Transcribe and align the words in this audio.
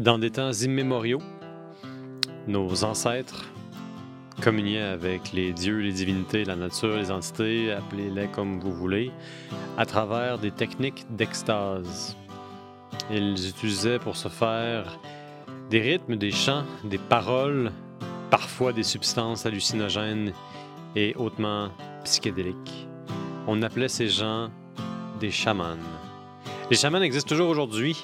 Dans 0.00 0.18
des 0.18 0.30
temps 0.30 0.50
immémoriaux, 0.50 1.20
nos 2.46 2.84
ancêtres 2.84 3.44
communiaient 4.40 4.80
avec 4.80 5.34
les 5.34 5.52
dieux, 5.52 5.80
les 5.80 5.92
divinités, 5.92 6.46
la 6.46 6.56
nature, 6.56 6.96
les 6.96 7.10
entités, 7.10 7.70
appelez-les 7.70 8.28
comme 8.28 8.60
vous 8.60 8.72
voulez, 8.72 9.10
à 9.76 9.84
travers 9.84 10.38
des 10.38 10.52
techniques 10.52 11.04
d'extase. 11.10 12.16
Ils 13.10 13.46
utilisaient 13.46 13.98
pour 13.98 14.16
ce 14.16 14.28
faire 14.28 14.98
des 15.68 15.82
rythmes, 15.82 16.16
des 16.16 16.30
chants, 16.30 16.64
des 16.82 16.96
paroles, 16.96 17.70
parfois 18.30 18.72
des 18.72 18.84
substances 18.84 19.44
hallucinogènes 19.44 20.32
et 20.96 21.14
hautement 21.18 21.68
psychédéliques. 22.04 22.88
On 23.46 23.60
appelait 23.60 23.88
ces 23.88 24.08
gens 24.08 24.48
des 25.20 25.30
chamans. 25.30 25.76
Les 26.70 26.78
chamans 26.78 27.02
existent 27.02 27.28
toujours 27.28 27.50
aujourd'hui. 27.50 28.02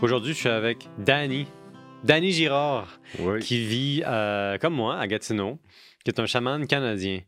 Aujourd'hui, 0.00 0.32
je 0.34 0.38
suis 0.38 0.48
avec 0.48 0.88
Danny. 0.98 1.46
Danny 2.04 2.32
Girard, 2.32 3.00
Oui. 3.20 3.38
qui 3.40 3.64
vit, 3.64 4.02
euh, 4.04 4.58
comme 4.58 4.74
moi, 4.74 4.98
à 4.98 5.06
Gatineau, 5.06 5.58
qui 6.04 6.10
est 6.10 6.18
un 6.18 6.26
chaman 6.26 6.66
canadien. 6.66 7.20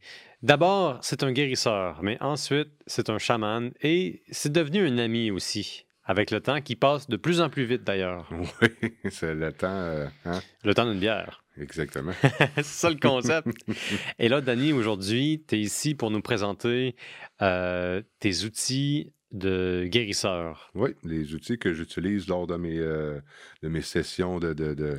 D'abord, 0.42 0.98
c'est 1.02 1.22
un 1.22 1.32
guérisseur, 1.32 2.00
mais 2.02 2.18
ensuite, 2.20 2.68
c'est 2.86 3.08
un 3.08 3.18
chaman 3.18 3.70
et 3.82 4.22
c'est 4.30 4.50
devenu 4.52 4.86
un 4.86 4.98
ami 4.98 5.30
aussi, 5.30 5.86
avec 6.04 6.30
le 6.32 6.40
temps 6.40 6.60
qui 6.60 6.74
passe 6.74 7.08
de 7.08 7.16
plus 7.16 7.40
en 7.40 7.48
plus 7.48 7.64
vite 7.64 7.84
d'ailleurs. 7.84 8.28
Oui, 8.32 8.90
c'est 9.10 9.34
le 9.34 9.52
temps. 9.52 9.68
euh, 9.70 10.06
hein? 10.24 10.40
Le 10.64 10.74
temps 10.74 10.90
d'une 10.90 10.98
bière. 11.00 11.44
Exactement. 11.56 12.12
c'est 12.56 12.64
ça 12.64 12.90
le 12.90 12.96
concept. 12.96 13.46
et 14.18 14.28
là, 14.28 14.40
Danny, 14.40 14.72
aujourd'hui, 14.72 15.44
tu 15.46 15.54
es 15.54 15.60
ici 15.60 15.94
pour 15.94 16.10
nous 16.10 16.20
présenter 16.20 16.96
euh, 17.42 18.02
tes 18.18 18.42
outils 18.44 19.12
de 19.34 19.84
guérisseur. 19.86 20.70
oui, 20.74 20.94
les 21.04 21.34
outils 21.34 21.58
que 21.58 21.72
j'utilise 21.74 22.28
lors 22.28 22.46
de 22.46 22.56
mes, 22.56 22.78
euh, 22.78 23.20
de 23.62 23.68
mes 23.68 23.82
sessions 23.82 24.38
de, 24.38 24.52
de, 24.54 24.72
de, 24.74 24.98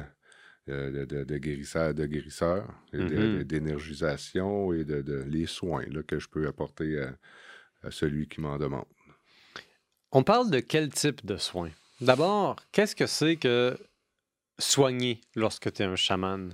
euh, 0.69 1.05
de, 1.05 1.23
de- 1.23 1.37
guérisseur, 1.37 1.93
guérisseur, 1.93 2.67
Mhm. 2.93 3.07
de- 3.07 3.43
d'énergisation 3.43 4.73
et 4.73 4.83
de, 4.83 5.01
de- 5.01 5.23
les 5.27 5.45
soins 5.47 5.85
là, 5.89 6.03
que 6.03 6.19
je 6.19 6.27
peux 6.27 6.47
apporter 6.47 7.01
à, 7.01 7.15
à 7.83 7.91
celui 7.91 8.27
qui 8.27 8.41
m'en 8.41 8.57
demande. 8.57 8.85
On 10.11 10.23
parle 10.23 10.49
de 10.51 10.59
quel 10.59 10.89
type 10.89 11.25
de 11.25 11.37
soins? 11.37 11.71
D'abord, 12.01 12.55
qu'est-ce 12.71 12.95
que 12.95 13.05
c'est 13.07 13.37
que 13.37 13.77
soigner 14.59 15.21
lorsque 15.35 15.71
tu 15.71 15.81
es 15.81 15.85
un 15.85 15.95
chaman? 15.95 16.53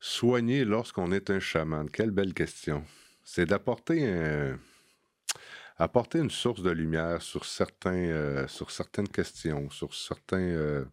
Soigner 0.00 0.64
lorsqu'on 0.64 1.12
est 1.12 1.30
un 1.30 1.40
chaman, 1.40 1.88
quelle 1.90 2.10
belle 2.10 2.34
question. 2.34 2.84
C'est 3.24 3.46
d'apporter 3.46 4.06
un- 4.06 4.58
apporter 5.76 6.18
une 6.18 6.30
source 6.30 6.62
de 6.62 6.70
lumière 6.70 7.22
sur, 7.22 7.44
certains, 7.44 7.94
euh, 7.94 8.46
sur 8.48 8.70
certaines 8.70 9.08
questions, 9.08 9.70
sur 9.70 9.94
certains, 9.94 10.38
euh, 10.40 10.84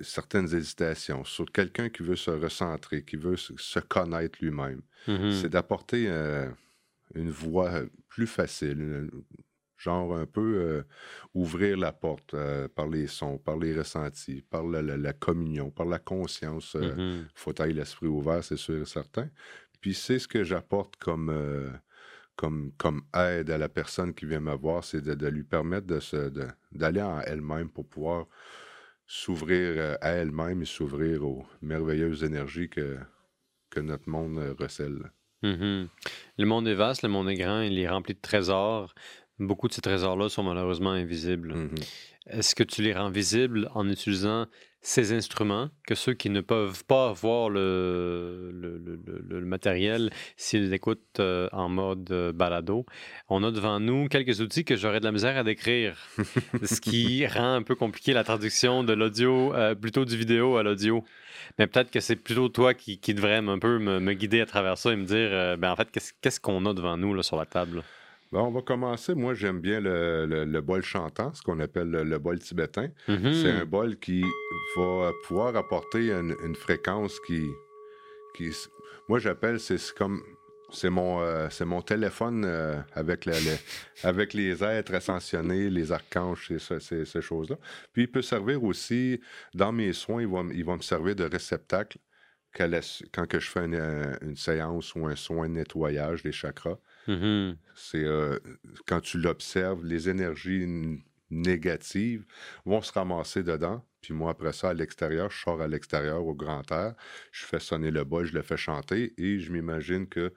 certaines 0.00 0.52
hésitations, 0.54 1.24
sur 1.24 1.46
quelqu'un 1.46 1.88
qui 1.88 2.02
veut 2.02 2.16
se 2.16 2.30
recentrer, 2.30 3.04
qui 3.04 3.16
veut 3.16 3.36
se, 3.36 3.78
connaître 3.80 4.38
lui-même. 4.42 4.82
Mhm. 5.06 5.30
C'est 5.30 5.48
d'apporter 5.50 6.06
euh, 6.08 6.50
une 7.14 7.30
voie 7.30 7.82
plus 8.08 8.26
facile, 8.26 8.80
une- 8.80 9.10
genre 9.76 10.16
un 10.16 10.26
peu 10.26 10.84
ouvrir 11.34 11.76
la 11.76 11.92
porte 11.92 12.34
par 12.74 12.88
les 12.88 13.06
sons, 13.06 13.38
par 13.38 13.58
les 13.58 13.74
ressentis, 13.76 14.40
par 14.42 14.64
la, 14.64 14.80
la- 14.82 14.96
la 14.96 15.12
communion, 15.12 15.70
par 15.70 15.86
la 15.86 15.98
conscience. 15.98 16.74
euh, 16.76 16.94
Mhm. 16.96 17.26
faut 17.34 17.60
avoir 17.60 17.74
l'esprit 17.74 18.06
ouvert, 18.06 18.42
c'est 18.42 18.56
sûr 18.56 18.82
et 18.82 18.86
certain. 18.86 19.28
Puis 19.80 19.94
c'est 19.94 20.18
ce 20.18 20.26
que 20.28 20.42
j'apporte 20.44 20.96
comme, 20.96 21.28
comme, 22.36 22.72
comme 22.76 23.02
aide 23.14 23.50
à 23.50 23.58
la 23.58 23.68
personne 23.68 24.14
qui 24.14 24.26
vient 24.26 24.40
me 24.40 24.54
voir, 24.54 24.82
c'est 24.84 25.00
de, 25.00 25.14
de 25.14 25.28
lui 25.28 25.44
permettre 25.44 25.86
de- 25.86 26.48
d'aller 26.72 27.02
en 27.02 27.20
elle-même 27.20 27.70
pour 27.70 27.86
pouvoir 27.88 28.26
s'ouvrir 29.06 29.74
euh, 29.76 29.96
à 30.00 30.10
elle-même 30.10 30.62
et 30.62 30.64
s'ouvrir 30.66 31.24
aux 31.24 31.44
merveilleuses 31.62 32.24
énergies 32.24 32.68
que, 32.68 32.98
que 33.70 33.80
notre 33.80 34.08
monde 34.08 34.38
euh, 34.38 34.54
recèle. 34.58 35.10
Mhm. 35.42 35.88
Le 36.38 36.46
monde 36.46 36.66
est 36.68 36.74
vaste, 36.74 37.02
le 37.02 37.08
monde 37.10 37.28
est 37.28 37.34
grand, 37.34 37.60
il 37.60 37.78
est 37.78 37.88
rempli 37.88 38.14
de 38.14 38.20
trésors. 38.20 38.94
Beaucoup 39.38 39.68
de 39.68 39.74
ces 39.74 39.82
trésors-là 39.82 40.28
sont 40.28 40.42
malheureusement 40.42 40.92
invisibles. 40.92 41.54
Mhm. 41.54 41.74
Est-ce 42.26 42.54
que 42.54 42.62
tu 42.62 42.80
les 42.82 42.94
rends 42.94 43.10
visibles 43.10 43.68
en 43.74 43.88
utilisant 43.88 44.46
ces 44.86 45.12
instruments 45.12 45.70
que 45.86 45.94
ceux 45.94 46.12
qui 46.12 46.28
ne 46.28 46.42
peuvent 46.42 46.84
pas 46.84 47.10
voir 47.12 47.48
le, 47.48 48.52
matériel 49.44 50.10
s'ils 50.36 50.72
écoutent 50.74 51.20
euh, 51.20 51.48
en 51.52 51.70
mode 51.70 52.10
euh, 52.12 52.32
balado? 52.32 52.84
On 53.30 53.42
a 53.44 53.50
devant 53.50 53.80
nous 53.80 54.08
quelques 54.08 54.40
outils 54.40 54.64
que 54.64 54.76
j'aurais 54.76 55.00
de 55.00 55.06
la 55.06 55.12
misère 55.12 55.38
à 55.38 55.42
décrire, 55.42 55.96
ce 56.62 56.80
qui 56.80 57.26
rend 57.26 57.54
un 57.54 57.62
peu 57.62 57.74
compliqué 57.74 58.12
la 58.12 58.24
traduction 58.24 58.84
de 58.84 58.92
l'audio, 58.92 59.54
euh, 59.54 59.74
plutôt 59.74 60.04
du 60.04 60.18
vidéo 60.18 60.58
à 60.58 60.62
l'audio. 60.62 61.02
Mais 61.58 61.66
peut-être 61.66 61.90
que 61.90 62.00
c'est 62.00 62.16
plutôt 62.16 62.50
toi 62.50 62.74
qui, 62.74 62.98
devrais 63.14 63.36
un 63.36 63.58
peu 63.58 63.78
me, 63.78 64.12
guider 64.12 64.42
à 64.42 64.46
travers 64.46 64.76
ça 64.76 64.92
et 64.92 64.96
me 64.96 65.04
dire, 65.04 65.56
ben 65.58 65.72
en 65.72 65.76
fait, 65.76 65.88
qu'est-ce 66.20 66.40
qu'on 66.40 66.66
a 66.66 66.74
devant 66.74 66.96
nous 66.96 67.22
sur 67.22 67.36
la 67.36 67.46
table? 67.46 67.82
On 68.42 68.50
va 68.50 68.62
commencer. 68.62 69.14
Moi, 69.14 69.34
j'aime 69.34 69.60
bien 69.60 69.80
le, 69.80 70.26
le- 70.26 70.44
le 70.44 70.60
bol 70.60 70.82
chantant, 70.82 71.32
ce 71.34 71.42
qu'on 71.42 71.60
appelle 71.60 71.90
le, 71.90 72.04
le 72.04 72.18
bol 72.18 72.38
tibétain. 72.38 72.88
Mhm. 73.08 73.32
C'est 73.32 73.50
un 73.50 73.64
bol 73.64 73.96
qui 73.98 74.22
va 74.76 75.12
pouvoir 75.26 75.54
apporter 75.56 76.10
une, 76.10 76.34
une 76.44 76.54
fréquence 76.56 77.18
qui, 77.20 77.42
qui 78.36 78.50
moi 79.08 79.18
j'appelle 79.18 79.60
c'est 79.60 79.78
comme 79.96 80.22
c'est 80.72 80.90
mon 80.90 81.20
euh, 81.20 81.46
c'est 81.50 81.64
mon 81.64 81.82
téléphone 81.82 82.44
euh, 82.44 82.80
avec 82.94 83.26
le- 83.26 83.32
le- 83.32 83.58
avec 84.08 84.34
les 84.34 84.64
êtres 84.64 84.94
ascensionnés, 84.94 85.70
les 85.70 85.92
archanges, 85.92 86.50
ces, 86.58 86.80
ces- 86.80 87.20
choses-là. 87.22 87.56
Puis 87.92 88.02
il 88.04 88.10
peut 88.10 88.22
servir 88.22 88.64
aussi 88.64 89.20
dans 89.54 89.70
mes 89.72 89.92
soins, 89.92 90.22
il 90.22 90.28
va, 90.28 90.40
m- 90.40 90.50
il 90.52 90.64
va 90.64 90.74
me 90.76 90.82
servir 90.82 91.14
de 91.14 91.24
réceptacle 91.24 91.98
la 92.58 92.80
quand 93.12 93.26
que 93.28 93.38
je 93.38 93.48
fais 93.50 93.64
une, 93.66 94.16
une 94.22 94.36
séance 94.36 94.94
ou 94.94 95.06
un 95.06 95.16
soin 95.16 95.48
de 95.48 95.54
nettoyage 95.54 96.22
des 96.22 96.32
chakras. 96.32 96.78
Mhm. 97.06 97.56
C'est 97.74 98.04
euh, 98.04 98.38
quand 98.86 99.00
tu 99.00 99.18
l'observes, 99.18 99.84
les 99.84 100.08
énergies 100.08 100.66
négatives 101.30 102.24
vont 102.64 102.82
se 102.82 102.92
ramasser 102.92 103.42
dedans. 103.42 103.84
Puis 104.00 104.14
moi, 104.14 104.30
après 104.32 104.52
ça, 104.52 104.70
à 104.70 104.74
l'extérieur, 104.74 105.30
je 105.30 105.38
sors 105.38 105.60
à 105.60 105.66
l'extérieur 105.68 106.24
au 106.26 106.34
grand 106.34 106.70
air, 106.72 106.94
je 107.32 107.44
fais 107.46 107.60
sonner 107.60 107.90
le 107.90 108.04
bol, 108.04 108.26
je 108.26 108.34
le 108.34 108.42
fais 108.42 108.56
chanter 108.56 109.14
et 109.18 109.38
je 109.40 109.50
m'imagine 109.52 110.06
que 110.06 110.32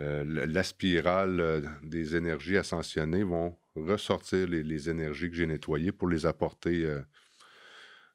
euh, 0.00 0.24
la 0.46 0.62
spirale 0.64 1.40
euh, 1.40 1.60
des 1.82 2.16
énergies 2.16 2.56
ascensionnées 2.56 3.22
vont 3.22 3.56
ressortir 3.76 4.48
les, 4.48 4.90
énergies 4.90 5.30
que 5.30 5.36
j'ai 5.36 5.46
nettoyées 5.46 5.92
pour 5.92 6.08
les 6.08 6.26
apporter 6.26 6.88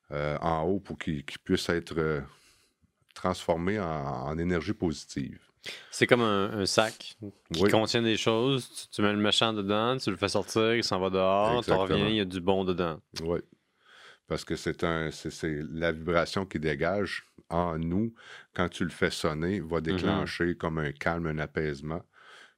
en 0.10 0.62
haut 0.64 0.80
pour 0.80 0.98
qu'ils 0.98 1.24
puissent 1.44 1.70
être 1.70 2.24
transformés 3.14 3.80
en, 3.80 3.86
en 3.86 4.38
énergie 4.38 4.74
positive. 4.74 5.49
C'est 5.92 6.08
comme 6.08 6.22
un, 6.22 6.52
un 6.62 6.66
sac 6.66 7.18
qui 7.53 7.64
Oui. 7.64 7.70
contient 7.70 8.02
des 8.02 8.18
choses. 8.18 8.70
Tu, 8.70 8.88
tu 8.96 9.02
mets 9.02 9.12
le 9.12 9.20
méchant 9.20 9.53
dedans, 9.53 9.97
tu 9.97 10.09
le 10.09 10.18
fais 10.18 10.30
sortir, 10.30 10.75
il 10.75 10.84
s'en 10.84 11.00
va 11.00 11.09
dehors, 11.09 11.64
tu 11.64 11.72
reviens, 11.72 12.08
il 12.08 12.16
y 12.16 12.20
a 12.22 12.25
du 12.25 12.40
bon 12.42 12.64
dedans. 12.64 13.00
Oui. 13.22 13.40
Parce 14.28 14.46
que 14.46 14.56
c'est 14.56 14.84
un 14.84 15.09
c'est 15.12 15.31
c'est 15.31 15.59
la 15.72 15.92
vibration 15.92 16.46
qui 16.46 16.59
dégage 16.59 17.25
en 17.50 17.78
nous 17.80 18.14
quand 18.53 18.69
tu 18.69 18.84
le 18.84 18.92
fais 18.92 19.09
sonner 19.09 19.59
va 19.59 19.81
déclencher 19.81 20.56
comme 20.56 20.78
un 20.78 20.92
calme, 20.92 21.25
un 21.28 21.40
apaisement. 21.40 22.03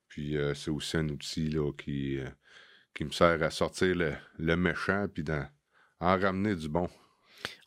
Puis 0.10 0.36
euh, 0.38 0.54
c'est 0.54 0.70
aussi 0.70 0.98
un 0.98 1.08
outil 1.08 1.48
là, 1.50 1.72
qui, 1.72 2.20
euh, 2.20 2.28
qui 2.94 3.06
me 3.06 3.12
sert 3.12 3.42
à 3.42 3.50
sortir 3.50 3.96
le, 3.96 4.14
le 4.38 4.56
méchant 4.58 5.08
puis 5.14 5.24
d'en 5.24 5.46
en 6.02 6.20
ramener 6.20 6.56
du 6.56 6.68
bon. 6.68 6.90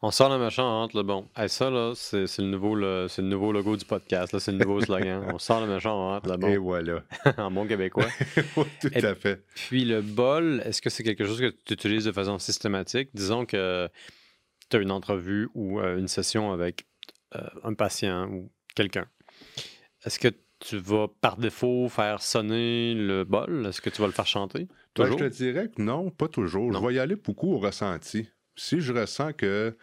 On 0.03 0.11
sort 0.11 0.29
le 0.29 0.43
méchant, 0.43 0.65
on 0.67 0.81
rentre 0.81 0.97
le 0.97 1.03
bon. 1.03 1.27
Hey, 1.35 1.49
ça, 1.49 1.71
là, 1.71 1.93
c'est 1.97 2.27
le, 2.39 2.45
nouveau, 2.49 2.75
le, 2.75 3.07
nouveau 3.19 3.53
logo 3.53 3.77
du 3.77 3.85
podcast. 3.87 4.33
là, 4.35 4.41
C'est 4.41 4.53
le 4.53 4.59
nouveau 4.59 4.81
slogan. 4.81 5.25
On 5.33 5.39
sort 5.39 5.61
le 5.65 5.67
méchant, 5.73 5.95
on 5.97 6.09
rentre 6.11 6.29
le 6.29 6.35
Et 6.51 6.57
bon. 6.59 6.63
voilà. 6.65 7.03
en 7.39 7.51
bon 7.51 7.67
québécois. 7.67 8.09
Oui, 8.59 8.65
Tout 8.83 8.89
Et- 8.93 9.05
à 9.05 9.15
fait. 9.15 9.43
Puis 9.55 9.85
le 9.87 10.03
bol, 10.03 10.63
est-ce 10.67 10.83
que 10.83 10.91
c'est 10.91 11.03
quelque 11.05 11.25
chose 11.25 11.41
que 11.41 11.55
tu 11.65 11.73
utilises 11.73 12.05
de 12.05 12.13
façon 12.13 12.39
systématique? 12.39 13.09
Disons 13.15 13.47
que 13.47 13.89
tu 14.69 14.77
as 14.77 14.81
une 14.81 14.91
entrevue 14.91 15.49
ou 15.55 15.81
euh, 15.81 15.97
une 15.97 16.09
session 16.09 16.53
avec 16.53 16.85
euh, 17.37 17.41
un 17.63 17.73
patient 17.73 18.29
ou 18.29 18.51
quelqu'un. 18.75 19.07
Est-ce 20.05 20.19
que 20.19 20.29
tu 20.61 20.77
vas 20.77 21.09
par 21.21 21.39
défaut 21.39 21.89
faire 21.89 22.21
sonner 22.21 22.93
le 22.95 23.25
bol? 23.25 23.67
Est-ce 23.69 23.81
que 23.81 23.89
tu 23.91 24.03
vas 24.03 24.07
le 24.07 24.13
faire 24.13 24.27
chanter? 24.27 24.61
Ben, 24.97 25.05
Toujours? 25.05 25.19
je 25.19 25.25
te 25.25 25.33
dirais 25.33 25.69
que 25.75 25.81
non, 25.83 26.11
pas 26.11 26.29
toujours. 26.29 26.71
Non. 26.71 26.81
Je 26.83 26.87
vais 26.87 26.95
y 26.95 26.99
aller 26.99 27.17
beaucoup 27.17 27.55
au 27.55 27.59
ressenti. 27.59 28.29
Si 28.57 28.81
je 28.81 28.93
ressens 28.93 29.33
que 29.33 29.77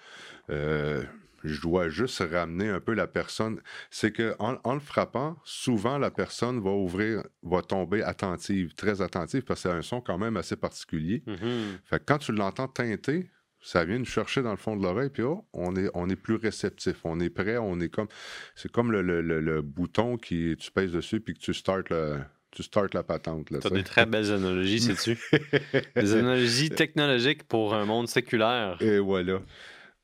euh, 0.50 1.04
je 1.44 1.60
dois 1.62 1.90
juste 1.90 2.20
ramener 2.32 2.70
un 2.70 2.80
peu 2.80 2.94
la 2.94 3.08
personne, 3.08 3.60
c'est 3.90 4.12
que 4.12 4.36
en, 4.40 4.58
en 4.64 4.74
le 4.76 4.80
frappant, 4.80 5.38
souvent 5.44 5.98
la 5.98 6.12
personne 6.12 6.60
va 6.62 6.72
ouvrir, 6.72 7.24
va 7.44 7.62
tomber 7.62 8.04
attentive, 8.04 8.74
très 8.76 9.02
attentive, 9.02 9.44
parce 9.44 9.64
que 9.64 9.70
c'est 9.70 9.76
un 9.76 9.82
son 9.82 10.02
quand 10.02 10.18
même 10.18 10.38
assez 10.38 10.56
particulier. 10.56 11.24
Mhm. 11.26 11.80
Fait 11.86 12.00
que 12.00 12.04
quand 12.06 12.20
tu 12.20 12.32
l'entends 12.32 12.68
teinter, 12.68 13.30
ça 13.64 13.86
vient 13.86 14.00
nous 14.00 14.06
chercher 14.06 14.42
dans 14.42 14.52
le 14.52 14.58
fond 14.58 14.76
de 14.76 14.82
l'oreille, 14.84 15.10
puis 15.10 15.24
oh, 15.24 15.48
on 15.54 15.76
est, 15.76 15.90
on 15.94 16.10
est 16.10 16.16
plus 16.16 16.36
réceptif, 16.36 16.98
on 17.04 17.20
est 17.20 17.30
prêt, 17.30 17.58
on 17.58 17.80
est 17.80 17.90
comme, 17.90 18.08
c'est 18.56 18.72
comme 18.72 18.92
le, 18.92 19.02
le- 19.02 19.22
le- 19.22 19.40
le 19.42 19.62
bouton 19.62 20.18
qui, 20.18 20.56
tu 20.58 20.72
pèses 20.72 20.92
dessus 20.92 21.20
puis 21.22 21.34
que 21.36 21.40
tu 21.40 21.54
startes 21.54 21.90
le, 21.90 22.20
tu 22.52 22.64
startes 22.64 22.94
la 22.94 23.04
patente. 23.04 23.50
Là, 23.50 23.60
Tu 23.60 23.68
as 23.68 23.70
des 23.72 23.84
très 23.84 24.06
belles 24.06 24.32
analogies, 24.32 24.80
sais-tu? 24.82 25.18
des 25.96 26.14
analogies 26.16 26.70
technologiques 26.70 27.44
pour 27.44 27.74
un 27.74 27.86
monde 27.86 28.08
séculaire. 28.08 28.78
Et 28.82 29.00
voilà. 29.00 29.42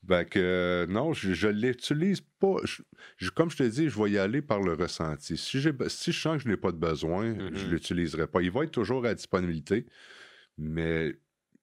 Ben 0.04 0.24
que 0.24 0.86
non, 0.88 1.12
je, 1.12 1.34
je 1.34 1.48
l'utilise 1.48 2.22
pas. 2.40 2.56
Je- 2.64 2.82
je- 3.18 3.30
comme 3.30 3.50
je 3.50 3.56
te 3.58 3.62
dis, 3.64 3.88
je 3.90 4.02
vais 4.02 4.10
y 4.12 4.18
aller 4.18 4.40
par 4.40 4.60
le 4.62 4.72
ressenti. 4.74 5.36
Si, 5.36 5.60
si 5.60 6.12
je 6.12 6.18
sens 6.20 6.36
que 6.38 6.44
je 6.44 6.48
n'ai 6.48 6.56
pas 6.56 6.72
de 6.72 6.78
besoin, 6.78 7.34
je 7.52 7.66
ne 7.66 7.70
l'utiliserai 7.70 8.26
pas. 8.28 8.40
Il 8.40 8.50
va 8.50 8.64
être 8.64 8.70
toujours 8.70 9.04
à 9.04 9.14
disponibilité, 9.14 9.84
mais 10.56 11.14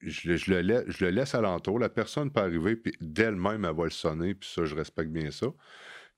je, 0.01 0.29
le- 0.29 0.37
je 0.37 0.51
le 0.51 0.61
laisse, 0.61 0.83
je 0.87 1.05
le 1.05 1.11
laisse 1.11 1.33
alentour. 1.33 1.79
La 1.79 1.89
personne 1.89 2.31
peut 2.31 2.41
arriver, 2.41 2.75
puis 2.75 2.93
d'elle-même, 3.01 3.65
elle 3.65 3.75
va 3.75 3.85
le 3.85 3.89
sonner, 3.89 4.35
puis 4.35 4.49
ça, 4.53 4.65
je 4.65 4.75
respecte 4.75 5.09
bien 5.11 5.31
ça. 5.31 5.47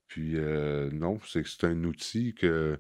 Puis 0.07 0.33
euh, 0.35 0.89
non, 0.91 1.19
c'est 1.25 1.43
que 1.43 1.49
c'est 1.49 1.65
un 1.65 1.83
outil 1.83 2.33
que 2.33 2.79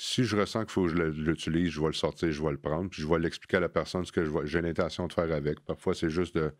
si 0.00 0.22
je 0.22 0.36
ressens 0.36 0.60
qu'il 0.64 0.70
faut 0.70 0.84
que 0.84 0.90
je 0.90 0.96
l'utilise, 0.96 1.70
je 1.70 1.80
vais 1.80 1.88
le 1.88 1.92
sortir, 1.92 2.30
je 2.30 2.40
vais 2.40 2.52
le 2.52 2.58
prendre, 2.58 2.88
puis 2.88 3.02
je 3.02 3.08
vais 3.08 3.18
l'expliquer 3.18 3.56
à 3.56 3.60
la 3.60 3.68
personne 3.68 4.04
ce 4.04 4.12
que 4.12 4.22
j'ai 4.46 4.60
l'intention 4.62 5.08
de 5.08 5.12
faire 5.12 5.32
avec. 5.32 5.58
Parfois, 5.64 5.92
c'est 5.92 6.08
juste 6.08 6.36
de, 6.36 6.52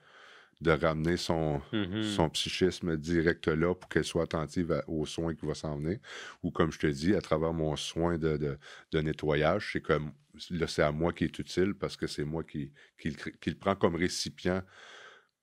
de 0.61 0.71
ramener 0.73 1.17
son, 1.17 1.63
Mhm. 1.73 2.03
son 2.03 2.29
psychisme 2.31 2.97
direct 2.97 3.47
là 3.47 3.77
pour 3.77 3.89
qu'elle 3.89 4.03
soit 4.03 4.25
attentive 4.25 4.73
à- 4.73 4.83
aux 4.89 5.07
soins 5.07 5.37
qui 5.37 5.47
vont 5.47 5.55
s'en 5.55 5.77
venir. 5.79 5.99
Ou 6.43 6.51
comme 6.51 6.73
je 6.73 6.81
te 6.81 6.89
dis, 6.89 7.15
à 7.15 7.21
travers 7.21 7.53
mon 7.53 7.77
soin 7.77 8.19
de, 8.19 8.37
de- 8.37 8.59
de 8.91 9.01
nettoyage, 9.01 9.71
c'est 9.73 9.83
comme 9.83 10.11
là, 10.51 10.67
c'est 10.67 10.83
à 10.83 10.91
moi 10.91 11.13
qui 11.13 11.23
est 11.25 11.39
utile 11.39 11.75
parce 11.75 11.97
que 11.97 12.09
c'est 12.09 12.25
moi 12.25 12.43
qui, 12.43 12.73
qui, 13.01 13.11
le 13.11 13.15
crée- 13.17 13.35
qui 13.41 13.51
le 13.51 13.57
prend 13.57 13.77
comme 13.77 13.95
récipient 13.95 14.63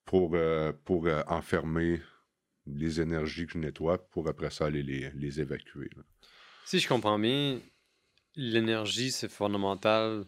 pour, 0.04 0.32
euh, 0.36 0.74
pour 0.84 1.08
euh, 1.08 1.22
enfermer 1.28 2.02
les 2.68 3.00
énergies 3.00 3.46
que 3.46 3.54
je 3.54 3.58
nettoie 3.60 3.98
pour 4.10 4.28
après 4.28 4.50
ça 4.50 4.66
aller 4.66 4.84
les, 4.84 5.12
les 5.12 5.40
évacuer. 5.40 5.90
là. 5.96 6.04
Si 6.66 6.80
je 6.80 6.88
comprends 6.90 7.20
bien, 7.20 7.60
l'énergie, 8.36 9.12
c'est 9.12 9.30
fondamental 9.30 10.26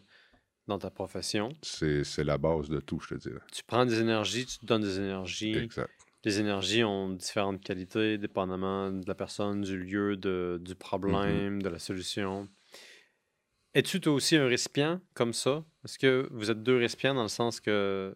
dans 0.66 0.78
ta 0.78 0.90
profession. 0.90 1.50
C'est 1.62 2.04
c'est 2.04 2.24
la 2.24 2.38
base 2.38 2.68
de 2.68 2.80
tout, 2.80 3.00
je 3.00 3.14
te 3.14 3.14
dirais. 3.14 3.40
Tu 3.52 3.62
prends 3.64 3.86
des 3.86 4.00
énergies, 4.00 4.46
tu 4.46 4.58
te 4.58 4.66
donnes 4.66 4.82
des 4.82 4.98
énergies. 4.98 5.56
Exact. 5.56 5.90
Les 6.24 6.40
énergies 6.40 6.84
ont 6.84 7.10
différentes 7.10 7.62
qualités, 7.62 8.18
dépendamment 8.18 8.90
de 8.90 9.06
la 9.06 9.14
personne, 9.14 9.62
du 9.62 9.78
lieu, 9.78 10.16
de, 10.16 10.60
du 10.60 10.74
problème, 10.74 11.62
de 11.62 11.68
la 11.68 11.78
solution. 11.78 12.48
Es-tu 13.74 14.00
toi 14.00 14.12
aussi 14.12 14.36
un 14.36 14.46
récipient 14.46 15.00
comme 15.14 15.32
ça? 15.32 15.64
Est-ce 15.84 15.98
que 15.98 16.28
vous 16.32 16.50
êtes 16.50 16.62
deux 16.62 16.76
récipients 16.76 17.14
dans 17.14 17.22
le 17.22 17.28
sens 17.28 17.60
que 17.60 18.14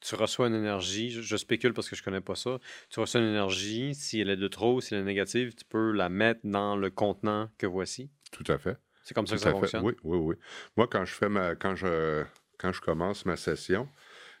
tu 0.00 0.14
reçois 0.16 0.48
une 0.48 0.54
énergie, 0.54 1.10
je, 1.10 1.20
je 1.20 1.36
spécule 1.36 1.72
parce 1.72 1.88
que 1.88 1.94
je 1.94 2.02
connais 2.02 2.20
pas 2.20 2.34
ça, 2.34 2.58
tu 2.88 2.98
reçois 3.00 3.20
une 3.20 3.28
énergie, 3.28 3.94
si 3.94 4.18
elle 4.18 4.30
est 4.30 4.36
de 4.36 4.48
trop, 4.48 4.80
si 4.80 4.94
elle 4.94 5.00
est 5.00 5.04
négative, 5.04 5.54
tu 5.54 5.64
peux 5.64 5.92
la 5.92 6.08
mettre 6.08 6.40
dans 6.44 6.74
le 6.76 6.90
contenant 6.90 7.50
que 7.58 7.66
voici? 7.66 8.10
Tout 8.32 8.44
à 8.48 8.58
fait. 8.58 8.76
C'est 9.02 9.14
comme 9.14 9.26
ça 9.26 9.36
que 9.36 9.40
ça 9.40 9.50
fait. 9.50 9.52
fonctionne? 9.52 9.84
Oui, 9.84 9.94
oui, 10.04 10.18
oui. 10.18 10.36
Moi, 10.76 10.86
quand 10.86 11.04
je 11.04 11.14
fais 11.14 11.28
ma. 11.28 11.54
quand 11.54 11.74
je 11.74 12.24
quand 12.58 12.72
je 12.72 12.80
commence 12.80 13.24
ma 13.24 13.36
session, 13.36 13.88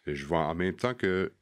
je 0.06 0.26
vais 0.26 0.36
en 0.36 0.54
même 0.54 0.76
temps 0.76 0.94
que 0.94 1.32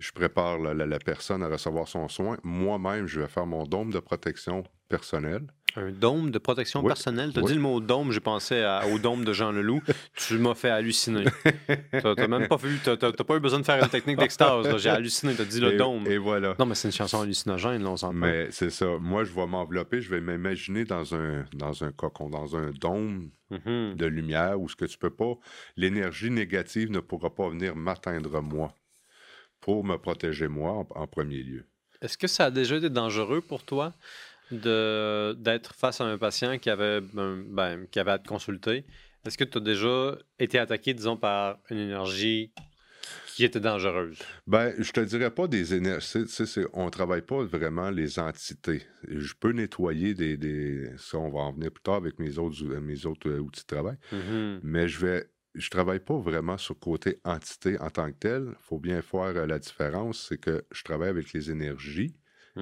je 0.00 0.12
prépare 0.12 0.58
la, 0.58 0.74
la- 0.74 0.86
la 0.86 0.98
personne 0.98 1.42
à 1.42 1.48
recevoir 1.48 1.86
son 1.88 2.08
soin, 2.08 2.36
moi-même, 2.42 3.06
je 3.06 3.20
vais 3.20 3.28
faire 3.28 3.46
mon 3.46 3.64
dôme 3.64 3.90
de 3.92 3.98
protection 4.00 4.64
personnelle. 4.88 5.46
Un 5.76 5.90
dôme 5.90 6.30
de 6.30 6.38
protection 6.38 6.80
Oui, 6.82 6.86
personnelle? 6.86 7.32
Tu 7.32 7.40
as 7.40 7.42
oui. 7.42 7.48
dit 7.48 7.54
le 7.56 7.60
mot 7.60 7.80
dôme, 7.80 8.12
j'ai 8.12 8.20
pensé 8.20 8.60
à- 8.60 8.86
au 8.86 8.98
dôme 9.00 9.24
de 9.24 9.32
Jean 9.32 9.50
Leloup. 9.50 9.82
tu 10.16 10.38
m'as 10.38 10.54
fait 10.54 10.70
halluciner. 10.70 11.24
T'as 11.90 12.28
même 12.28 12.46
pas 12.46 12.56
vu, 12.56 12.78
t'as 12.84 12.96
t'as- 12.96 13.12
t'as 13.12 13.24
pas 13.24 13.36
eu 13.36 13.40
besoin 13.40 13.58
de 13.58 13.64
faire 13.64 13.82
une 13.82 13.88
technique 13.90 14.18
d'extase. 14.18 14.76
J'ai 14.76 14.90
halluciné, 14.90 15.34
t'as 15.34 15.44
dit 15.44 15.58
le 15.60 15.74
et, 15.74 15.76
dôme. 15.76 16.06
et 16.06 16.16
voilà. 16.18 16.54
Non, 16.60 16.66
mais 16.66 16.76
c'est 16.76 16.86
une 16.88 16.92
chanson 16.94 17.22
hallucinogène, 17.22 17.82
là, 17.82 17.90
on 17.90 17.96
s'entend. 17.96 18.12
Mais 18.14 18.48
c'est 18.52 18.70
ça. 18.70 18.86
Moi, 19.00 19.24
je 19.24 19.32
vais 19.32 19.46
m'envelopper, 19.46 20.00
je 20.00 20.10
vais 20.10 20.20
m'imaginer 20.20 20.84
dans 20.84 21.12
un, 21.16 21.44
dans 21.54 21.82
un 21.82 21.90
cocon, 21.90 22.30
dans 22.30 22.56
un 22.56 22.70
dôme 22.70 23.30
Mhm. 23.50 23.94
de 23.96 24.06
lumière 24.06 24.60
où 24.60 24.68
ce 24.68 24.76
que 24.76 24.84
tu 24.84 24.96
peux 24.96 25.10
pas, 25.10 25.34
l'énergie 25.76 26.30
négative 26.30 26.90
ne 26.90 27.00
pourra 27.00 27.34
pas 27.34 27.48
venir 27.48 27.74
m'atteindre 27.76 28.40
moi 28.42 28.72
pour 29.64 29.82
me 29.82 29.96
protéger 29.96 30.46
moi 30.46 30.72
en, 30.72 30.86
en 30.94 31.06
premier 31.06 31.42
lieu. 31.42 31.64
Est-ce 32.02 32.18
que 32.18 32.26
ça 32.26 32.44
a 32.44 32.50
déjà 32.50 32.76
été 32.76 32.90
dangereux 32.90 33.40
pour 33.40 33.64
toi 33.64 33.94
d'être 34.50 35.74
face 35.74 36.02
à 36.02 36.04
un 36.04 36.18
patient 36.18 36.58
qui 36.58 36.68
avait, 36.68 37.00
ben, 37.00 37.42
ben, 37.48 37.86
qui 37.90 37.98
avait 37.98 38.10
à 38.10 38.18
te 38.18 38.28
consulter? 38.28 38.84
Est-ce 39.24 39.38
que 39.38 39.44
tu 39.44 39.56
as 39.56 39.62
déjà 39.62 40.18
été 40.38 40.58
attaqué, 40.58 40.92
disons, 40.92 41.16
par 41.16 41.60
une 41.70 41.78
énergie 41.78 42.52
qui 43.28 43.42
était 43.42 43.58
dangereuse? 43.58 44.18
Ben, 44.46 44.74
je 44.78 44.92
te 44.92 45.00
dirais 45.00 45.30
pas 45.30 45.48
des 45.48 45.72
énergies. 45.72 46.26
On 46.74 46.90
travaille 46.90 47.22
pas 47.22 47.42
vraiment 47.42 47.88
les 47.88 48.18
entités. 48.18 48.82
Je 49.08 49.32
peux 49.32 49.52
nettoyer 49.52 50.12
des, 50.12 50.36
des. 50.36 50.90
Ça, 50.98 51.16
on 51.16 51.30
va 51.30 51.40
en 51.40 51.52
venir 51.54 51.70
plus 51.72 51.82
tard 51.82 51.94
avec 51.94 52.18
mes 52.18 52.36
autres, 52.36 52.62
mes 52.64 53.06
autres 53.06 53.30
euh, 53.30 53.38
outils 53.38 53.62
de 53.62 53.74
travail. 53.74 53.96
Mhm. 54.12 54.60
Mais 54.62 54.88
je 54.88 55.06
vais. 55.06 55.26
Je 55.54 55.70
travaille 55.70 56.00
pas 56.00 56.18
vraiment 56.18 56.58
sur 56.58 56.74
le 56.74 56.80
côté 56.80 57.20
entité 57.24 57.78
en 57.80 57.90
tant 57.90 58.10
que 58.10 58.18
tel. 58.18 58.48
Il 58.50 58.64
faut 58.64 58.78
bien 58.80 59.02
faire 59.02 59.20
euh, 59.36 59.46
la 59.46 59.58
différence. 59.58 60.26
C'est 60.28 60.38
que 60.38 60.64
je 60.72 60.82
travaille 60.82 61.10
avec 61.10 61.32
les 61.32 61.50
énergies 61.50 62.16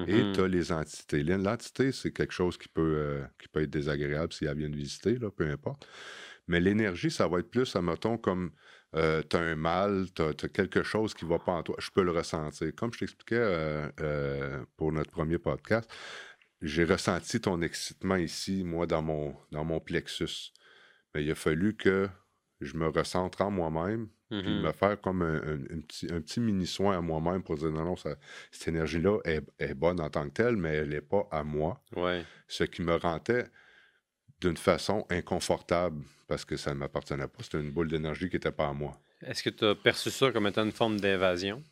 et 0.07 0.25
Mhm. 0.25 0.33
tu 0.33 0.41
as 0.41 0.47
les 0.47 0.71
entités. 0.71 1.23
L'en- 1.23 1.37
L'entité, 1.37 1.91
c'est 1.91 2.11
quelque 2.11 2.33
chose 2.33 2.57
qui 2.57 2.67
peut, 2.69 2.81
euh, 2.97 3.25
qui 3.39 3.47
peut 3.47 3.61
être 3.63 3.69
désagréable 3.69 4.33
si 4.33 4.45
elle 4.45 4.57
vient 4.57 4.69
de 4.69 4.75
visiter, 4.75 5.17
là, 5.17 5.31
peu 5.31 5.47
importe. 5.49 5.87
Mais 6.47 6.59
l'énergie, 6.59 7.09
ça 7.11 7.27
va 7.27 7.39
être 7.39 7.49
plus, 7.49 7.75
admettons, 7.75 8.17
comme 8.17 8.51
tu 8.93 8.99
as 8.99 9.39
un 9.39 9.55
mal, 9.55 10.07
tu 10.15 10.21
as, 10.21 10.33
quelque 10.49 10.83
chose 10.83 11.13
qui 11.15 11.25
va 11.25 11.39
pas 11.39 11.53
en 11.53 11.63
toi. 11.63 11.75
Je 11.79 11.89
peux 11.89 12.03
le 12.03 12.11
ressentir. 12.11 12.71
Comme 12.75 12.93
je 12.93 12.99
t'expliquais 12.99 13.35
euh, 13.37 13.89
euh, 14.01 14.65
pour 14.77 14.91
notre 14.91 15.09
premier 15.11 15.39
podcast, 15.39 15.91
j'ai 16.61 16.83
ressenti 16.85 17.41
ton 17.41 17.61
excitement 17.61 18.15
ici, 18.17 18.63
moi, 18.63 18.85
dans 18.87 19.01
mon, 19.01 19.35
dans 19.51 19.65
mon 19.65 19.79
plexus. 19.79 20.51
Mais 21.13 21.23
il 21.23 21.31
a 21.31 21.35
fallu 21.35 21.75
que 21.75 22.09
je 22.65 22.77
me 22.77 22.87
recentre 22.87 23.41
en 23.41 23.51
moi-même, 23.51 24.07
puis 24.29 24.41
Mhm. 24.41 24.61
me 24.63 24.71
faire 24.71 24.99
comme 24.99 25.21
un, 25.21 25.35
un- 25.35 25.77
un 25.77 25.79
petit, 25.81 26.07
un 26.11 26.21
petit 26.21 26.39
mini-soin 26.39 26.97
à 26.97 27.01
moi-même 27.01 27.43
pour 27.43 27.55
dire 27.55 27.69
non, 27.71 27.83
non, 27.85 27.95
ça- 27.95 28.15
cette 28.51 28.67
énergie-là 28.69 29.19
est, 29.25 29.43
est 29.59 29.73
bonne 29.73 29.99
en 30.01 30.09
tant 30.09 30.25
que 30.27 30.33
telle, 30.33 30.55
mais 30.57 30.73
elle 30.75 30.89
n'est 30.89 31.01
pas 31.01 31.27
à 31.31 31.43
moi. 31.43 31.81
Ouais. 31.95 32.23
Ce 32.47 32.63
qui 32.63 32.81
me 32.81 32.95
rendait 32.95 33.45
d'une 34.41 34.57
façon 34.57 35.05
inconfortable 35.09 36.03
parce 36.27 36.45
que 36.45 36.57
ça 36.57 36.73
ne 36.73 36.79
m'appartenait 36.79 37.27
pas. 37.27 37.43
C'était 37.43 37.61
une 37.61 37.71
boule 37.71 37.87
d'énergie 37.89 38.27
qui 38.29 38.35
n'était 38.35 38.51
pas 38.51 38.67
à 38.67 38.73
moi. 38.73 38.99
Est-ce 39.21 39.41
que 39.43 39.49
tu 39.49 39.63
as 39.65 39.75
perçu 39.75 40.09
ça 40.09 40.31
comme 40.31 40.47
étant 40.47 40.65
une 40.65 40.71
forme 40.71 40.99
d'invasion? 40.99 41.63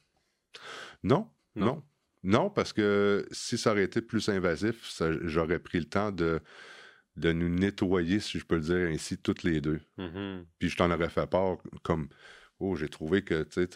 Non, 1.03 1.27
Non. 1.55 1.65
non. 1.65 1.83
Non, 2.23 2.49
parce 2.51 2.71
que 2.71 3.27
si 3.31 3.57
ça 3.57 3.71
aurait 3.71 3.83
été 3.85 3.99
plus 3.99 4.29
invasif, 4.29 5.01
j'aurais 5.23 5.57
pris 5.57 5.79
le 5.79 5.85
temps 5.85 6.11
de, 6.11 6.39
de 7.17 7.31
nous 7.33 7.49
nettoyer, 7.49 8.19
si 8.19 8.39
je 8.39 8.45
peux 8.45 8.55
le 8.55 8.61
dire 8.61 8.87
ainsi, 8.89 9.17
toutes 9.17 9.43
les 9.43 9.61
deux. 9.61 9.81
Mhm. 9.97 10.45
Puis 10.59 10.69
je 10.69 10.77
t'en 10.77 10.91
aurais 10.91 11.09
fait 11.09 11.27
part 11.27 11.57
comme 11.83 12.07
Oh, 12.59 12.75
j'ai 12.75 12.89
trouvé 12.89 13.23
que 13.23 13.43
tu 13.43 13.67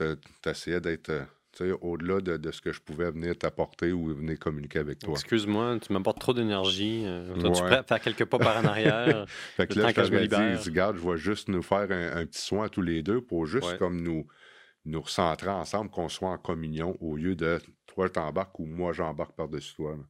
essayais 0.50 0.80
d'être 0.80 1.10
euh, 1.10 1.24
tu 1.52 1.72
au-delà 1.82 2.20
de, 2.20 2.38
de 2.38 2.52
ce 2.52 2.62
que 2.62 2.72
je 2.72 2.82
pouvais 2.82 3.10
venir 3.10 3.36
t'apporter 3.38 3.92
ou 3.94 4.14
venir 4.14 4.38
communiquer 4.38 4.80
avec 4.80 5.00
toi. 5.00 5.14
Excuse-moi, 5.14 5.80
tu 5.80 5.92
m'apportes 5.94 6.20
trop 6.20 6.34
d'énergie. 6.34 7.04
Euh, 7.06 7.34
Ouais. 7.36 7.52
prêt 7.62 7.78
à 7.78 7.84
faire 7.84 8.02
quelques 8.02 8.26
pas 8.26 8.38
par 8.38 8.58
en 8.58 8.66
arrière? 8.66 9.26
Fait 9.58 9.66
que 9.66 9.74
le 9.76 9.82
là, 9.84 9.94
temps 9.94 10.04
je 10.04 10.10
que 10.10 10.16
je 10.16 10.22
me 10.22 10.28
dit, 10.28 10.70
regarde, 10.70 10.98
je 10.98 11.10
vais 11.10 11.18
juste 11.18 11.48
nous 11.48 11.62
faire 11.64 11.88
un, 11.92 12.18
un 12.18 12.26
petit 12.26 12.42
soin 12.42 12.68
tous 12.70 12.82
les 12.82 13.02
deux 13.04 13.22
pour 13.22 13.46
juste 13.46 13.70
Ouais. 13.72 13.78
comme 13.78 14.02
nous, 14.02 14.28
nous 14.86 15.02
recentrer 15.02 15.50
ensemble, 15.50 15.90
qu'on 15.90 16.10
soit 16.10 16.30
en 16.30 16.38
communion 16.38 16.96
au 17.00 17.16
lieu 17.16 17.36
de 17.36 17.60
toi 17.88 18.10
t'embarques 18.10 18.60
ou 18.60 18.66
moi 18.66 18.94
j'embarque 18.94 19.36
par-dessus 19.36 19.76
toi. 19.76 19.96
là. 19.98 20.04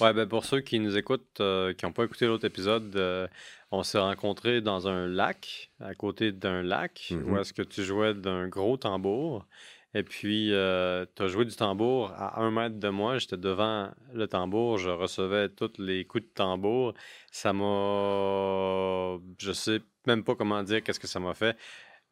Ouais, 0.00 0.12
ben 0.12 0.26
pour 0.28 0.44
ceux 0.44 0.60
qui 0.60 0.78
nous 0.78 0.96
écoutent, 0.96 1.40
euh, 1.40 1.72
qui 1.74 1.84
n'ont 1.84 1.92
pas 1.92 2.04
écouté 2.04 2.26
l'autre 2.26 2.44
épisode, 2.44 2.94
euh, 2.96 3.26
on 3.70 3.82
s'est 3.82 3.98
rencontrés 3.98 4.60
dans 4.60 4.88
un 4.88 5.06
lac, 5.06 5.70
à 5.80 5.94
côté 5.94 6.32
d'un 6.32 6.62
lac, 6.62 7.12
où 7.26 7.36
est-ce 7.36 7.52
que 7.52 7.62
tu 7.62 7.82
jouais 7.82 8.14
d'un 8.14 8.48
gros 8.48 8.76
tambour. 8.76 9.46
Et 9.94 10.02
puis, 10.02 10.48
tu 10.48 10.54
as 10.54 11.28
joué 11.28 11.44
du 11.44 11.56
tambour 11.56 12.12
à 12.12 12.40
un 12.40 12.50
mètre 12.50 12.78
de 12.78 12.88
moi. 12.88 13.18
J'étais 13.18 13.38
devant 13.38 13.90
le 14.12 14.28
tambour. 14.28 14.78
Je 14.78 14.90
recevais 14.90 15.48
tous 15.48 15.72
les 15.78 16.04
coups 16.04 16.24
de 16.24 16.30
tambour. 16.34 16.94
Ça 17.32 17.52
m'a. 17.52 19.18
Je 19.38 19.52
sais 19.52 19.80
même 20.06 20.24
pas 20.24 20.34
comment 20.34 20.62
dire 20.62 20.82
qu'est-ce 20.82 21.00
que 21.00 21.06
ça 21.06 21.20
m'a 21.20 21.34
fait. 21.34 21.56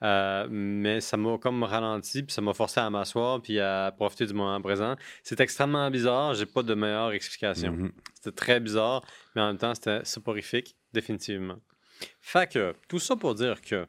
Euh, 0.03 0.47
mais 0.51 1.01
ça 1.01 1.17
m'a 1.17 1.39
comme 1.39 1.63
ralenti, 1.63 2.23
puis 2.23 2.33
ça 2.33 2.43
m'a 2.43 2.53
forcé 2.53 2.81
à 2.81 2.91
m'asseoir, 2.91 3.41
puis 3.41 3.59
à 3.61 3.93
profiter 3.97 4.27
du 4.27 4.35
moment 4.35 4.61
présent. 4.61 4.95
C'est 5.23 5.41
extrêmement 5.41 5.91
bizarre. 5.91 6.35
J'ai 6.35 6.47
pas 6.47 6.63
de 6.63 6.75
meilleure 6.75 7.13
explication. 7.13 7.73
Mhm. 7.73 7.93
C'était 8.15 8.33
très 8.37 8.61
bizarre, 8.61 9.03
mais 9.35 9.43
en 9.43 9.47
même 9.49 9.59
temps, 9.59 9.75
c'était 9.75 10.05
soporifique, 10.05 10.77
définitivement. 10.93 11.57
Fait 12.21 12.51
que, 12.51 12.75
tout 12.89 12.99
ça 12.99 13.17
pour 13.17 13.35
dire 13.35 13.63
que 13.63 13.87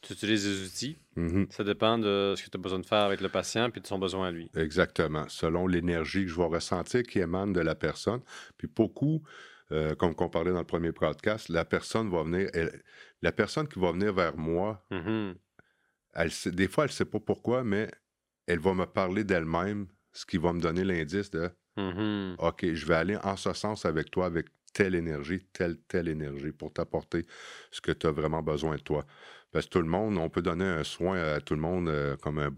tu 0.00 0.12
utilises 0.12 0.44
des 0.44 0.66
outils, 0.66 0.98
Mhm. 1.16 1.46
ça 1.50 1.62
dépend 1.62 1.98
de 1.98 2.34
ce 2.36 2.42
que 2.42 2.50
tu 2.50 2.56
as 2.56 2.60
besoin 2.60 2.78
de 2.78 2.86
faire 2.86 3.02
avec 3.02 3.20
le 3.20 3.28
patient 3.28 3.70
puis 3.70 3.80
de 3.80 3.86
son 3.86 3.98
besoin 3.98 4.28
à 4.28 4.30
lui. 4.30 4.50
Exactement. 4.56 5.28
Selon 5.28 5.66
l'énergie 5.66 6.22
que 6.22 6.28
je 6.28 6.36
vais 6.36 6.46
ressentir 6.46 7.02
qui 7.02 7.18
émane 7.18 7.52
de 7.52 7.60
la 7.60 7.74
personne. 7.74 8.20
Puis 8.56 8.68
beaucoup, 8.74 9.22
euh, 9.72 9.94
comme 9.94 10.14
on 10.18 10.28
parlait 10.28 10.52
dans 10.52 10.58
le 10.60 10.64
premier 10.64 10.92
podcast, 10.92 11.48
la 11.48 11.64
personne 11.64 12.10
va 12.10 12.22
venir. 12.22 12.48
elle- 12.54 12.82
la 13.22 13.32
personne 13.32 13.66
qui 13.68 13.78
va 13.80 13.92
venir 13.92 14.12
vers 14.12 14.36
moi, 14.36 14.84
Mhm. 14.90 15.34
elle 16.14 16.30
sait- 16.30 16.50
des 16.50 16.68
fois, 16.68 16.84
elle 16.84 16.90
ne 16.90 16.94
sait 16.94 17.04
pas 17.04 17.20
pourquoi, 17.20 17.64
mais 17.64 17.90
elle 18.46 18.58
va 18.60 18.74
me 18.74 18.84
parler 18.86 19.24
d'elle-même, 19.24 19.86
ce 20.12 20.26
qui 20.26 20.36
va 20.38 20.52
me 20.52 20.60
donner 20.60 20.84
l'indice 20.84 21.30
de 21.30 21.50
Mhm. 21.76 22.36
OK, 22.38 22.66
je 22.74 22.86
vais 22.86 22.94
aller 22.96 23.16
en 23.16 23.36
ce 23.36 23.52
sens 23.54 23.86
avec 23.86 24.10
toi, 24.10 24.26
avec 24.26 24.46
telle 24.74 24.94
énergie, 24.94 25.46
telle, 25.52 25.78
telle 25.88 26.08
énergie 26.08 26.52
pour 26.52 26.72
t'apporter 26.72 27.24
ce 27.70 27.80
que 27.80 27.92
tu 27.92 28.06
as 28.06 28.10
vraiment 28.10 28.42
besoin 28.42 28.76
de 28.76 28.82
toi. 28.82 29.06
Parce 29.52 29.66
que 29.66 29.70
tout 29.72 29.82
le 29.82 29.88
monde, 29.88 30.16
on 30.16 30.30
peut 30.30 30.40
donner 30.40 30.64
un 30.64 30.82
soin 30.82 31.18
à 31.18 31.40
tout 31.40 31.54
le 31.54 31.60
monde 31.60 31.88
euh, 31.88 32.16
comme 32.16 32.38
un, 32.38 32.50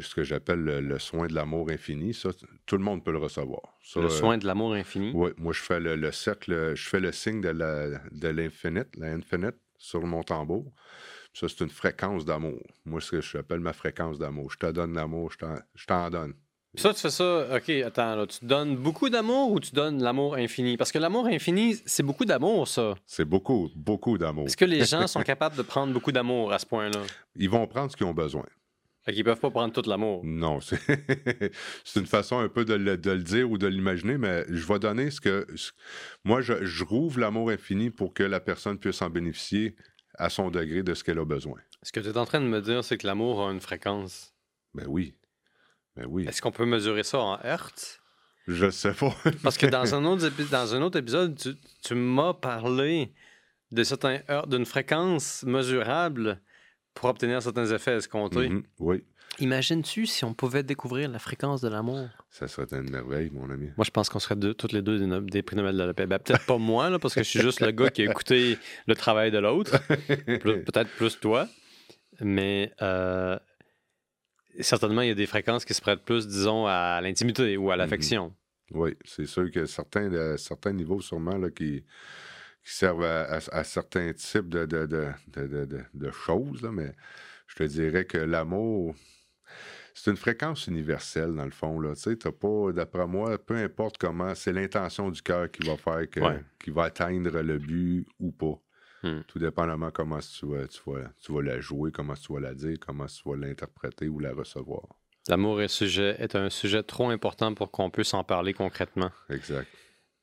ce 0.00 0.14
que 0.14 0.22
j'appelle 0.22 0.62
le, 0.62 0.98
soin 0.98 1.26
de 1.26 1.34
l'amour 1.34 1.68
infini. 1.70 2.14
Ça, 2.14 2.30
tout 2.64 2.76
le 2.76 2.84
monde 2.84 3.04
peut 3.04 3.10
le 3.10 3.18
recevoir. 3.18 3.76
le 3.96 4.02
euh, 4.02 4.08
soin 4.08 4.38
de 4.38 4.46
l'amour 4.46 4.74
infini? 4.74 5.10
Oui, 5.14 5.30
moi 5.36 5.52
je 5.52 5.60
fais 5.60 5.80
le, 5.80 6.12
cercle, 6.12 6.74
je 6.76 6.88
fais 6.88 7.00
le 7.00 7.10
signe 7.10 7.40
de 7.40 8.28
l'infinite, 8.28 8.96
la, 8.96 9.08
infinite 9.08 9.56
sur 9.78 10.04
mon 10.06 10.22
tambour. 10.22 10.72
Ça, 11.34 11.48
c'est 11.48 11.60
une 11.60 11.70
fréquence 11.70 12.24
d'amour. 12.24 12.60
Moi, 12.84 13.00
ce 13.00 13.12
que 13.12 13.20
j'appelle 13.20 13.60
ma 13.60 13.72
fréquence 13.72 14.18
d'amour. 14.18 14.50
Je 14.50 14.58
te 14.58 14.70
donne 14.70 14.94
l'amour, 14.94 15.32
je 15.32 15.86
t'en 15.86 16.10
donne. 16.10 16.34
Ça, 16.74 16.92
tu 16.92 17.00
fais 17.00 17.10
ça, 17.10 17.56
OK, 17.56 17.70
attends, 17.70 18.14
là, 18.14 18.26
tu 18.26 18.44
donnes 18.44 18.76
beaucoup 18.76 19.08
d'amour 19.08 19.52
ou 19.52 19.58
tu 19.58 19.72
donnes 19.72 20.02
l'amour 20.02 20.36
infini? 20.36 20.76
Parce 20.76 20.92
que 20.92 20.98
l'amour 20.98 21.26
infini, 21.26 21.76
c'est 21.86 22.02
beaucoup 22.02 22.26
d'amour, 22.26 22.68
ça. 22.68 22.94
C'est 23.06 23.24
beaucoup, 23.24 23.70
beaucoup 23.74 24.18
d'amour. 24.18 24.46
Est-ce 24.46 24.56
que 24.56 24.66
les 24.66 24.84
gens 24.84 25.06
sont 25.06 25.22
capables 25.22 25.56
de 25.56 25.62
prendre 25.62 25.92
beaucoup 25.92 26.12
d'amour 26.12 26.52
à 26.52 26.58
ce 26.58 26.66
point-là? 26.66 27.00
Ils 27.36 27.48
vont 27.48 27.66
prendre 27.66 27.90
ce 27.90 27.96
qu'ils 27.96 28.06
ont 28.06 28.14
besoin. 28.14 28.44
Fait 29.02 29.14
qu'ils 29.14 29.24
peuvent 29.24 29.40
pas 29.40 29.50
prendre 29.50 29.72
tout 29.72 29.88
l'amour. 29.88 30.20
Non, 30.22 30.60
c'est 31.84 31.98
une 32.00 32.06
façon 32.06 32.38
un 32.40 32.48
peu 32.50 32.66
de 32.66 32.74
le, 32.74 32.96
dire 32.96 33.50
ou 33.50 33.56
de 33.56 33.66
l'imaginer, 33.66 34.18
mais 34.18 34.44
je 34.50 34.66
vais 34.66 34.78
donner 34.78 35.10
ce 35.10 35.22
que. 35.22 35.46
Moi, 36.24 36.42
je, 36.42 36.64
je 36.66 36.84
rouvre 36.84 37.18
l'amour 37.18 37.48
infini 37.48 37.88
pour 37.88 38.12
que 38.12 38.22
la 38.22 38.40
personne 38.40 38.78
puisse 38.78 39.00
en 39.00 39.08
bénéficier 39.08 39.74
à 40.18 40.28
son 40.28 40.50
degré 40.50 40.82
de 40.82 40.92
ce 40.92 41.02
qu'elle 41.02 41.18
a 41.18 41.24
besoin. 41.24 41.58
Ce 41.82 41.92
que 41.92 42.00
tu 42.00 42.08
es 42.08 42.18
en 42.18 42.26
train 42.26 42.40
de 42.40 42.46
me 42.46 42.60
dire, 42.60 42.84
c'est 42.84 42.98
que 42.98 43.06
l'amour 43.06 43.48
a 43.48 43.50
une 43.50 43.60
fréquence. 43.60 44.34
Ben 44.74 44.84
oui. 44.86 45.14
Ben 45.98 46.06
oui. 46.08 46.26
Est-ce 46.28 46.40
qu'on 46.40 46.52
peut 46.52 46.64
mesurer 46.64 47.02
ça 47.02 47.18
en 47.18 47.38
hertz? 47.40 48.00
Je 48.46 48.70
sais 48.70 48.92
pas. 48.92 49.14
Parce 49.42 49.58
que 49.58 49.66
dans 49.66 49.94
un 49.94 50.04
autre, 50.04 50.30
dans 50.50 50.74
un 50.74 50.82
autre 50.82 50.98
épisode, 50.98 51.36
tu, 51.82 51.94
m'as 51.94 52.34
parlé 52.34 53.12
de 53.72 53.82
certains 53.82 54.20
d'une 54.46 54.64
fréquence 54.64 55.42
mesurable 55.42 56.40
pour 56.94 57.10
obtenir 57.10 57.42
certains 57.42 57.66
effets 57.66 57.96
escomptés. 57.96 58.48
Mm 58.48 58.62
Oui. 58.78 59.04
Imagines-tu 59.40 60.06
si 60.06 60.24
on 60.24 60.34
pouvait 60.34 60.62
découvrir 60.62 61.08
la 61.10 61.18
fréquence 61.18 61.60
de 61.60 61.68
l'amour? 61.68 62.08
Ça 62.30 62.48
serait 62.48 62.66
une 62.72 62.90
merveille, 62.90 63.30
mon 63.30 63.50
ami. 63.50 63.68
Moi, 63.76 63.84
je 63.84 63.90
pense 63.90 64.08
qu'on 64.08 64.18
serait 64.18 64.34
deux, 64.36 64.54
toutes 64.54 64.72
les 64.72 64.82
deux 64.82 64.98
des, 65.20 65.42
prix 65.42 65.54
Nobel 65.54 65.76
de 65.76 65.84
la 65.84 65.94
paix. 65.94 66.06
Ben, 66.06 66.18
peut-être 66.18 66.44
pas 66.46 66.58
moi, 66.58 66.90
là, 66.90 66.98
parce 66.98 67.14
que 67.14 67.22
je 67.22 67.28
suis 67.28 67.40
juste 67.40 67.60
le 67.60 67.70
gars 67.70 67.90
qui 67.90 68.02
a 68.02 68.10
écouté 68.10 68.58
le 68.86 68.94
travail 68.96 69.30
de 69.30 69.38
l'autre. 69.38 69.78
peut-être 70.26 70.90
plus 70.96 71.20
toi. 71.20 71.48
Mais 72.20 72.72
euh, 72.82 73.38
certainement, 74.60 75.02
il 75.02 75.08
y 75.08 75.12
a 75.12 75.14
des 75.14 75.26
fréquences 75.26 75.64
qui 75.64 75.74
se 75.74 75.80
prêtent 75.80 76.04
plus, 76.04 76.26
disons, 76.26 76.66
à 76.66 77.00
l'intimité 77.00 77.56
ou 77.56 77.70
à 77.70 77.74
mhm. 77.74 77.78
l'affection. 77.78 78.34
Oui, 78.72 78.96
c'est 79.04 79.26
sûr 79.26 79.50
que 79.50 79.66
certains, 79.66 80.12
euh, 80.12 80.36
certains 80.36 80.72
niveaux, 80.72 81.00
sûrement, 81.00 81.36
là, 81.36 81.50
qui, 81.50 81.84
servent 82.62 83.04
à, 83.04 83.64
certains 83.64 84.12
types 84.12 84.48
de, 84.48 84.66
de, 84.66 86.10
choses, 86.10 86.62
mais 86.70 86.92
je 87.46 87.56
te 87.56 87.62
dirais 87.62 88.04
que 88.04 88.18
l'amour, 88.18 88.94
c'est 89.94 90.10
une 90.10 90.18
fréquence 90.18 90.66
universelle, 90.66 91.34
dans 91.34 91.46
le 91.46 91.50
fond. 91.50 91.80
Tu 91.94 91.96
sais, 91.96 92.16
pas, 92.16 92.72
d'après 92.72 93.06
moi, 93.06 93.38
peu 93.38 93.56
importe 93.56 93.96
comment, 93.96 94.34
c'est 94.34 94.52
l'intention 94.52 95.10
du 95.10 95.22
cœur 95.22 95.50
qui 95.50 95.66
va 95.66 95.76
faire 95.78 96.10
que, 96.10 96.20
qui 96.62 96.70
va 96.70 96.84
atteindre 96.84 97.40
le 97.40 97.58
but 97.58 98.06
ou 98.20 98.32
pas. 98.32 98.60
Hmm. 99.02 99.20
Tout 99.28 99.38
dépendamment 99.38 99.90
comment 99.90 100.18
tu 100.18 100.46
vas, 100.46 100.66
tu, 100.66 100.80
tu 101.22 101.32
vas 101.32 101.42
la 101.42 101.60
jouer, 101.60 101.92
comment 101.92 102.14
tu 102.14 102.32
vas 102.32 102.40
la 102.40 102.54
dire, 102.54 102.76
comment 102.80 103.06
tu 103.06 103.22
vas 103.28 103.36
l'interpréter 103.36 104.08
ou 104.08 104.18
la 104.18 104.32
recevoir. 104.32 104.82
L'amour 105.28 105.60
est, 105.60 105.68
sujet, 105.68 106.16
est 106.18 106.34
un 106.34 106.48
sujet 106.48 106.82
trop 106.82 107.10
important 107.10 107.54
pour 107.54 107.70
qu'on 107.70 107.90
puisse 107.90 108.14
en 108.14 108.24
parler 108.24 108.54
concrètement. 108.54 109.10
Exact. 109.28 109.68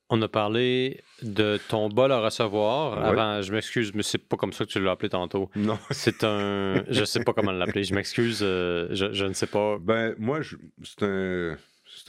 On 0.09 0.21
a 0.21 0.27
parlé 0.27 1.01
de 1.23 1.59
ton 1.67 1.89
bol 1.89 2.11
à 2.11 2.19
recevoir. 2.19 3.03
Avant, 3.03 3.41
je 3.41 3.51
m'excuse, 3.51 3.91
mais 3.95 4.03
c'est 4.03 4.19
pas 4.19 4.37
comme 4.37 4.53
ça 4.53 4.65
que 4.65 4.69
tu 4.69 4.79
l'as 4.79 4.91
appelé 4.91 5.09
tantôt. 5.09 5.49
Non. 5.55 5.79
C'est 5.89 6.23
un. 6.23 6.83
Je 6.89 7.03
sais 7.03 7.23
pas 7.23 7.33
comment 7.33 7.51
l'appeler. 7.51 7.83
Je 7.83 7.95
m'excuse. 7.95 8.39
Euh, 8.43 8.87
je, 8.91 9.25
ne 9.25 9.33
sais 9.33 9.47
pas. 9.47 9.77
Ben, 9.79 10.13
moi, 10.19 10.41
c'est 10.83 11.03
un... 11.03 11.57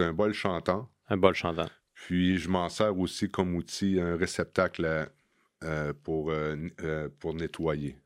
un 0.00 0.12
bol 0.12 0.35
chantant. 0.35 0.90
Un 1.08 1.16
bol 1.16 1.35
chantant. 1.35 1.70
Puis, 1.94 2.37
je 2.37 2.50
m'en 2.50 2.68
sers 2.68 2.96
aussi 2.99 3.30
comme 3.30 3.54
outil, 3.54 3.99
un 3.99 4.16
réceptacle 4.16 4.85
à 4.85 5.08
euh, 5.64 5.94
pour, 6.04 6.30
euh, 6.30 6.54
euh, 6.82 7.08
pour 7.18 7.32
nettoyer. 7.32 7.96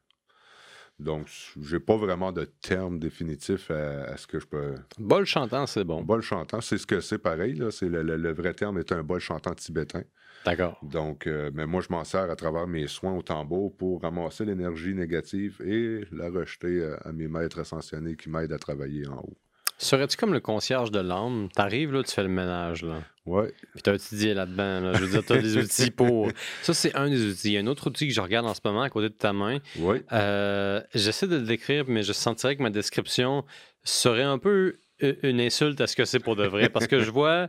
Donc, 1.00 1.28
j'ai 1.60 1.80
pas 1.80 1.96
vraiment 1.96 2.30
de 2.30 2.44
terme 2.44 3.00
définitif 3.00 3.70
à, 3.72 4.16
ce 4.16 4.26
que 4.26 4.38
je 4.38 4.46
peux. 4.46 4.74
Bol 4.98 5.24
chantant, 5.24 5.66
c'est 5.66 5.82
bon. 5.82 6.02
Bol 6.02 6.20
chantant, 6.20 6.60
c'est 6.60 6.78
ce 6.78 6.86
que 6.86 7.00
c'est 7.00 7.18
pareil. 7.18 7.54
Là. 7.54 7.70
C'est 7.70 7.88
le, 7.88 8.32
vrai 8.32 8.54
terme 8.54 8.78
est 8.78 8.92
un 8.92 9.02
bol 9.02 9.18
chantant 9.18 9.54
tibétain. 9.54 10.02
D'accord. 10.44 10.78
Donc, 10.82 11.26
mais 11.26 11.66
moi, 11.66 11.80
je 11.80 11.88
m'en 11.90 12.04
sers 12.04 12.30
à 12.30 12.36
travers 12.36 12.66
mes 12.66 12.86
soins 12.86 13.14
au 13.14 13.22
tambour 13.22 13.74
pour 13.76 14.02
ramasser 14.02 14.44
l'énergie 14.44 14.94
négative 14.94 15.60
et 15.64 16.04
la 16.12 16.30
rejeter 16.30 16.94
à 17.02 17.12
mes 17.12 17.28
maîtres 17.28 17.60
ascensionnés 17.60 18.14
qui 18.14 18.28
m'aident 18.28 18.52
à 18.52 18.58
travailler 18.58 19.08
en 19.08 19.20
haut. 19.20 19.38
Serais-tu 19.82 20.18
comme 20.18 20.34
le 20.34 20.40
concierge 20.40 20.90
de 20.90 21.00
l'âme? 21.00 21.48
T'arrives, 21.54 21.90
là, 21.90 22.02
tu 22.02 22.12
fais 22.12 22.22
le 22.22 22.28
ménage, 22.28 22.84
là. 22.84 23.02
Ouais. 23.24 23.50
Puis 23.72 23.82
t'as 23.82 23.94
étudié 23.94 24.34
là-dedans, 24.34 24.80
là. 24.80 24.92
Je 24.92 25.04
veux 25.04 25.10
dire, 25.10 25.24
t'as 25.24 25.38
des 25.38 25.56
outils 25.62 25.90
pour... 25.90 26.28
Ça, 26.60 26.74
c'est 26.74 26.94
un 26.94 27.08
des 27.08 27.24
outils. 27.24 27.48
Il 27.48 27.52
y 27.54 27.56
a 27.56 27.60
un 27.60 27.66
autre 27.66 27.86
outil 27.86 28.06
que 28.06 28.12
je 28.12 28.20
regarde 28.20 28.46
en 28.46 28.52
ce 28.52 28.60
moment 28.62 28.82
à 28.82 28.90
côté 28.90 29.08
de 29.08 29.14
ta 29.14 29.32
main. 29.32 29.56
Oui. 29.78 30.02
Euh, 30.12 30.82
j'essaie 30.94 31.26
de 31.26 31.36
le 31.36 31.46
décrire, 31.46 31.86
mais 31.88 32.02
je 32.02 32.12
sentirais 32.12 32.56
que 32.56 32.62
ma 32.62 32.68
description 32.68 33.46
serait 33.82 34.22
un 34.22 34.36
peu 34.36 34.76
une 35.22 35.40
insulte 35.40 35.80
à 35.80 35.86
ce 35.86 35.96
que 35.96 36.04
c'est 36.04 36.20
pour 36.20 36.36
de 36.36 36.46
vrai. 36.46 36.68
parce 36.68 36.86
que 36.86 37.00
je 37.00 37.10
vois 37.10 37.48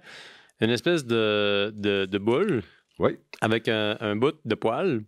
une 0.62 0.70
espèce 0.70 1.06
de, 1.06 1.74
de, 1.76 2.18
boule 2.18 2.64
oui. 2.98 3.18
avec 3.42 3.68
un, 3.68 3.98
un 4.00 4.16
bout 4.16 4.40
de 4.46 4.56
poil, 4.56 5.02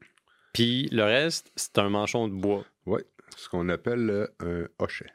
puis 0.52 0.90
le 0.92 1.06
reste, 1.06 1.54
c'est 1.56 1.78
un 1.78 1.88
manchon 1.88 2.28
de 2.28 2.34
bois. 2.34 2.66
Oui, 2.86 3.00
ce 3.38 3.48
qu'on 3.48 3.70
appelle 3.70 4.28
un 4.42 4.66
hochet. 4.78 5.10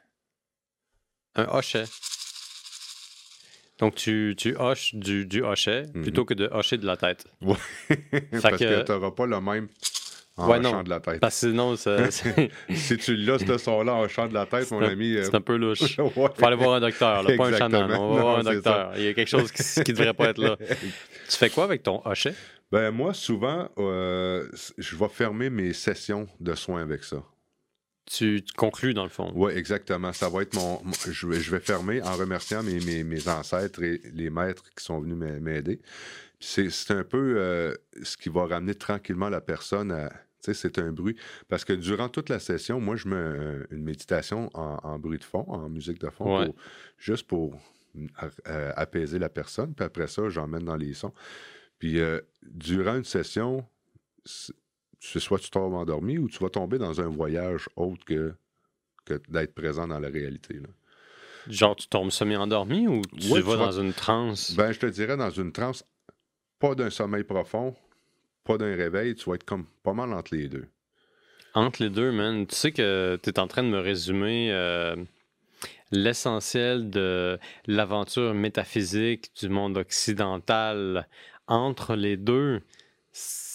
Un 1.35 1.45
hochet. 1.45 1.85
Donc, 3.79 3.95
tu, 3.95 4.35
tu 4.37 4.55
hoches 4.57 4.93
du, 4.93 5.25
du 5.25 5.41
hochet 5.41 5.85
mhm. 5.93 6.01
plutôt 6.03 6.25
que 6.25 6.33
de 6.33 6.49
hocher 6.51 6.77
de 6.77 6.85
la 6.85 6.97
tête. 6.97 7.25
Oui. 7.41 7.55
parce 8.41 8.57
que, 8.57 8.83
tu 8.83 8.91
n'auras 8.91 9.11
pas 9.11 9.25
le 9.25 9.39
même 9.39 9.69
en 10.35 10.49
hochant 10.49 10.83
de 10.83 10.89
la 10.89 10.99
tête. 10.99 11.19
Parce 11.19 11.39
que 11.39 11.47
sinon, 11.47 11.75
ça, 11.75 12.11
si 12.69 12.97
tu 12.97 13.15
l'as, 13.15 13.39
ce 13.39 13.57
son-là 13.57 13.93
en 13.93 14.01
hochant 14.01 14.27
de 14.27 14.33
la 14.33 14.45
tête, 14.45 14.69
mon 14.71 14.81
ami. 14.81 15.17
C'est 15.23 15.35
un 15.35 15.41
peu 15.41 15.55
louche. 15.55 15.81
Il 15.97 16.09
faut 16.09 16.29
aller 16.41 16.55
voir 16.55 16.75
un 16.75 16.81
docteur, 16.81 17.25
pas 17.37 17.47
un 17.47 17.57
chaman. 17.57 17.91
On 17.91 18.15
va 18.15 18.21
voir 18.21 18.39
un 18.39 18.43
docteur. 18.43 18.93
Il 18.97 19.03
y 19.03 19.07
a 19.07 19.13
quelque 19.13 19.27
chose 19.29 19.51
qui 19.51 19.61
ne 19.61 19.85
devrait 19.85 20.13
pas 20.13 20.29
être 20.29 20.39
là. 20.39 20.57
tu 20.57 21.37
fais 21.37 21.49
quoi 21.49 21.63
avec 21.63 21.83
ton 21.83 22.01
hochet? 22.05 22.33
Ben, 22.71 22.91
moi, 22.91 23.13
souvent, 23.13 23.69
euh, 23.79 24.47
je 24.77 24.95
vais 24.95 25.09
fermer 25.09 25.49
mes 25.49 25.73
sessions 25.73 26.27
de 26.39 26.53
soins 26.53 26.83
avec 26.83 27.03
ça 27.03 27.23
tu 28.09 28.43
conclus 28.57 28.93
dans 28.93 29.03
le 29.03 29.09
fond. 29.09 29.31
Oui, 29.35 29.53
exactement. 29.53 30.11
Ça 30.13 30.29
va 30.29 30.41
être 30.41 30.55
mon. 30.55 30.81
je, 31.07 31.27
vais, 31.27 31.59
fermer 31.59 32.01
en 32.01 32.15
remerciant 32.15 32.63
mes, 32.63 33.03
mes, 33.03 33.27
ancêtres 33.27 33.83
et 33.83 34.01
les 34.13 34.29
maîtres 34.29 34.63
qui 34.75 34.83
sont 34.83 34.99
venus 34.99 35.17
m'aider. 35.39 35.79
C'est 36.39 36.91
un 36.91 37.03
peu 37.03 37.35
euh, 37.37 37.75
ce 38.01 38.17
qui 38.17 38.29
va 38.29 38.45
ramener 38.45 38.73
tranquillement 38.73 39.29
la 39.29 39.41
personne 39.41 39.91
à. 39.91 40.09
Tu 40.41 40.53
sais, 40.53 40.53
c'est 40.53 40.79
un 40.79 40.91
bruit. 40.91 41.17
Parce 41.49 41.65
que 41.65 41.73
durant 41.73 42.07
toute 42.07 42.29
la 42.29 42.39
session, 42.39 42.79
moi, 42.79 42.95
je 42.95 43.09
mets 43.09 43.65
une 43.71 43.83
méditation 43.83 44.49
en, 44.53 44.97
bruit 44.97 45.17
de 45.17 45.23
fond, 45.25 45.43
en 45.49 45.67
musique 45.67 45.99
de 45.99 46.09
fond, 46.09 46.53
juste 46.97 47.27
pour 47.27 47.59
euh, 48.47 48.71
apaiser 48.75 49.19
la 49.19 49.27
personne. 49.27 49.73
Puis 49.73 49.85
après 49.85 50.07
ça, 50.07 50.29
j'emmène 50.29 50.63
dans 50.63 50.77
les 50.77 50.93
sons. 50.93 51.13
Puis 51.77 51.99
euh, 51.99 52.21
durant 52.43 52.95
une 52.95 53.03
session, 53.03 53.65
c'est 54.99 55.19
soit 55.19 55.39
tu 55.39 55.49
tombes 55.49 55.73
endormi 55.73 56.17
ou 56.17 56.29
tu 56.29 56.39
vas 56.39 56.49
tomber 56.49 56.77
dans 56.77 57.01
un 57.01 57.07
voyage 57.07 57.69
autre 57.75 58.03
que, 58.05 58.33
que 59.05 59.21
d'être 59.29 59.53
présent 59.53 59.87
dans 59.87 59.99
la 59.99 60.09
réalité. 60.09 60.55
Là. 60.55 60.67
Genre, 61.47 61.75
tu 61.75 61.87
tombes 61.87 62.11
semi-endormi 62.11 62.87
ou 62.87 63.01
tu 63.17 63.41
vas 63.41 63.57
dans 63.57 63.79
une 63.79 63.93
transe? 63.93 64.55
Ben, 64.55 64.71
je 64.71 64.79
te 64.79 64.85
dirais 64.85 65.17
dans 65.17 65.29
une 65.29 65.51
transe, 65.51 65.83
pas 66.59 66.75
d'un 66.75 66.89
sommeil 66.89 67.23
profond, 67.23 67.75
pas 68.43 68.57
d'un 68.57 68.75
réveil, 68.75 69.15
tu 69.15 69.29
vas 69.29 69.35
être 69.35 69.45
comme 69.45 69.65
pas 69.83 69.93
mal 69.93 70.13
entre 70.13 70.35
les 70.35 70.47
deux. 70.47 70.67
Entre 71.53 71.81
les 71.81 71.89
deux, 71.89 72.11
man. 72.11 72.45
Tu 72.45 72.55
sais 72.55 72.71
que 72.71 73.17
tu 73.23 73.29
es 73.29 73.39
en 73.39 73.47
train 73.47 73.63
de 73.63 73.69
me 73.69 73.79
résumer 73.79 74.51
euh, 74.51 74.95
l'essentiel 75.91 76.89
de 76.89 77.39
l'aventure 77.65 78.33
métaphysique 78.33 79.31
du 79.39 79.49
monde 79.49 79.77
occidental. 79.77 81.07
Entre 81.47 81.95
les 81.95 82.17
deux, 82.17 82.61
c'est 83.11 83.48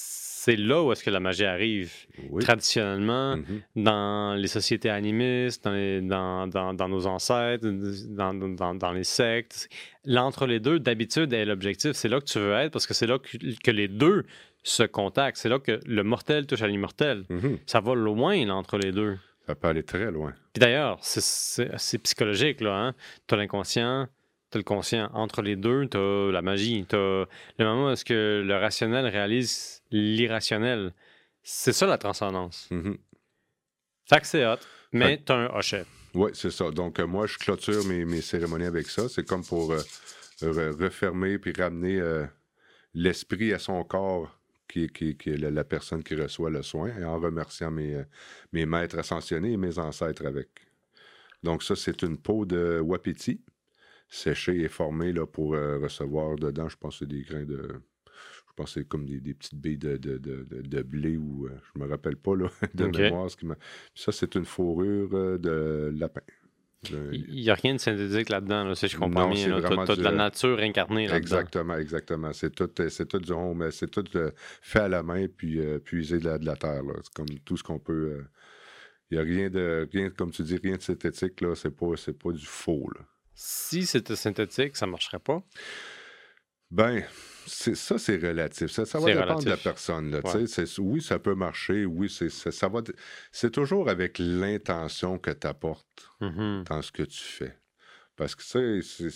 là 0.56 0.82
où 0.82 0.92
est-ce 0.92 1.02
que 1.02 1.10
la 1.10 1.20
magie 1.20 1.44
arrive. 1.44 1.92
Traditionnellement, 2.40 3.36
mm-hmm. 3.36 3.60
dans 3.76 4.34
les 4.34 4.48
sociétés 4.48 4.90
animistes, 4.90 5.64
dans, 5.64 6.46
dans, 6.46 6.88
nos 6.88 7.06
ancêtres, 7.06 7.66
dans, 7.66 8.92
les 8.92 9.04
sectes, 9.04 9.68
l'entre 10.04 10.46
les 10.46 10.60
deux, 10.60 10.78
d'habitude, 10.78 11.32
est 11.32 11.44
l'objectif. 11.44 11.92
C'est 11.92 12.08
là 12.08 12.20
que 12.20 12.26
tu 12.26 12.38
veux 12.38 12.52
être 12.52 12.72
parce 12.72 12.86
que 12.86 12.94
c'est 12.94 13.06
là 13.06 13.18
que, 13.18 13.70
les 13.70 13.88
deux 13.88 14.24
se 14.62 14.82
contactent. 14.82 15.38
C'est 15.38 15.48
là 15.48 15.58
que 15.58 15.80
le 15.86 16.02
mortel 16.02 16.46
touche 16.46 16.62
à 16.62 16.66
l'immortel. 16.66 17.24
Mm-hmm. 17.30 17.58
Ça 17.66 17.80
va 17.80 17.94
loin, 17.94 18.48
entre 18.50 18.78
les 18.78 18.92
deux. 18.92 19.16
Ça 19.46 19.54
peut 19.54 19.68
aller 19.68 19.82
très 19.82 20.10
loin. 20.10 20.32
Puis 20.52 20.60
d'ailleurs, 20.60 20.98
c'est 21.02 21.98
psychologique, 21.98 22.60
là. 22.60 22.74
Hein? 22.76 22.94
Tu 23.26 23.34
as 23.34 23.36
l'inconscient, 23.36 24.08
tu 24.50 24.56
as 24.56 24.58
le 24.58 24.64
conscient. 24.64 25.10
Entre 25.12 25.42
les 25.42 25.56
deux, 25.56 25.86
tu 25.86 25.98
as 25.98 26.30
la 26.32 26.40
magie. 26.40 26.86
Tu 26.88 26.96
le 26.96 27.26
moment 27.58 27.88
où 27.88 27.90
est-ce 27.90 28.04
que 28.04 28.42
le 28.44 28.56
rationnel 28.56 29.06
réalise 29.06 29.82
l'irrationnel. 29.94 30.92
C'est 31.42 31.72
ça 31.72 31.86
la 31.86 31.98
transcendance. 31.98 32.68
Fait 34.06 34.20
que 34.20 34.26
c'est 34.26 34.44
hot, 34.46 34.58
mais 34.92 35.22
tu 35.24 35.32
as 35.32 35.36
un 35.36 35.46
hochet. 35.46 35.84
Oui, 36.14 36.30
c'est 36.34 36.50
ça. 36.50 36.70
Donc, 36.70 37.00
euh, 37.00 37.06
moi, 37.06 37.26
je 37.26 37.38
clôture 37.38 37.84
mes, 37.86 38.04
mes, 38.04 38.20
cérémonies 38.20 38.66
avec 38.66 38.86
ça. 38.86 39.08
C'est 39.08 39.26
comme 39.26 39.44
pour 39.44 39.72
euh, 39.72 39.82
refermer 40.42 41.38
puis 41.38 41.52
ramener 41.56 41.98
euh, 42.00 42.24
l'esprit 42.94 43.52
à 43.52 43.58
son 43.58 43.82
corps, 43.84 44.38
qui, 44.68 44.88
qui, 44.88 45.16
qui 45.16 45.30
est 45.30 45.36
la, 45.36 45.64
personne 45.64 46.02
qui 46.02 46.14
reçoit 46.14 46.50
le 46.50 46.62
soin, 46.62 46.90
et 46.98 47.04
en 47.04 47.18
remerciant 47.18 47.70
mes, 47.70 48.02
mes 48.52 48.64
maîtres 48.66 48.98
ascensionnés 48.98 49.52
et 49.52 49.56
mes 49.56 49.78
ancêtres 49.78 50.26
avec. 50.26 50.48
Donc, 51.42 51.62
ça, 51.62 51.76
c'est 51.76 52.02
une 52.02 52.16
peau 52.16 52.44
de 52.44 52.80
wapiti 52.80 53.40
séchée 54.08 54.60
et 54.60 54.68
formée 54.68 55.12
là, 55.12 55.26
pour 55.26 55.50
recevoir 55.50 56.36
dedans, 56.36 56.68
je 56.68 56.76
pense, 56.76 57.02
des 57.02 57.22
grains 57.22 57.44
de. 57.44 57.80
Je 58.54 58.62
pense 58.62 58.74
que 58.74 58.80
c'est 58.80 58.86
comme 58.86 59.04
des, 59.04 59.34
petites 59.34 59.56
billes 59.56 59.78
de, 59.78 59.96
de, 59.96 60.16
de, 60.18 60.82
blé 60.82 61.16
ou 61.16 61.48
je 61.48 61.80
me 61.80 61.88
rappelle 61.88 62.16
pas 62.16 62.36
là, 62.36 62.46
de 62.74 62.86
mémoire. 62.86 63.28
Ce 63.28 63.36
qui 63.36 63.46
ça, 63.96 64.12
c'est 64.12 64.36
une 64.36 64.44
fourrure 64.44 65.38
de 65.40 65.92
lapin. 65.92 66.20
Il 66.92 67.42
n'y 67.42 67.50
a 67.50 67.54
rien 67.54 67.74
de 67.74 67.80
synthétique 67.80 68.28
là-dedans, 68.28 68.64
là, 68.64 68.74
si 68.74 68.86
je 68.86 68.96
comprends 68.96 69.28
bien. 69.28 69.44
Tu 69.44 69.52
as, 69.52 69.96
de 69.96 70.02
la 70.02 70.12
nature 70.12 70.58
incarnée 70.60 71.08
là 71.08 71.16
Exactement, 71.16 71.76
exactement. 71.76 72.32
C'est 72.32 72.54
tout, 72.54 72.70
c'est 72.88 73.08
tout 73.08 73.18
du 73.18 73.32
home, 73.32 73.70
c'est 73.72 73.90
tout 73.90 74.04
fait 74.60 74.80
à 74.80 74.88
la 74.88 75.02
main 75.02 75.26
puis 75.26 75.60
puisé 75.84 76.18
de 76.18 76.26
la, 76.26 76.38
de 76.38 76.46
la 76.46 76.56
terre. 76.56 76.82
C'est 77.02 77.12
comme 77.12 77.28
tout 77.44 77.56
ce 77.56 77.62
qu'on 77.62 77.78
peut. 77.78 78.24
Il 79.10 79.18
n'y 79.18 79.20
a 79.20 79.24
rien 79.24 79.50
de, 79.50 79.88
rien, 79.92 80.10
comme 80.10 80.30
tu 80.30 80.42
dis, 80.42 80.56
rien 80.56 80.76
de 80.76 80.82
synthétique, 80.82 81.40
là. 81.40 81.54
C'est 81.54 81.70
pas, 81.70 81.94
pas 82.22 82.32
du 82.32 82.46
faux, 82.46 82.88
là. 82.94 83.02
Si 83.34 83.84
c'était 83.84 84.16
synthétique, 84.16 84.76
ça 84.76 84.86
ne 84.86 84.92
marcherait 84.92 85.18
pas? 85.18 85.42
Ben, 86.74 87.04
ça, 87.46 87.98
c'est 87.98 88.16
relatif. 88.16 88.70
Ça, 88.72 88.98
va 88.98 89.14
dépendre 89.14 89.44
de 89.44 89.50
la 89.50 89.56
personne. 89.56 90.10
Là, 90.10 90.20
oui, 90.78 91.00
ça 91.00 91.20
peut 91.20 91.36
marcher. 91.36 91.84
Oui, 91.84 92.10
c'est, 92.10 92.30
ça, 92.30 92.68
va. 92.68 92.80
C'est 93.30 93.52
toujours 93.52 93.88
avec 93.88 94.18
l'intention 94.18 95.18
que 95.18 95.30
tu 95.30 95.46
apportes 95.46 96.10
mm-hmm. 96.20 96.64
dans 96.64 96.82
ce 96.82 96.90
que 96.90 97.04
tu 97.04 97.22
fais. 97.22 97.56
Parce 98.16 98.34
que, 98.34 98.42
tu 98.42 98.82
sais, 98.82 99.10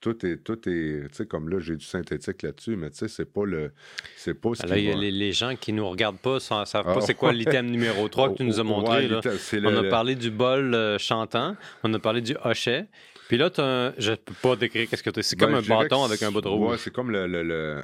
tout 0.00 0.24
est, 0.24 0.36
tout 0.44 0.68
est, 0.68 1.08
tu 1.08 1.14
sais, 1.14 1.26
comme 1.26 1.48
là, 1.48 1.58
j'ai 1.58 1.74
du 1.74 1.84
synthétique 1.84 2.42
là-dessus, 2.42 2.76
mais 2.76 2.90
tu 2.90 2.98
sais, 2.98 3.08
c'est 3.08 3.24
pas 3.32 3.44
le, 3.44 3.72
c'est 4.16 4.34
pas 4.34 4.50
ce 4.54 4.64
là, 4.66 4.76
les, 4.76 5.32
gens 5.32 5.56
qui 5.56 5.72
nous 5.72 5.88
regardent 5.88 6.20
pas 6.20 6.34
ne 6.34 6.38
savent 6.38 6.84
pas 6.84 6.98
ah, 6.98 7.00
c'est 7.00 7.14
quoi 7.14 7.32
l'item 7.32 7.68
numéro 7.68 8.08
3 8.08 8.30
que 8.30 8.34
tu 8.34 8.44
nous 8.44 8.60
as 8.60 8.62
montré. 8.62 9.08
là. 9.08 9.20
On 9.64 9.76
a 9.76 9.88
parlé 9.88 10.14
du 10.14 10.30
bol 10.30 10.74
euh, 10.74 10.96
chantant, 10.98 11.56
on 11.82 11.92
a 11.92 11.98
parlé 11.98 12.20
du 12.20 12.36
hochet, 12.44 12.86
puis 13.28 13.36
là, 13.36 13.50
as 13.58 13.92
je 13.98 14.12
peux 14.12 14.34
pas 14.40 14.56
décrire 14.56 14.88
qu'est-ce 14.88 15.02
que 15.02 15.10
tu 15.10 15.22
C'est 15.22 15.36
comme 15.36 15.52
ben, 15.52 15.58
un 15.58 15.82
bâton 15.82 16.04
avec 16.04 16.22
un 16.22 16.30
bout 16.30 16.40
de 16.40 16.48
rouge. 16.48 16.70
Ouais, 16.70 16.78
c'est 16.78 16.92
comme 16.92 17.10
le, 17.10 17.26
le, 17.26 17.82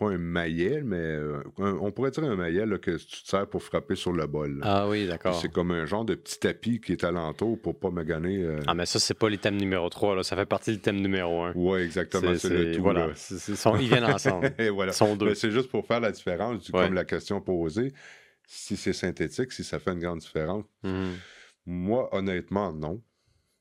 pas 0.00 0.06
un 0.06 0.18
maillet, 0.18 0.82
mais 0.82 0.96
euh, 0.96 1.42
on 1.58 1.90
pourrait 1.90 2.10
dire 2.10 2.24
un 2.24 2.34
maillet 2.34 2.64
que 2.80 2.96
tu 2.96 3.22
te 3.22 3.28
sers 3.28 3.46
pour 3.46 3.62
frapper 3.62 3.94
sur 3.94 4.12
le 4.12 4.26
bol. 4.26 4.60
Ah 4.62 4.88
oui, 4.88 5.06
d'accord. 5.06 5.38
C'est 5.38 5.52
comme 5.52 5.70
un 5.72 5.84
genre 5.84 6.04
de 6.06 6.14
petit 6.14 6.38
tapis 6.38 6.80
qui 6.80 6.92
est 6.92 7.04
alentour 7.04 7.60
pour 7.60 7.78
pas 7.78 7.90
me 7.90 8.02
gagner. 8.02 8.42
Euh. 8.42 8.60
Ah, 8.66 8.74
mais 8.74 8.86
ça, 8.86 8.98
c'est 8.98 9.14
pas 9.14 9.28
l'item 9.28 9.56
numéro 9.56 9.88
3, 9.88 10.16
là. 10.16 10.22
ça 10.22 10.36
fait 10.36 10.46
partie 10.46 10.70
de 10.70 10.76
l'item 10.76 10.96
numéro 10.96 11.42
1. 11.42 11.52
Oui, 11.54 11.80
exactement, 11.82 12.34
c'est 12.34 12.48
le 12.48 12.76
tout. 12.76 12.82
Voilà. 12.82 13.08
ils 13.78 13.88
viennent 13.88 14.04
ensemble. 14.04 14.54
Et 14.58 14.70
voilà. 14.70 14.92
Ils 14.92 14.96
sont 14.96 15.16
deux. 15.16 15.34
C'est 15.34 15.50
juste 15.50 15.70
pour 15.70 15.86
faire 15.86 16.00
la 16.00 16.12
différence, 16.12 16.64
du, 16.64 16.72
comme 16.72 16.94
la 16.94 17.04
question 17.04 17.40
posée. 17.42 17.92
Si 18.46 18.76
c'est 18.76 18.94
synthétique, 18.94 19.52
si 19.52 19.62
ça 19.62 19.78
fait 19.78 19.92
une 19.92 20.00
grande 20.00 20.20
différence. 20.20 20.64
Mhm. 20.82 21.12
Moi, 21.66 22.08
honnêtement, 22.12 22.72
non. 22.72 23.00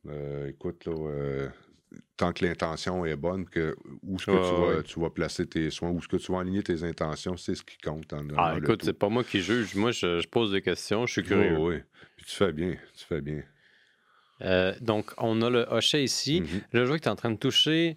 Euh, 0.09 0.49
écoute, 0.49 0.85
là, 0.85 0.93
euh, 0.93 1.47
tant 2.17 2.33
que 2.33 2.45
l'intention 2.45 3.05
est 3.05 3.15
bonne, 3.15 3.45
que 3.45 3.75
où 4.03 4.15
est-ce 4.15 4.25
que 4.25 4.81
tu, 4.81 4.99
vas, 4.99 5.09
placer 5.09 5.47
tes 5.47 5.69
soins, 5.69 5.89
où 5.89 5.99
est-ce 5.99 6.07
que 6.07 6.17
tu 6.17 6.31
vas 6.31 6.39
aligner 6.39 6.63
tes 6.63 6.83
intentions, 6.83 7.37
c'est 7.37 7.55
ce 7.55 7.63
qui 7.63 7.77
compte. 7.77 8.13
ah, 8.37 8.55
écoute, 8.57 8.81
c'est 8.83 8.93
pas 8.93 9.09
moi 9.09 9.23
qui 9.23 9.41
juge. 9.41 9.75
Moi, 9.75 9.91
je, 9.91 10.25
pose 10.27 10.51
des 10.51 10.61
questions, 10.61 11.05
je 11.05 11.13
suis 11.13 11.23
curieux. 11.23 11.57
Oui, 11.57 11.75
oui. 11.75 11.81
Puis 12.17 12.25
tu 12.25 12.35
fais 12.35 12.51
bien, 12.51 12.75
tu 12.97 13.05
fais 13.05 13.21
bien. 13.21 13.43
Euh, 14.41 14.73
donc, 14.81 15.11
on 15.17 15.41
a 15.41 15.49
le 15.49 15.65
hochet 15.69 16.03
ici. 16.03 16.41
Mm-hmm. 16.41 16.61
je 16.73 16.83
vois 16.83 16.97
que 16.97 17.03
tu 17.03 17.09
es 17.09 17.11
en 17.11 17.15
train 17.15 17.31
de 17.31 17.37
toucher 17.37 17.95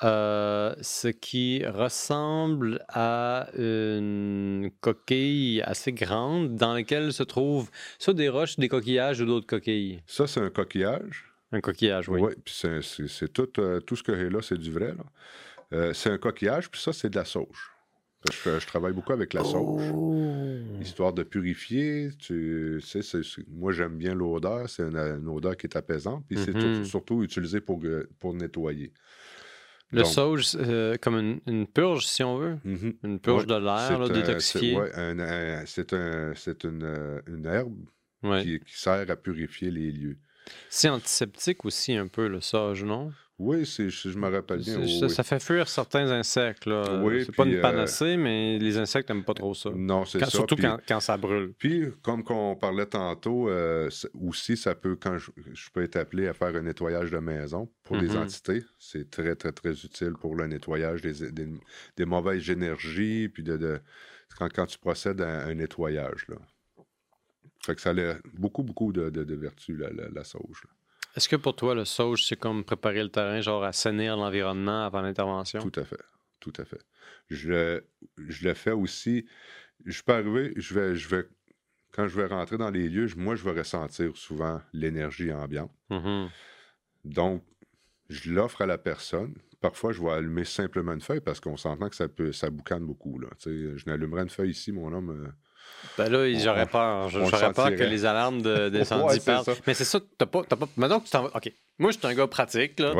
ce 0.00 1.08
qui 1.08 1.64
ressemble 1.64 2.84
à 2.88 3.48
une 3.56 4.70
coquille 4.80 5.62
assez 5.62 5.92
grande 5.92 6.56
dans 6.56 6.74
laquelle 6.74 7.12
se 7.12 7.22
trouvent 7.22 7.70
soit 8.00 8.14
des 8.14 8.28
roches, 8.28 8.56
des 8.56 8.68
coquillages 8.68 9.20
ou 9.20 9.26
d'autres 9.26 9.46
coquilles. 9.46 10.02
Ça, 10.06 10.26
c'est 10.26 10.40
un 10.40 10.50
coquillage. 10.50 11.31
Un 11.52 11.60
coquillage, 11.60 12.08
oui. 12.08 12.20
Oui, 12.20 12.32
puis 12.42 12.54
c'est 12.54 13.32
tout, 13.32 13.48
euh, 13.58 13.80
tout 13.80 13.94
ce 13.94 14.02
que 14.02 14.16
j'ai 14.16 14.30
là, 14.30 14.40
c'est 14.40 14.58
du 14.58 14.72
vrai. 14.72 14.94
Euh, 15.72 15.92
c'est 15.92 16.10
un 16.10 16.18
coquillage, 16.18 16.70
puis 16.70 16.80
ça, 16.80 16.92
c'est 16.92 17.10
de 17.10 17.16
la 17.16 17.26
sauge. 17.26 17.70
Je, 18.30 18.58
je, 18.58 18.66
travaille 18.66 18.92
beaucoup 18.92 19.12
avec 19.12 19.34
la 19.34 19.42
sauge. 19.42 19.82
Oh! 19.92 20.60
Histoire 20.80 21.12
de 21.12 21.24
purifier. 21.24 22.10
Tu 22.18 22.80
sais, 22.80 23.00
moi, 23.48 23.72
j'aime 23.72 23.98
bien 23.98 24.14
l'odeur. 24.14 24.68
C'est 24.70 24.84
une, 24.84 25.28
odeur 25.28 25.56
qui 25.56 25.66
est 25.66 25.76
apaisante. 25.76 26.24
Puis 26.28 26.38
c'est 26.38 26.54
mm-hmm. 26.54 26.84
surtout 26.84 27.24
utilisé 27.24 27.60
pour, 27.60 27.82
pour 28.20 28.32
nettoyer. 28.32 28.92
Le 29.90 30.04
sauge, 30.04 30.52
euh, 30.54 30.96
comme 31.00 31.40
une, 31.46 31.66
purge, 31.66 32.06
si 32.06 32.22
on 32.22 32.38
veut. 32.38 32.56
Mm-hmm. 32.64 32.94
Une 33.02 33.18
purge 33.18 33.46
de 33.46 33.56
l'air, 33.56 34.08
détoxifiée. 34.08 34.78
C'est 35.66 35.94
c'est 36.36 36.64
une, 36.64 37.22
une, 37.26 37.46
herbe 37.46 37.76
qui, 38.40 38.60
qui, 38.60 38.78
sert 38.80 39.10
à 39.10 39.16
purifier 39.16 39.70
les 39.70 39.90
lieux. 39.90 40.16
C'est 40.68 40.88
antiseptique 40.88 41.64
aussi 41.64 41.94
un 41.94 42.06
peu 42.06 42.28
le 42.28 42.40
sage, 42.40 42.84
non? 42.84 43.12
Oui, 43.38 43.64
je 43.64 44.18
me 44.18 44.30
rappelle 44.30 44.60
bien. 44.60 45.08
ça, 45.08 45.24
fait 45.24 45.40
fuir 45.42 45.68
certains 45.68 46.08
insectes. 46.10 46.64
Là. 46.64 47.02
Oui, 47.02 47.24
c'est 47.24 47.34
pas 47.34 47.44
une 47.44 47.56
euh, 47.56 47.60
panacée, 47.60 48.16
mais 48.16 48.56
les 48.58 48.78
insectes 48.78 49.08
n'aiment 49.08 49.24
pas 49.24 49.34
trop 49.34 49.52
ça. 49.52 49.70
Non, 49.74 50.04
c'est 50.04 50.20
ça. 50.20 50.26
Surtout 50.26 50.54
quand, 50.56 51.00
ça 51.00 51.16
brûle. 51.16 51.52
Puis, 51.58 51.86
comme 52.02 52.22
on 52.28 52.54
parlait 52.54 52.86
tantôt, 52.86 53.48
euh, 53.48 53.90
aussi, 54.14 54.56
ça 54.56 54.76
peut, 54.76 54.96
quand 54.96 55.18
je, 55.18 55.30
peux 55.72 55.82
être 55.82 55.96
appelé 55.96 56.28
à 56.28 56.34
faire 56.34 56.54
un 56.54 56.62
nettoyage 56.62 57.10
de 57.10 57.18
maison 57.18 57.68
pour 57.82 57.96
les 57.96 58.10
mm-hmm. 58.10 58.24
entités, 58.24 58.64
c'est 58.78 59.10
très, 59.10 59.34
très, 59.34 59.52
très 59.52 59.72
utile 59.72 60.12
pour 60.20 60.36
le 60.36 60.46
nettoyage 60.46 61.02
des, 61.02 61.32
des, 61.96 62.04
mauvaises 62.04 62.48
énergies, 62.48 63.28
puis 63.28 63.42
de, 63.42 63.80
quand, 64.38 64.52
quand, 64.52 64.66
tu 64.66 64.78
procèdes 64.78 65.20
à 65.20 65.46
un 65.46 65.54
nettoyage. 65.54 66.26
Là. 66.28 66.36
Fait 67.64 67.74
que 67.74 67.80
ça 67.80 67.90
a 67.90 68.14
beaucoup, 68.34 68.62
beaucoup 68.62 68.92
de, 68.92 69.08
de, 69.10 69.34
vertus, 69.34 69.78
la, 69.78 69.90
la, 69.90 70.24
sauge. 70.24 70.64
Est-ce 71.16 71.28
que 71.28 71.36
pour 71.36 71.54
toi, 71.54 71.74
le 71.74 71.84
sauge, 71.84 72.24
c'est 72.26 72.36
comme 72.36 72.64
préparer 72.64 73.02
le 73.02 73.08
terrain, 73.08 73.40
genre 73.40 73.62
assainir 73.62 74.16
l'environnement 74.16 74.84
avant 74.84 75.00
l'intervention? 75.00 75.60
Tout 75.60 75.80
à 75.80 75.84
fait. 75.84 76.00
Tout 76.40 76.52
à 76.58 76.64
fait. 76.64 76.80
Je, 77.30 77.80
je 78.28 78.48
le 78.48 78.54
fais 78.54 78.72
aussi. 78.72 79.26
Je 79.84 80.02
peux 80.02 80.12
arriver, 80.12 80.52
je 80.56 80.74
vais, 80.74 80.96
je 80.96 81.08
vais, 81.08 81.28
quand 81.92 82.08
je 82.08 82.16
vais 82.16 82.26
rentrer 82.26 82.58
dans 82.58 82.70
les 82.70 82.88
lieux, 82.88 83.08
moi, 83.16 83.36
je 83.36 83.44
vais 83.44 83.56
ressentir 83.56 84.16
souvent 84.16 84.60
l'énergie 84.72 85.32
ambiante. 85.32 85.70
Mm-hmm. 85.90 86.28
Donc, 87.04 87.44
je 88.08 88.32
l'offre 88.32 88.62
à 88.62 88.66
la 88.66 88.78
personne. 88.78 89.34
Parfois, 89.60 89.92
je 89.92 90.02
vais 90.02 90.10
allumer 90.10 90.44
simplement 90.44 90.92
une 90.92 91.00
feuille 91.00 91.20
parce 91.20 91.38
qu'on 91.38 91.56
s'entend 91.56 91.88
que 91.88 91.94
ça 91.94 92.08
peut, 92.08 92.32
ça 92.32 92.50
boucane 92.50 92.84
beaucoup. 92.84 93.20
Là. 93.20 93.28
je 93.44 93.86
n'allumerai 93.86 94.22
une 94.22 94.30
feuille 94.30 94.50
ici, 94.50 94.72
mon 94.72 94.92
homme. 94.92 95.32
Ben 95.98 96.10
là, 96.10 96.38
j'aurais 96.38 96.66
peur. 96.66 97.08
J'aurais 97.08 97.52
peur 97.52 97.70
que 97.70 97.82
les 97.82 98.04
alarmes 98.04 98.42
d'incendie 98.42 99.20
partent. 99.26 99.62
Mais 99.66 99.74
c'est 99.74 99.84
ça, 99.84 100.00
t'as 100.18 100.26
pas, 100.26 100.42
pas. 100.44 100.68
Maintenant 100.76 101.00
que 101.00 101.06
tu 101.06 101.10
t'en 101.10 101.22
vas. 101.24 101.36
OK. 101.36 101.52
Moi, 101.78 101.90
je 101.90 101.98
suis 101.98 102.06
un 102.06 102.14
gars 102.14 102.26
pratique. 102.26 102.78
Là. 102.78 102.94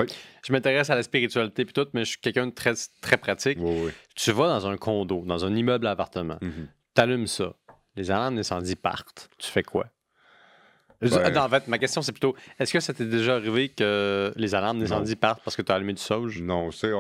Je 0.44 0.52
m'intéresse 0.52 0.90
à 0.90 0.94
la 0.94 1.02
spiritualité 1.02 1.62
et 1.62 1.66
tout, 1.66 1.86
mais 1.92 2.04
je 2.04 2.10
suis 2.10 2.20
quelqu'un 2.20 2.46
de 2.46 2.52
très, 2.52 2.74
très 3.00 3.16
pratique. 3.16 3.58
Tu 4.14 4.32
vas 4.32 4.48
dans 4.48 4.66
un 4.66 4.76
condo, 4.76 5.22
dans 5.24 5.44
un 5.44 5.54
immeuble 5.54 5.86
à 5.86 5.92
appartement. 5.92 6.38
Mm-hmm. 6.42 6.66
Tu 6.94 7.00
allumes 7.00 7.26
ça. 7.26 7.54
Les 7.96 8.10
alarmes 8.10 8.36
d'incendie 8.36 8.76
partent. 8.76 9.28
Tu 9.38 9.50
fais 9.50 9.62
quoi? 9.62 9.86
En 11.02 11.48
fait, 11.48 11.68
ma 11.68 11.78
question, 11.78 12.02
c'est 12.02 12.12
plutôt 12.12 12.36
est-ce 12.58 12.72
que 12.72 12.80
ça 12.80 12.92
t'est 12.92 13.04
déjà 13.04 13.36
arrivé 13.36 13.68
que 13.68 14.32
les 14.36 14.54
alarmes 14.54 14.78
d'incendie 14.78 15.16
partent 15.16 15.42
parce 15.44 15.56
que 15.56 15.62
tu 15.62 15.72
as 15.72 15.74
allumé 15.74 15.92
du 15.94 16.02
sauge? 16.02 16.40
Non, 16.40 16.70
c'est 16.70 16.92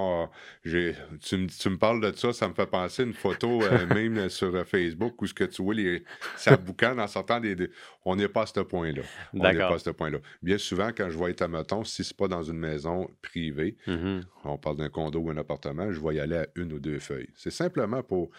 tu, 0.62 1.36
me 1.36 1.76
parles 1.76 2.00
de 2.00 2.16
ça, 2.16 2.32
ça 2.32 2.48
me 2.48 2.54
fait 2.54 2.66
penser 2.66 3.02
à 3.02 3.04
une 3.06 3.12
photo 3.12 3.62
euh, 3.62 3.86
même 3.94 4.28
sur 4.28 4.54
euh, 4.54 4.64
Facebook 4.64 5.20
où 5.22 5.26
ce 5.26 5.34
que 5.34 5.44
tu 5.44 5.62
vois, 5.62 5.74
les, 5.74 6.04
ça 6.36 6.56
boucane 6.56 7.00
en 7.00 7.06
sortant 7.06 7.40
des. 7.40 7.70
On 8.04 8.16
n'est 8.16 8.28
pas 8.28 8.42
à 8.42 8.46
ce 8.46 8.60
point-là. 8.60 9.02
On 9.34 9.38
n'est 9.38 9.58
pas 9.58 9.74
à 9.74 9.78
ce 9.78 9.90
point-là. 9.90 10.18
Bien 10.42 10.58
souvent, 10.58 10.88
quand 10.88 11.08
je 11.10 11.16
vois 11.16 11.30
être 11.30 11.42
à 11.42 11.48
Meton, 11.48 11.84
si 11.84 12.04
c'est 12.04 12.16
pas 12.16 12.28
dans 12.28 12.42
une 12.42 12.58
maison 12.58 13.08
privée, 13.22 13.76
mm-hmm. 13.86 14.22
on 14.44 14.58
parle 14.58 14.76
d'un 14.76 14.88
condo 14.88 15.20
ou 15.20 15.30
un 15.30 15.36
appartement, 15.36 15.92
je 15.92 16.00
vais 16.00 16.16
y 16.16 16.20
aller 16.20 16.36
à 16.36 16.46
une 16.56 16.72
ou 16.72 16.80
deux 16.80 16.98
feuilles. 16.98 17.30
C'est 17.36 17.50
simplement 17.50 18.02
pour, 18.02 18.30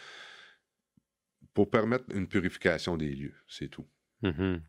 pour 1.53 1.69
permettre 1.69 2.05
une 2.13 2.27
purification 2.27 2.97
des 2.97 3.09
lieux, 3.09 3.35
c'est 3.47 3.69
tout. 3.69 3.87
Mm-hmm. 4.23 4.59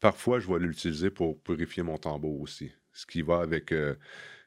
Parfois, 0.00 0.40
je 0.40 0.48
vais 0.48 0.58
l'utiliser 0.58 1.10
pour 1.10 1.40
purifier 1.40 1.82
mon 1.82 1.98
tambour 1.98 2.40
aussi. 2.40 2.72
Ce 2.92 3.06
qui 3.06 3.22
va 3.22 3.40
avec. 3.40 3.72
Euh, 3.72 3.94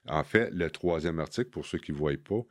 en 0.07 0.23
fait, 0.23 0.49
le 0.51 0.69
troisième 0.69 1.19
article, 1.19 1.49
pour 1.49 1.65
ceux 1.65 1.77
qui 1.77 1.91
ne 1.91 1.97
voient 1.97 2.11
pas, 2.17 2.41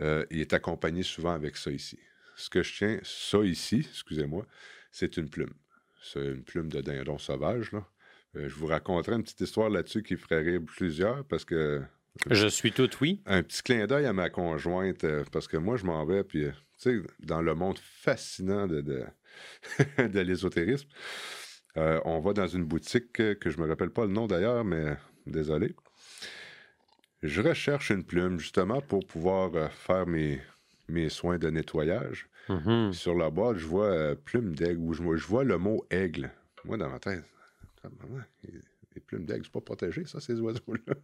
euh, 0.00 0.24
il 0.30 0.40
est 0.40 0.52
accompagné 0.52 1.02
souvent 1.02 1.32
avec 1.32 1.56
ça 1.56 1.70
ici. 1.70 1.98
Ce 2.36 2.48
que 2.48 2.62
je 2.62 2.74
tiens, 2.74 2.98
ça 3.02 3.38
ici, 3.38 3.86
excusez-moi, 3.90 4.46
c'est 4.90 5.16
une 5.16 5.28
plume. 5.28 5.52
C'est 6.02 6.24
une 6.24 6.42
plume 6.42 6.68
de 6.68 6.80
dindon 6.80 7.18
sauvage. 7.18 7.72
Là. 7.72 7.86
Euh, 8.36 8.48
je 8.48 8.54
vous 8.54 8.66
raconterai 8.66 9.16
une 9.16 9.22
petite 9.22 9.40
histoire 9.40 9.68
là-dessus 9.68 10.02
qui 10.02 10.16
ferait 10.16 10.40
rire 10.40 10.60
plusieurs 10.64 11.24
parce 11.24 11.44
que 11.44 11.82
Je 12.30 12.46
suis 12.46 12.72
tout 12.72 12.90
oui. 13.00 13.20
Un 13.26 13.42
petit 13.42 13.62
clin 13.62 13.86
d'œil 13.86 14.06
à 14.06 14.12
ma 14.12 14.30
conjointe, 14.30 15.04
euh, 15.04 15.24
parce 15.30 15.48
que 15.48 15.56
moi, 15.56 15.76
je 15.76 15.84
m'en 15.84 16.04
vais, 16.04 16.24
puis, 16.24 16.46
tu 16.46 16.52
sais, 16.78 17.02
dans 17.20 17.42
le 17.42 17.54
monde 17.54 17.78
fascinant 17.78 18.66
de, 18.66 18.80
de, 18.80 19.04
de 20.08 20.20
l'ésotérisme, 20.20 20.88
euh, 21.76 22.00
on 22.04 22.20
va 22.20 22.32
dans 22.32 22.46
une 22.46 22.64
boutique 22.64 23.20
euh, 23.20 23.34
que 23.34 23.50
je 23.50 23.58
me 23.58 23.66
rappelle 23.68 23.90
pas 23.90 24.04
le 24.06 24.12
nom 24.12 24.26
d'ailleurs, 24.26 24.64
mais 24.64 24.96
désolé. 25.26 25.74
Je 27.22 27.40
recherche 27.40 27.90
une 27.90 28.04
plume, 28.04 28.38
justement, 28.38 28.80
pour 28.80 29.06
pouvoir 29.06 29.54
euh, 29.54 29.68
faire 29.68 30.06
mes, 30.06 30.40
mes 30.88 31.08
soins 31.08 31.38
de 31.38 31.48
nettoyage. 31.50 32.28
Mhm. 32.48 32.92
Sur 32.92 33.14
la 33.14 33.30
boîte, 33.30 33.58
je 33.58 33.66
vois 33.66 33.86
euh, 33.86 34.14
plume 34.16 34.54
d'aigle, 34.54 34.80
ou 34.80 34.92
je, 34.92 35.02
vois- 35.02 35.16
je 35.16 35.26
vois 35.26 35.44
le 35.44 35.56
mot 35.56 35.84
aigle. 35.90 36.30
Moi, 36.64 36.76
dans 36.76 36.90
ma 36.90 36.98
tête, 36.98 37.24
tabarnak, 37.80 38.28
les 38.94 39.00
plumes 39.00 39.24
d'aigle, 39.24 39.44
c'est 39.44 39.52
pas 39.52 39.60
protégé, 39.60 40.04
ça, 40.04 40.20
ces 40.20 40.34
oiseaux-là. 40.40 40.94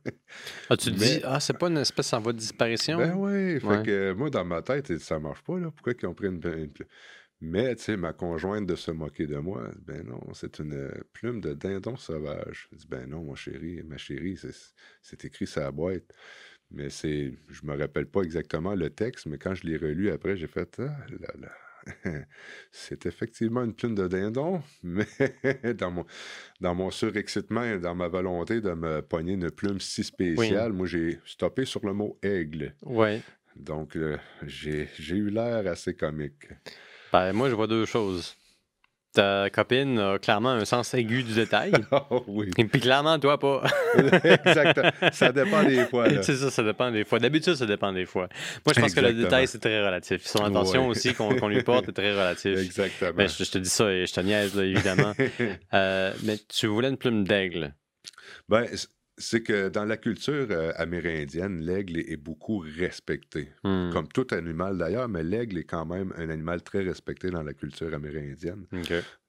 Ah, 0.69 0.77
tu 0.77 0.93
te 0.93 0.99
Mais- 0.99 1.07
dis, 1.19 1.21
ah, 1.25 1.39
c'est 1.41 1.57
pas 1.57 1.69
une 1.69 1.79
espèce 1.79 2.13
en 2.13 2.21
voie 2.21 2.33
de 2.33 2.39
disparition? 2.39 2.99
Ben 2.99 3.15
oui, 3.15 3.61
fait 3.61 3.67
Ouais. 3.67 3.83
que 3.85 3.91
euh, 3.91 4.15
moi, 4.15 4.29
dans 4.29 4.45
ma 4.45 4.61
tête, 4.63 4.99
ça 4.99 5.19
marche 5.21 5.43
pas, 5.43 5.59
là. 5.59 5.71
Pourquoi 5.71 5.93
ils 6.01 6.07
ont 6.07 6.15
pris 6.15 6.27
une, 6.27 6.35
une 6.45 6.71
plume? 6.71 6.89
Mais, 7.41 7.77
tu 7.77 7.85
sais, 7.85 7.97
ma 7.97 8.13
conjointe 8.13 8.67
de 8.67 8.75
se 8.75 8.91
moquer 8.91 9.27
de 9.27 9.37
moi, 9.37 9.71
ben 9.87 10.05
non, 10.05 10.21
c'est 10.35 10.59
une 10.59 10.73
euh, 10.75 10.91
plume 11.13 11.41
de 11.41 11.55
dindon 11.55 11.97
sauvage. 11.97 12.69
Je 12.73 12.79
dis, 12.79 12.87
ben 12.89 13.09
non, 13.09 13.23
mon 13.23 13.37
chéri, 13.37 13.81
ma 13.85 13.97
chérie, 13.97 14.37
c'est- 14.37 15.25
écrit 15.25 15.47
sur 15.47 15.61
la 15.61 15.71
boîte. 15.71 16.13
Mais 16.71 16.91
c'est, 16.91 17.33
je 17.49 17.65
me 17.65 17.77
rappelle 17.79 18.07
pas 18.07 18.23
exactement 18.23 18.75
le 18.75 18.91
texte, 18.91 19.27
mais 19.27 19.39
quand 19.39 19.55
je 19.55 19.67
l'ai 19.67 19.77
relu 19.77 20.11
après, 20.11 20.37
j'ai 20.37 20.49
fait, 20.49 20.81
ah 20.81 21.07
là 21.21 21.29
là. 21.39 21.53
C'est 22.73 23.07
effectivement 23.07 23.65
une 23.65 23.73
plume 23.73 23.95
de 23.95 24.09
dindon, 24.09 24.63
mais 24.83 25.07
dans 25.79 25.91
mon, 25.91 26.05
dans 26.61 26.75
mon 26.75 26.91
surexcitement 26.91 27.65
et 27.65 27.79
dans 27.79 27.95
ma 27.95 28.09
volonté 28.09 28.61
de 28.61 28.73
me 28.73 29.01
pogner 29.01 29.35
une 29.35 29.51
plume 29.51 29.81
si 29.81 30.05
spéciale, 30.05 30.73
moi 30.73 30.87
j'ai 30.87 31.19
stoppé 31.25 31.65
sur 31.65 31.87
le 31.87 31.95
mot 31.95 32.19
aigle. 32.23 32.75
Ouais. 32.83 33.23
Donc 33.57 33.97
euh, 33.97 34.19
j'ai 34.47 34.89
eu 35.09 35.31
l'air 35.31 35.67
assez 35.67 35.95
comique. 35.95 36.49
Ben, 37.13 37.33
moi, 37.33 37.49
je 37.49 37.55
vois 37.55 37.67
deux 37.67 37.87
choses. 37.87 38.35
Ta 39.15 39.49
copine 39.49 39.99
a 39.99 40.19
clairement 40.19 40.51
un 40.51 40.67
sens 40.67 40.93
aigu 40.93 41.23
du 41.23 41.33
détail. 41.33 41.73
Oh 42.11 42.23
oui, 42.29 42.51
Et 42.59 42.65
puis 42.67 42.79
clairement, 42.79 43.19
toi, 43.19 43.39
pas. 43.39 43.63
exactement. 44.23 44.91
Ça 45.13 45.33
dépend 45.33 45.65
des 45.65 45.87
fois. 45.87 46.07
c'est 46.23 46.37
ça, 46.37 46.51
ça 46.51 46.63
dépend 46.63 46.91
des 46.93 47.05
fois. 47.05 47.19
D'habitude, 47.19 47.55
ça 47.55 47.65
dépend 47.65 47.91
des 47.91 48.05
fois. 48.05 48.29
Moi, 48.67 48.75
je 48.77 48.81
pense 48.83 48.95
que 48.95 49.01
le 49.01 49.15
détail, 49.15 49.49
c'est 49.49 49.61
très 49.61 49.85
relatif. 49.85 50.27
Son 50.27 50.45
intention 50.45 50.83
Ouais. 50.85 50.89
aussi 50.91 51.15
qu'on 51.15 51.49
lui 51.49 51.63
porte 51.63 51.89
est 51.89 51.93
très 51.93 52.13
relatif. 52.13 52.59
Exactement. 52.59 53.13
Ben, 53.17 53.29
je, 53.29 53.43
je 53.45 53.51
te 53.51 53.59
dis 53.59 53.71
ça 53.71 53.91
et 53.91 54.05
je 54.07 54.13
te 54.13 54.21
niaise, 54.21 54.55
là, 54.55 54.65
évidemment. 54.65 55.13
Euh, 55.75 56.13
mais 56.25 56.37
tu 56.49 56.67
voulais 56.67 56.89
une 56.89 56.97
plume 56.99 57.25
d'aigle. 57.25 57.75
Ben, 58.49 58.67
c'est 59.19 59.43
que 59.43 59.69
dans 59.69 59.85
la 59.85 59.97
culture 59.97 60.47
euh, 60.51 60.73
amérindienne, 60.77 61.61
l'aigle 61.61 61.99
est, 61.99 62.13
est 62.13 62.17
beaucoup 62.17 62.59
respecté. 62.59 63.51
Hmm. 63.65 63.91
Comme 63.93 64.09
tout 64.09 64.27
animal 64.31 64.79
d'ailleurs, 64.79 65.09
mais 65.09 65.23
l'aigle 65.23 65.59
est 65.59 65.65
quand 65.65 65.85
même 65.87 66.13
un 66.17 66.31
animal 66.31 66.63
très 66.63 66.83
respecté 66.83 67.31
dans 67.31 67.43
la 67.43 67.53
culture 67.53 67.93
amérindienne. 67.93 68.67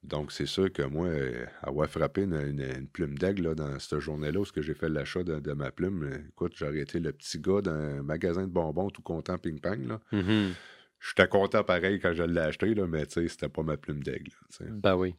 Donc, 0.02 0.32
c'est 0.32 0.46
sûr 0.46 0.72
que 0.72 0.82
moi, 0.82 1.06
euh, 1.08 1.44
avoir 1.62 1.88
frappé 1.90 2.22
une, 2.22 2.34
une- 2.34 2.60
une 2.78 2.88
plume 2.88 3.18
d'aigle 3.18 3.54
dans 3.54 3.78
cette 3.78 3.98
journée-là 3.98 4.40
où 4.40 4.44
ce 4.44 4.52
que 4.52 4.62
j'ai 4.62 4.74
fait 4.74 4.88
l'achat 4.88 5.22
de, 5.24 5.40
de 5.40 5.52
ma 5.52 5.70
plume, 5.70 6.08
écoute, 6.30 6.52
j'aurais 6.56 6.78
été 6.80 7.00
le 7.00 7.12
petit 7.12 7.38
gars 7.38 7.60
d'un 7.60 8.02
magasin 8.02 8.42
de 8.46 8.52
bonbons 8.52 8.90
tout 8.90 9.02
content 9.02 9.36
ping-pong. 9.38 9.86
là. 9.86 10.00
Mhm. 10.12 10.54
J'étais 11.00 11.28
content 11.28 11.64
pareil 11.64 11.98
quand 11.98 12.12
je 12.12 12.22
l'ai 12.22 12.40
acheté, 12.40 12.74
là, 12.74 12.86
mais 12.86 13.06
tu 13.06 13.14
sais, 13.22 13.28
c'était 13.28 13.48
pas 13.48 13.62
ma 13.62 13.76
plume 13.76 14.02
d'aigle. 14.02 14.32
Ben 14.60 14.96
oui. 14.96 15.14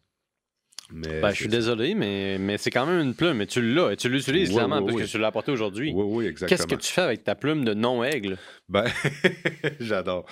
Mais 0.94 1.22
Ben, 1.22 1.30
je 1.32 1.36
suis 1.36 1.48
désolé, 1.48 1.96
mais, 1.96 2.38
mais 2.38 2.58
c'est 2.58 2.70
quand 2.70 2.86
même 2.86 3.00
une 3.00 3.14
plume. 3.16 3.42
Et 3.42 3.48
tu 3.48 3.62
l'as. 3.62 3.92
Et 3.92 3.98
tu 3.98 4.10
l'utilises 4.10 4.50
Ouais, 4.50 4.56
clairement 4.56 4.84
parce 4.86 4.98
que 4.98 5.08
tu 5.08 5.18
l'as 5.18 5.28
apporté 5.28 5.52
aujourd'hui. 5.52 5.92
Oui, 5.96 6.04
oui, 6.06 6.26
exactement. 6.26 6.58
Qu'est-ce 6.58 6.68
que 6.68 6.80
tu 6.82 6.92
fais 6.92 7.02
avec 7.02 7.24
ta 7.24 7.36
plume 7.36 7.64
de 7.64 7.74
non-aigle? 7.74 8.38
Ben, 8.70 8.86
j'adore. 9.80 10.26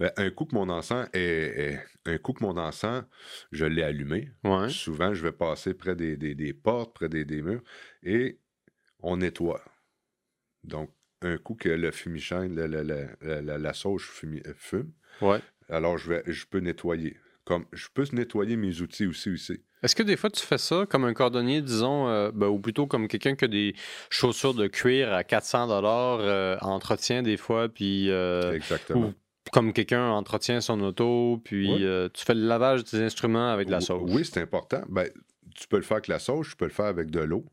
Ben, 0.00 0.10
un 0.16 0.30
coup 0.30 0.44
que 0.46 0.54
mon 0.54 0.68
encens 0.68 1.08
est, 1.12 1.20
est- 1.20 1.80
un 2.06 2.18
coup 2.18 2.32
que 2.32 2.44
mon 2.44 2.56
encens, 2.56 3.04
je 3.52 3.64
l'ai 3.66 3.82
allumé. 3.82 4.30
Ouais. 4.44 4.68
Souvent, 4.68 5.12
je 5.14 5.22
vais 5.22 5.32
passer 5.32 5.74
près 5.74 5.96
des, 5.96 6.16
des- 6.16 6.34
des 6.34 6.52
portes, 6.52 6.94
près 6.94 7.08
des, 7.08 7.24
des 7.24 7.42
murs, 7.42 7.62
et 8.02 8.38
on 9.00 9.18
nettoie. 9.18 9.62
Donc, 10.64 10.90
un 11.22 11.38
coup 11.38 11.54
que 11.54 11.68
le 11.68 11.90
fumigène, 11.90 12.54
la, 12.54 12.66
la, 12.68 12.82
la, 12.82 13.06
la- 13.20 13.42
la- 13.42 13.58
la 13.58 13.72
sauge 13.72 14.08
fume, 14.10 14.92
Ouais. 15.20 15.38
alors 15.68 15.96
je, 15.98 16.10
vais, 16.12 16.22
je 16.26 16.44
peux 16.46 16.58
nettoyer. 16.60 17.16
Comme, 17.44 17.64
je 17.72 17.86
peux 17.94 18.04
nettoyer 18.12 18.56
mes 18.56 18.80
outils 18.80 19.06
aussi, 19.06 19.30
aussi. 19.30 19.62
Est-ce 19.86 19.94
que 19.94 20.02
des 20.02 20.16
fois 20.16 20.30
tu 20.30 20.44
fais 20.44 20.58
ça 20.58 20.84
comme 20.88 21.04
un 21.04 21.14
cordonnier, 21.14 21.62
disons, 21.62 22.08
euh, 22.08 22.32
ben, 22.34 22.48
ou 22.48 22.58
plutôt 22.58 22.86
comme 22.86 23.06
quelqu'un 23.06 23.36
qui 23.36 23.44
a 23.44 23.48
des 23.48 23.74
chaussures 24.10 24.52
de 24.52 24.66
cuir 24.66 25.12
à 25.12 25.22
400 25.22 25.68
dollars 25.68 26.58
entretien 26.62 27.22
des 27.22 27.36
fois, 27.36 27.68
puis 27.68 28.10
euh, 28.10 28.52
Exactement. 28.52 29.06
ou 29.06 29.14
comme 29.52 29.72
quelqu'un 29.72 30.10
entretient 30.10 30.60
son 30.60 30.80
auto, 30.80 31.40
puis 31.44 31.84
euh, 31.84 32.08
tu 32.12 32.24
fais 32.24 32.34
le 32.34 32.46
lavage 32.46 32.84
des 32.84 33.00
instruments 33.00 33.50
avec 33.50 33.68
de 33.68 33.72
la 33.72 33.80
sauce. 33.80 34.10
Oui, 34.12 34.24
c'est 34.24 34.40
important. 34.40 34.82
Ben, 34.88 35.08
tu 35.54 35.68
peux 35.68 35.76
le 35.76 35.82
faire 35.82 35.98
avec 35.98 36.08
la 36.08 36.18
sauce, 36.18 36.50
tu 36.50 36.56
peux 36.56 36.66
le 36.66 36.72
faire 36.72 36.86
avec 36.86 37.10
de 37.10 37.20
l'eau, 37.20 37.44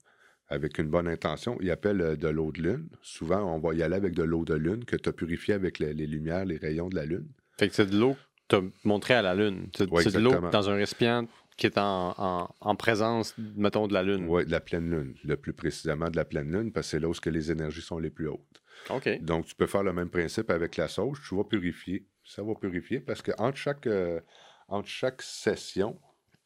avec 0.48 0.80
une 0.80 0.88
bonne 0.88 1.08
intention. 1.08 1.58
Ils 1.62 1.72
appellent 1.72 2.02
euh, 2.02 2.16
de 2.16 2.28
l'eau 2.28 2.52
de 2.52 2.62
lune. 2.62 2.88
Souvent, 3.02 3.44
on 3.44 3.60
va 3.60 3.76
y 3.76 3.84
aller 3.84 3.96
avec 3.96 4.16
de 4.16 4.24
l'eau 4.24 4.44
de 4.44 4.56
lune 4.56 4.86
que 4.86 4.96
tu 4.96 5.10
as 5.10 5.14
purifiée 5.14 5.54
avec 5.54 5.80
les, 5.80 5.94
les 5.94 6.08
lumières, 6.08 6.46
les 6.46 6.58
rayons 6.58 6.90
de 6.90 6.96
la 6.96 7.06
lune. 7.06 7.28
Fait 7.58 7.70
que 7.70 7.76
c'est 7.76 7.90
de 7.90 7.98
l'eau 7.98 8.14
que 8.14 8.56
tu 8.56 8.56
as 8.56 8.62
montré 8.84 9.14
à 9.14 9.22
la 9.22 9.36
Lune. 9.36 9.68
C'est 9.76 9.88
de 9.88 10.20
l'eau 10.20 10.34
dans 10.52 10.70
un 10.70 10.76
récipient 10.76 11.28
qui 11.58 11.66
est 11.68 11.78
en, 11.78 12.14
en- 12.18 12.56
en 12.60 12.76
présence, 12.76 13.36
mettons, 13.56 13.88
de 13.88 13.94
la 13.94 14.04
Lune. 14.04 14.26
Oui, 14.28 14.46
de 14.46 14.52
la 14.52 14.60
pleine 14.60 14.90
lune. 14.90 15.16
Le 15.24 15.38
plus 15.38 15.54
précisément 15.54 16.10
de 16.10 16.16
la 16.16 16.26
pleine 16.26 16.52
lune, 16.52 16.72
parce 16.72 16.88
que 16.88 16.92
c'est 16.92 17.00
là 17.00 17.08
où 17.10 17.14
les 17.30 17.52
énergies 17.52 17.82
sont 17.82 18.00
les 18.00 18.10
plus 18.10 18.28
hautes. 18.28 18.62
OK. 18.90 19.08
Donc, 19.22 19.46
tu 19.46 19.56
peux 19.56 19.68
faire 19.68 19.84
le 19.84 19.94
même 19.94 20.10
principe 20.10 20.50
avec 20.50 20.78
la 20.78 20.88
sauce. 20.88 21.20
Tu 21.28 21.36
vas 21.36 21.44
purifier. 21.44 22.08
Ça 22.26 22.42
va 22.44 22.56
purifier 22.56 23.00
parce 23.00 23.22
que 23.22 23.32
entre 23.38 23.58
chaque, 23.58 23.86
euh, 23.88 24.20
entre 24.68 24.88
chaque 24.88 25.22
session, 25.22 26.00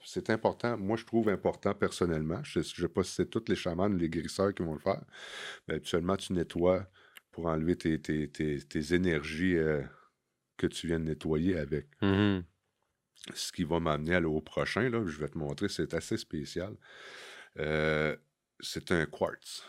c'est 0.04 0.30
important. 0.30 0.78
Moi, 0.78 0.98
je 0.98 1.06
trouve 1.06 1.30
important 1.30 1.74
personnellement. 1.74 2.42
Je 2.44 2.60
ne 2.60 2.64
sais 2.64 2.88
pas 2.88 3.04
si 3.04 3.14
c'est 3.14 3.30
tous 3.30 3.44
les 3.48 3.56
chamans, 3.56 3.88
les 3.88 4.10
guérisseurs 4.10 4.54
qui 4.54 4.64
vont 4.64 4.74
le 4.74 4.80
faire. 4.80 5.04
Mais 5.68 5.76
habituellement, 5.76 6.16
tu 6.18 6.34
nettoies 6.34 6.86
pour 7.32 7.46
enlever 7.48 7.76
tes, 7.76 8.00
tes- 8.02 8.28
tes- 8.30 8.60
tes 8.60 8.94
énergies 8.94 9.56
euh, 9.58 9.82
que 10.58 10.68
tu 10.68 10.88
viens 10.88 11.00
de 11.00 11.06
nettoyer 11.06 11.58
avec. 11.58 11.88
Mhm. 12.02 12.44
Ce 13.36 13.52
qui 13.52 13.64
va 13.64 13.80
m'amener 13.80 14.16
à- 14.16 14.22
au 14.22 14.42
prochain, 14.42 14.90
là, 14.90 15.02
je 15.06 15.18
vais 15.20 15.28
te 15.30 15.38
montrer, 15.38 15.70
c'est 15.70 15.94
assez 15.94 16.18
spécial. 16.18 16.74
Euh, 17.60 18.16
c'est 18.60 18.92
un 18.92 19.06
quartz. 19.06 19.64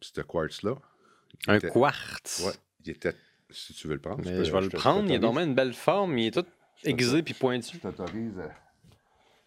Ce 0.00 0.20
quartz-là, 0.20 0.76
il 1.46 1.50
Un 1.50 1.54
était- 1.56 1.70
quartz? 1.70 2.42
Ouais, 2.46 2.52
il 2.84 2.90
était. 2.92 3.14
Si 3.50 3.72
tu 3.74 3.88
veux 3.88 3.94
le 3.94 4.00
prendre, 4.00 4.22
tu 4.22 4.28
Mais 4.28 4.36
peux- 4.38 4.44
je 4.44 4.52
vais 4.52 4.60
le 4.60 4.68
prendre. 4.68 5.08
Il 5.10 5.14
a 5.14 5.18
donc 5.18 5.38
une 5.38 5.54
belle 5.54 5.72
forme. 5.74 6.18
Il 6.18 6.26
est 6.26 6.30
tout 6.30 6.44
aiguisé 6.84 7.22
puis 7.22 7.34
pointu. 7.34 7.76
Je 7.76 7.80
t'autorise. 7.80 8.38
à- 8.38 8.54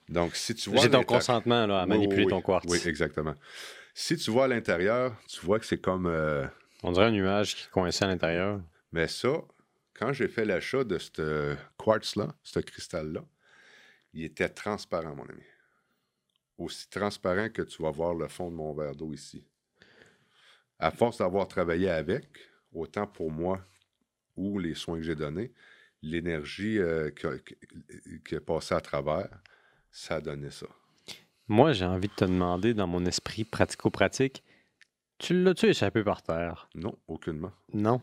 Donc, 0.10 0.36
si 0.36 0.54
tu 0.56 0.69
vois. 0.69 0.82
J'ai 0.82 0.89
ton 0.89 1.04
consentement 1.04 1.65
là, 1.67 1.82
à 1.82 1.84
Oui, 1.84 1.89
manipuler 1.89 2.24
oui, 2.26 2.30
ton 2.30 2.38
oui. 2.38 2.43
quartz. 2.43 2.65
Oui, 2.67 2.82
exactement. 2.86 3.36
Si 3.93 4.15
tu 4.17 4.32
vois 4.32 4.45
à 4.45 4.47
l'intérieur, 4.47 5.15
tu 5.28 5.45
vois 5.45 5.60
que 5.60 5.65
c'est 5.65 5.80
comme. 5.80 6.08
euh, 6.08 6.45
On 6.84 6.91
dirait 6.91 7.06
un 7.06 7.12
nuage 7.12 7.56
qui 7.56 7.63
est 7.65 7.69
coincé 7.69 8.04
à 8.04 8.08
l'intérieur. 8.08 8.60
Mais 8.91 9.08
ça, 9.08 9.34
quand 9.93 10.12
j'ai 10.13 10.28
fait 10.28 10.43
l'achat 10.45 10.84
de 10.84 10.97
ce 10.97 11.56
quartz-là, 11.78 12.34
ce 12.43 12.60
cristal-là, 12.60 13.24
il 14.13 14.24
était 14.24 14.50
transparent, 14.50 15.15
mon 15.15 15.26
ami. 15.26 15.43
Aussi 16.58 16.89
transparent 16.89 17.50
que 17.50 17.62
tu 17.62 17.82
vas 17.82 17.91
voir 17.91 18.13
le 18.13 18.28
fond 18.28 18.50
de 18.50 18.56
mon 18.56 18.74
verre 18.74 18.95
d'eau 18.95 19.13
ici. 19.13 19.43
À 20.80 20.91
force 20.91 21.19
d'avoir 21.19 21.47
travaillé 21.47 21.89
avec, 21.89 22.28
autant 22.74 23.08
pour 23.08 23.32
moi 23.32 23.65
ou 24.36 24.60
les 24.60 24.76
soins 24.76 24.97
que 24.97 25.04
j'ai 25.04 25.15
donnés, 25.15 25.54
l'énergie 26.02 26.80
euh, 26.80 27.12
qui, 27.12 28.36
est 28.36 28.39
passée 28.39 28.76
à 28.76 28.82
travers, 28.82 29.30
ça 29.91 30.15
a 30.15 30.21
donné 30.21 30.50
ça. 30.50 30.67
Moi, 31.47 31.74
j'ai 31.74 31.86
envie 31.86 32.08
de 32.08 32.13
te 32.13 32.26
demander, 32.26 32.74
dans 32.74 32.88
mon 32.88 33.06
esprit 33.06 33.43
pratico-pratique, 33.43 34.43
tu 35.17 35.43
l'as-tu 35.43 35.67
échappé 35.67 36.04
par 36.04 36.24
terre? 36.24 36.69
Non, 36.74 36.97
aucunement. 37.08 37.52
Non. 37.74 38.02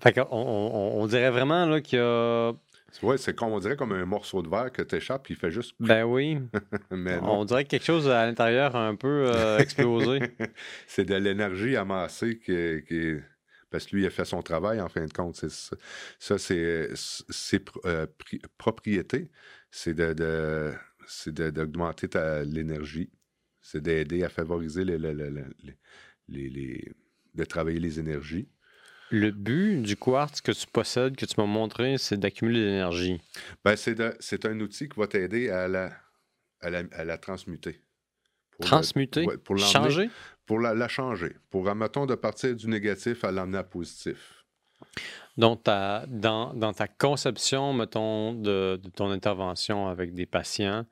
Fait 0.00 0.12
qu'on 0.12 0.28
on, 0.30 0.36
on- 0.38 1.02
on 1.02 1.06
dirait 1.06 1.30
vraiment 1.30 1.80
qu'il 1.80 1.98
y 1.98 2.02
a. 2.02 2.52
Ouais, 3.02 3.18
c'est 3.18 3.34
comme 3.34 3.50
on 3.50 3.58
dirait 3.60 3.76
comme 3.76 3.92
un 3.92 4.04
morceau 4.04 4.42
de 4.42 4.48
verre 4.48 4.72
que 4.72 4.82
tu 4.82 4.96
échappes, 4.96 5.28
il 5.30 5.36
fait 5.36 5.50
juste. 5.50 5.74
Ben 5.80 6.04
oui. 6.04 6.38
Mais. 6.90 7.18
On 7.22 7.44
dirait 7.44 7.64
que 7.64 7.70
quelque 7.70 7.84
chose 7.84 8.08
à 8.08 8.26
l'intérieur 8.26 8.74
a 8.76 8.86
un 8.86 8.96
peu 8.96 9.30
euh, 9.34 9.58
explosé. 9.64 10.20
c'est 10.86 11.04
de 11.04 11.14
l'énergie 11.14 11.76
amassée 11.76 12.38
qui, 12.38 12.82
qui- 12.88 13.16
Parce 13.70 13.86
que 13.86 13.94
lui, 13.96 14.02
il 14.02 14.06
a 14.06 14.10
fait 14.10 14.24
son 14.24 14.42
travail, 14.42 14.80
en 14.80 14.88
fin 14.88 15.04
de 15.06 15.12
compte. 15.12 15.36
C'est 15.36 15.50
ça, 16.18 16.38
c'est 16.38 16.90
ses 16.94 17.60
euh, 17.84 18.06
pri- 18.18 18.42
propriétés. 18.58 19.30
C'est 19.70 19.94
de, 19.94 20.12
de- 20.12 20.72
c'est 21.06 21.32
de- 21.34 21.50
d'augmenter 21.50 22.08
ta- 22.08 22.42
l'énergie. 22.44 23.10
C'est 23.62 23.80
d'aider 23.82 24.24
à 24.24 24.28
favoriser 24.28 24.84
les- 24.84 24.98
les- 24.98 26.48
les- 26.50 26.92
de 27.34 27.44
travailler 27.44 27.78
les 27.78 28.00
énergies. 28.00 28.48
Le 29.10 29.32
but 29.32 29.82
du 29.82 29.96
quartz 29.96 30.40
que 30.40 30.52
tu 30.52 30.66
possèdes, 30.66 31.16
que 31.16 31.26
tu 31.26 31.34
m'as 31.38 31.46
montré, 31.46 31.98
c'est 31.98 32.16
d'accumuler 32.16 32.60
de 32.60 32.66
l'énergie. 32.66 33.20
Ben, 33.64 33.74
c'est, 33.76 34.46
un 34.46 34.60
outil 34.60 34.88
qui 34.88 34.98
va 34.98 35.08
t'aider 35.08 35.50
à 35.50 35.66
la, 35.66 35.90
à 36.60 36.70
la, 36.70 36.82
à 36.92 37.04
la 37.04 37.18
transmuter. 37.18 37.80
Pour 38.52 38.66
Transmuter? 38.66 39.26
pour 39.44 39.58
Changer? 39.58 40.10
Pour 40.46 40.60
la, 40.60 40.74
la 40.74 40.86
changer. 40.88 41.34
Pour, 41.50 41.68
admettons, 41.68 42.06
de 42.06 42.14
partir 42.14 42.54
du 42.54 42.68
négatif 42.68 43.24
à 43.24 43.32
l'emmener 43.32 43.58
à 43.58 43.64
positif. 43.64 44.44
Donc, 45.36 45.64
ta- 45.64 46.04
dans, 46.06 46.54
dans 46.54 46.72
ta 46.72 46.86
conception, 46.86 47.72
mettons, 47.72 48.34
de, 48.34 48.80
de 48.82 48.90
ton 48.90 49.10
intervention 49.10 49.88
avec 49.88 50.14
des 50.14 50.26
patients, 50.26 50.86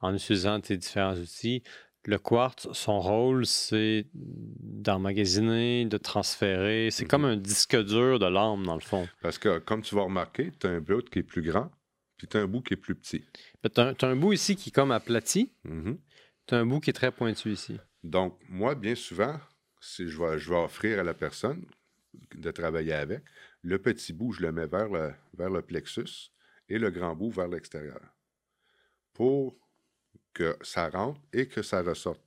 en 0.00 0.14
utilisant 0.14 0.60
tes 0.60 0.76
différents 0.76 1.16
outils, 1.16 1.62
le 2.04 2.18
quartz, 2.18 2.68
son 2.72 3.00
rôle, 3.00 3.44
c'est 3.46 4.06
d'emmagasiner, 4.14 5.84
de 5.84 5.98
transférer. 5.98 6.88
C'est 6.90 7.04
Mhm. 7.04 7.08
comme 7.08 7.24
un 7.26 7.36
disque 7.36 7.76
dur 7.76 8.18
de 8.18 8.26
l'âme, 8.26 8.64
dans 8.64 8.74
le 8.74 8.80
fond. 8.80 9.08
Parce 9.20 9.38
que, 9.38 9.58
comme 9.58 9.82
tu 9.82 9.94
vas 9.94 10.02
remarquer, 10.02 10.50
tu 10.58 10.66
as 10.66 10.70
un 10.70 10.80
bout 10.80 11.02
qui 11.10 11.18
est 11.20 11.22
plus 11.22 11.42
grand, 11.42 11.70
puis 12.16 12.26
tu 12.26 12.36
as 12.36 12.40
un 12.40 12.46
bout 12.46 12.62
qui 12.62 12.74
est 12.74 12.78
plus 12.78 12.94
petit. 12.94 13.24
Tu 13.62 13.80
as, 13.80 13.94
un 14.02 14.16
bout 14.16 14.32
ici 14.32 14.56
qui 14.56 14.70
est 14.70 14.72
comme 14.72 14.90
aplati, 14.92 15.52
Mhm. 15.64 15.98
tu 16.46 16.54
as 16.54 16.58
un 16.58 16.66
bout 16.66 16.80
qui 16.80 16.90
est 16.90 16.94
très 16.94 17.12
pointu 17.12 17.52
ici. 17.52 17.78
Donc, 18.02 18.38
moi, 18.48 18.74
bien 18.74 18.94
souvent, 18.94 19.38
si 19.80 20.08
je 20.08 20.18
vais, 20.22 20.38
je 20.38 20.48
vais 20.50 20.56
offrir 20.56 20.98
à 21.00 21.02
la 21.02 21.14
personne 21.14 21.64
de 22.34 22.50
travailler 22.50 22.94
avec, 22.94 23.22
le 23.62 23.78
petit 23.78 24.12
bout, 24.14 24.32
je 24.32 24.40
le 24.42 24.52
mets 24.52 24.66
vers 24.66 24.88
le, 24.88 25.12
vers 25.36 25.50
le 25.50 25.60
plexus 25.60 26.30
et 26.68 26.78
le 26.78 26.90
grand 26.90 27.14
bout 27.14 27.30
vers 27.30 27.48
l'extérieur. 27.48 28.00
Pour 29.12 29.54
que 30.32 30.56
ça 30.62 30.88
rentre 30.88 31.20
et 31.32 31.46
que 31.48 31.62
ça 31.62 31.82
ressorte. 31.82 32.22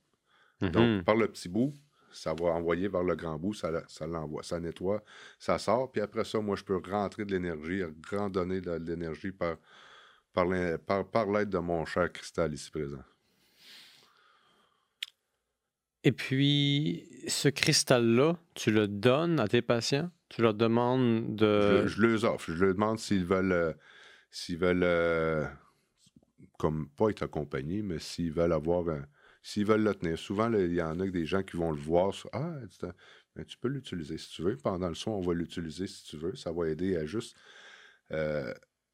Donc, 0.60 1.04
par 1.04 1.16
le 1.16 1.28
petit 1.28 1.48
bout, 1.48 1.74
ça 2.10 2.32
va 2.32 2.46
envoyer 2.46 2.88
vers 2.88 3.02
le 3.02 3.16
grand 3.16 3.38
bout, 3.38 3.54
ça, 3.54 3.70
ça 3.88 4.06
l'envoie, 4.06 4.42
ça 4.42 4.60
nettoie, 4.60 5.02
ça 5.38 5.58
sort, 5.58 5.90
puis 5.90 6.00
après 6.00 6.24
ça, 6.24 6.40
moi, 6.40 6.56
je 6.56 6.62
peux 6.62 6.80
rentrer 6.88 7.24
de 7.24 7.32
l'énergie, 7.32 7.82
redonner 8.10 8.60
de 8.60 8.72
l'énergie 8.72 9.32
par, 9.32 9.56
par, 10.32 10.46
l'in- 10.46 10.78
par, 10.78 11.06
par 11.06 11.26
l'aide 11.30 11.50
de 11.50 11.58
mon 11.58 11.84
cher 11.84 12.10
cristal 12.12 12.54
ici 12.54 12.70
présent. 12.70 13.02
Et 16.04 16.12
puis, 16.12 17.08
ce 17.28 17.48
cristal-là, 17.48 18.38
tu 18.54 18.70
le 18.70 18.86
donnes 18.86 19.40
à 19.40 19.48
tes 19.48 19.62
patients? 19.62 20.10
Tu 20.28 20.42
leur 20.42 20.54
demandes 20.54 21.34
de... 21.34 21.82
Je, 21.82 21.88
je 21.88 22.06
les 22.06 22.24
offre. 22.24 22.52
Je 22.52 22.64
leur 22.64 22.74
demande 22.74 22.98
s'ils 22.98 23.24
veulent, 23.24 23.52
euh, 23.52 23.72
s'ils 24.30 24.58
veulent, 24.58 24.82
euh, 24.82 25.46
comme 26.58 26.88
pas 26.90 27.10
être 27.10 27.22
accompagnés, 27.22 27.82
mais 27.82 27.98
s'ils 27.98 28.32
veulent 28.32 28.52
avoir 28.52 28.88
un, 28.88 29.06
s'ils 29.42 29.66
veulent 29.66 29.84
le 29.84 29.94
tenir. 29.94 30.18
Souvent, 30.18 30.52
il 30.52 30.74
y 30.74 30.82
en 30.82 30.98
a 31.00 31.06
des 31.06 31.26
gens 31.26 31.42
qui 31.42 31.56
vont 31.56 31.70
le 31.70 31.80
voir. 31.80 32.14
ah, 32.32 32.54
tu, 33.46 33.58
peux 33.58 33.68
l'utiliser 33.68 34.18
si 34.18 34.30
tu 34.30 34.42
veux. 34.42 34.56
Pendant 34.56 34.88
le 34.88 34.94
soin, 34.94 35.14
on 35.14 35.20
va 35.20 35.34
l'utiliser 35.34 35.86
si 35.86 36.04
tu 36.04 36.16
veux. 36.16 36.34
Ça 36.34 36.52
va 36.52 36.68
aider 36.68 36.96
à 36.96 37.04
juste 37.04 37.36
euh, 38.10 38.52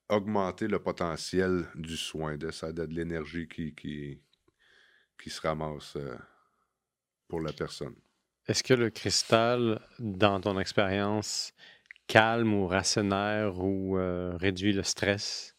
augmenter 0.09 0.67
le 0.67 0.79
potentiel 0.79 1.67
du 1.75 1.97
soin, 1.97 2.37
de 2.37 2.51
ça, 2.51 2.73
de, 2.73 2.85
de 2.85 2.95
l'énergie 2.95 3.47
qui, 3.49 3.75
qui, 3.75 4.21
qui 5.23 5.31
se 5.31 5.41
ramasse 5.41 5.97
euh, 5.97 6.17
pour 7.29 7.41
la 7.41 7.53
personne. 7.53 7.95
Est-ce 8.47 8.65
que 8.65 8.75
le 8.75 8.91
cristal, 8.91 9.81
dans 10.01 10.41
ton 10.41 10.59
expérience, 10.59 11.53
calme 12.09 12.53
ou 12.55 12.67
rationnaire 12.67 13.61
ou 13.61 13.97
euh, 13.97 14.37
réduit 14.37 14.73
le 14.73 14.83
stress? 14.83 15.57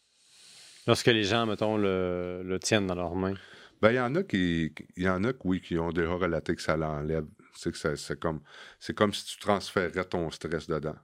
Lorsque 0.87 1.07
les 1.07 1.23
gens, 1.23 1.45
mettons, 1.45 1.77
le, 1.77 2.41
le 2.43 2.59
tiennent 2.59 2.87
dans 2.87 2.95
leurs 2.95 3.15
mains. 3.15 3.35
Ben, 3.81 3.91
il 3.91 3.95
y 3.95 3.99
en 3.99 4.13
a 4.15 4.23
qui, 4.23 4.73
il 4.95 5.03
y 5.03 5.09
en 5.09 5.23
a 5.23 5.33
qui, 5.33 5.39
oui, 5.45 5.61
qui 5.61 5.77
ont 5.77 5.91
déjà 5.91 6.13
relaté 6.13 6.55
que 6.55 6.61
ça 6.61 6.77
l'enlève. 6.77 7.25
C'est 7.53 7.71
que 7.71 7.77
ça- 7.77 7.95
c'est 7.95 8.19
comme, 8.19 8.41
c'est 8.79 8.95
comme 8.95 9.13
si 9.13 9.25
tu 9.25 9.39
transférais 9.39 10.05
ton 10.05 10.29
stress 10.31 10.67
dedans. 10.67 10.95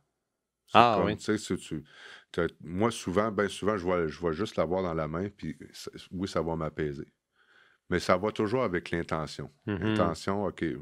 Ah, 0.73 0.95
comme, 0.97 1.05
oui. 1.07 1.17
tu 1.17 1.31
moi, 2.61 2.91
souvent, 2.91 3.31
ben 3.31 3.47
souvent, 3.47 3.77
je 3.77 3.83
vois, 3.83 4.07
je 4.07 4.19
vois 4.19 4.31
juste 4.33 4.57
l'avoir 4.57 4.83
dans 4.83 4.93
la 4.93 5.07
main, 5.07 5.29
puis 5.29 5.57
oui, 6.11 6.27
ça 6.27 6.41
va 6.41 6.55
m'apaiser. 6.55 7.07
Mais 7.89 7.99
ça 7.99 8.17
va 8.17 8.31
toujours 8.31 8.63
avec 8.63 8.91
l'intention. 8.91 9.51
Mhm. 9.65 9.79
L'intention, 9.79 10.45
OK, 10.45 10.61
je, 10.61 10.77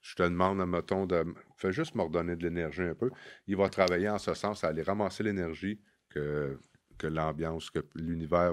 je 0.00 0.14
te 0.14 0.22
demande, 0.22 0.64
mettons, 0.66 1.06
de. 1.06 1.24
Fais 1.56 1.72
juste 1.72 1.94
me 1.94 2.02
redonner 2.02 2.36
de 2.36 2.42
l'énergie 2.42 2.82
un 2.82 2.94
peu. 2.94 3.10
Il 3.46 3.56
va 3.56 3.68
travailler 3.68 4.08
en 4.08 4.18
ce 4.18 4.34
sens 4.34 4.64
à 4.64 4.68
aller 4.68 4.82
ramasser 4.82 5.22
l'énergie 5.22 5.80
que, 6.08 6.58
que 6.98 7.06
l'ambiance, 7.06 7.70
que 7.70 7.80
l'univers 7.94 8.52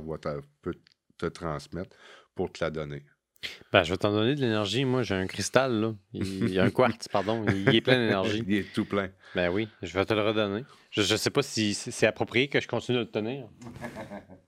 peut 0.62 0.75
te 1.17 1.25
transmettre 1.27 1.95
pour 2.36 2.51
te 2.51 2.63
la 2.63 2.69
donner. 2.69 3.03
Ben, 3.73 3.84
je 3.84 3.91
vais 3.91 3.97
t'en 3.97 4.12
donner 4.12 4.36
de 4.36 4.41
l'énergie. 4.41 4.86
Moi, 4.86 5.03
j'ai 5.03 5.15
un 5.15 5.27
cristal, 5.27 5.73
là. 5.82 5.93
Il 6.13 6.25
il 6.45 6.53
y 6.53 6.60
a 6.60 6.63
un 6.63 6.69
quartz, 6.71 7.08
pardon. 7.10 7.45
Il 7.47 7.75
est 7.75 7.82
plein 7.82 7.97
d'énergie. 7.97 8.43
Il 8.47 8.56
est 8.56 8.73
tout 8.73 8.86
plein. 8.86 9.10
Ben 9.36 9.49
oui, 9.49 9.67
je 9.82 9.93
vais 9.97 10.06
te 10.06 10.13
le 10.13 10.21
redonner. 10.21 10.63
Je 10.91 11.01
ne 11.01 11.17
sais 11.17 11.29
pas 11.29 11.41
si 11.41 11.73
c'est 11.73 12.08
approprié 12.08 12.47
que 12.47 12.62
je 12.62 12.67
continue 12.67 12.99
de 12.99 13.03
le 13.03 13.10
tenir. 13.12 13.47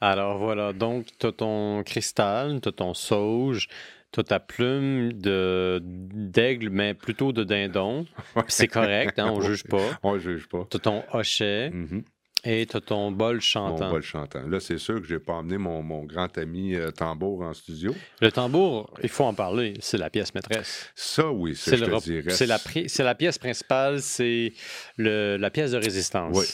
Alors 0.00 0.38
voilà, 0.38 0.72
donc 0.72 1.06
tu 1.18 1.26
as 1.26 1.32
ton 1.32 1.82
cristal, 1.82 2.60
tu 2.60 2.68
as 2.68 2.72
ton 2.72 2.94
sauge, 2.94 3.68
tu 4.12 4.20
as 4.20 4.24
ta 4.24 4.40
plume 4.40 5.12
de 5.14 5.80
d'aigle, 5.82 6.68
mais 6.70 6.94
plutôt 6.94 7.32
de 7.32 7.44
dindon. 7.44 8.06
C'est 8.48 8.68
correct, 8.68 9.18
hein, 9.18 9.30
on 9.30 9.38
Oui. 9.40 9.46
juge 9.46 9.64
pas. 9.64 9.98
On 10.02 10.14
ne 10.14 10.18
juge 10.18 10.48
pas. 10.48 10.66
Tu 10.70 10.76
as 10.76 10.80
ton 10.80 11.02
hochet 11.12 11.70
Mhm. 11.70 12.04
Et 12.46 12.64
tu 12.66 12.76
as 12.76 12.80
ton 12.80 13.10
bol 13.10 13.34
Mon 13.36 13.40
chantant. 13.40 13.90
bol 13.90 14.02
chantant. 14.02 14.46
Là, 14.46 14.60
c'est 14.60 14.78
sûr 14.78 15.00
que 15.00 15.06
je 15.06 15.14
n'ai 15.14 15.20
pas 15.20 15.34
emmené 15.34 15.58
mon, 15.58 15.82
mon 15.82 16.04
grand 16.04 16.36
ami 16.38 16.74
euh, 16.74 16.90
tambour 16.90 17.42
en 17.42 17.52
studio. 17.54 17.94
Le 18.20 18.30
tambour, 18.30 18.92
il 19.02 19.08
faut 19.08 19.24
en 19.24 19.34
parler, 19.34 19.74
c'est 19.80 19.98
la 19.98 20.10
pièce 20.10 20.34
maîtresse. 20.34 20.90
Ça, 20.94 21.30
oui, 21.30 21.54
C'est 21.56 21.76
le 21.76 21.98
dirais. 22.00 22.30
c'est 22.30 22.46
la, 23.02 23.14
pièce 23.14 23.38
principale, 23.38 24.00
c'est 24.00 24.52
la 24.98 25.50
pièce 25.50 25.72
de 25.72 25.78
résistance. 25.78 26.36
Oui. 26.36 26.44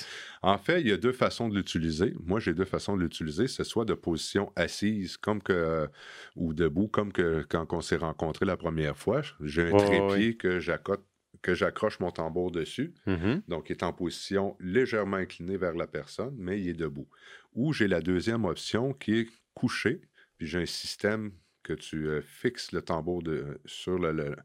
En 0.44 0.58
fait, 0.58 0.80
il 0.80 0.88
y 0.88 0.92
a 0.92 0.96
deux 0.96 1.12
façons 1.12 1.48
de 1.48 1.54
l'utiliser. 1.54 2.14
Moi, 2.24 2.40
j'ai 2.40 2.52
deux 2.52 2.64
façons 2.64 2.96
de 2.96 3.02
l'utiliser. 3.02 3.46
C'est 3.46 3.62
soit 3.62 3.84
de 3.84 3.94
position 3.94 4.50
assise 4.56 5.16
comme 5.16 5.40
que, 5.40 5.88
ou 6.34 6.52
debout, 6.52 6.88
comme 6.88 7.12
que 7.12 7.46
quand 7.48 7.72
on 7.72 7.80
s'est 7.80 7.94
rencontrés 7.96 8.44
la 8.44 8.56
première 8.56 8.96
fois. 8.96 9.22
J'ai 9.40 9.68
un 9.70 9.76
trépied 9.76 10.36
que 10.36 10.58
j'accote- 10.58 11.04
que 11.42 11.54
j'accroche 11.54 11.98
mon 12.00 12.10
tambour 12.12 12.50
dessus. 12.52 12.94
Mhm. 13.06 13.42
Donc, 13.48 13.68
il 13.68 13.72
est 13.72 13.82
en 13.82 13.92
position 13.92 14.56
légèrement 14.60 15.16
inclinée 15.16 15.56
vers 15.56 15.74
la 15.74 15.86
personne, 15.88 16.34
mais 16.38 16.60
il 16.60 16.68
est 16.68 16.74
debout. 16.74 17.08
Ou 17.52 17.72
j'ai 17.72 17.88
la 17.88 18.00
deuxième 18.00 18.44
option 18.44 18.92
qui 18.94 19.18
est 19.20 19.28
couché, 19.54 20.00
puis 20.38 20.46
j'ai 20.46 20.58
un 20.62 20.66
système 20.66 21.32
que 21.64 21.72
tu 21.74 22.08
euh, 22.08 22.20
fixes 22.22 22.72
le 22.72 22.82
tambour 22.82 23.22
de- 23.22 23.60
sur 23.66 23.98
le- 23.98 24.12
le- 24.12 24.36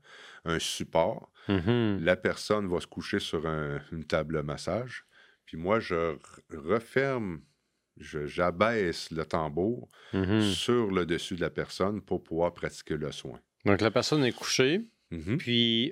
un 0.45 0.59
support. 0.59 1.31
Mhm. 1.47 1.99
La 2.03 2.15
personne 2.15 2.67
va 2.67 2.79
se 2.79 2.87
coucher 2.87 3.19
sur 3.19 3.47
un- 3.47 3.79
une 3.91 4.03
table 4.03 4.35
de 4.35 4.41
massage. 4.41 5.05
Puis 5.45 5.57
moi, 5.57 5.79
je 5.79 6.17
referme, 6.53 7.41
j'abaisse 7.99 9.11
le 9.11 9.25
tambour 9.25 9.89
Mhm. 10.13 10.41
sur 10.41 10.91
le 10.91 11.05
dessus 11.05 11.35
de 11.35 11.41
la 11.41 11.49
personne 11.49 12.01
pour 12.01 12.23
pouvoir 12.23 12.53
pratiquer 12.53 12.97
le 12.97 13.11
soin. 13.11 13.39
Donc 13.65 13.81
la 13.81 13.91
personne 13.91 14.23
est 14.23 14.31
couchée, 14.31 14.81
puis 15.39 15.91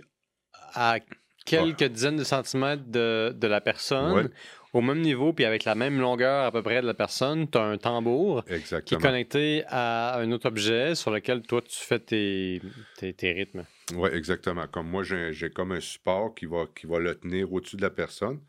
à 0.75 0.99
quelques 1.45 1.83
dizaines 1.85 2.17
de 2.17 2.23
centimètres 2.23 2.83
de, 2.87 3.33
de 3.35 3.47
la 3.47 3.61
personne, 3.61 4.13
Ouais. 4.13 4.29
au 4.73 4.81
même 4.81 5.01
niveau, 5.01 5.31
puis 5.31 5.45
avec 5.45 5.63
la 5.63 5.75
même 5.75 5.99
longueur 5.99 6.43
à 6.45 6.51
peu 6.51 6.63
près 6.63 6.81
de 6.81 6.87
la 6.87 6.93
personne, 6.93 7.49
tu 7.49 7.57
as 7.57 7.61
un 7.63 7.77
tambour 7.77 8.43
qui 8.45 8.95
est 8.95 9.01
connecté 9.01 9.63
à 9.67 10.17
un 10.17 10.31
autre 10.31 10.47
objet 10.47 10.95
sur 10.95 11.11
lequel 11.11 11.43
toi 11.43 11.61
tu 11.61 11.77
fais 11.77 11.99
tes, 11.99 12.61
tes, 12.97 13.13
tes 13.13 13.31
rythmes. 13.31 13.63
Oui, 13.93 14.09
exactement. 14.11 14.65
Comme 14.67 14.89
moi, 14.89 15.03
j'ai 15.03 15.31
j'ai 15.33 15.49
comme 15.51 15.71
un 15.71 15.79
support 15.79 16.33
qui 16.33 16.45
va, 16.47 16.65
qui 16.75 16.87
va 16.87 16.99
le 16.99 17.13
tenir 17.15 17.53
au-dessus 17.53 17.77
de 17.77 17.83
la 17.83 17.91
personne. 17.91 18.39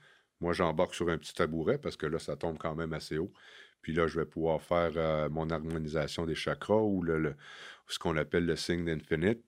Moi, 0.41 0.53
j'embarque 0.55 0.95
sur 0.95 1.09
un 1.11 1.19
petit 1.19 1.35
tabouret 1.35 1.79
parce 1.79 1.97
que 1.97 2.07
là, 2.07 2.19
ça 2.19 2.37
tombe 2.37 2.57
quand 2.59 2.75
même 2.75 2.93
assez 2.95 3.19
haut. 3.19 3.33
Puis 3.83 3.93
là, 3.93 4.07
je 4.07 4.19
vais 4.19 4.27
pouvoir 4.27 4.61
faire 4.63 4.93
euh, 4.97 5.29
mon 5.29 5.49
harmonisation 5.51 6.25
des 6.27 6.35
chakras 6.35 6.81
ou 6.83 7.03
le, 7.03 7.19
le- 7.19 7.35
ce 7.89 7.99
qu'on 7.99 8.17
appelle 8.17 8.47
le 8.47 8.57
signe 8.57 8.85
d'infinite 8.85 9.45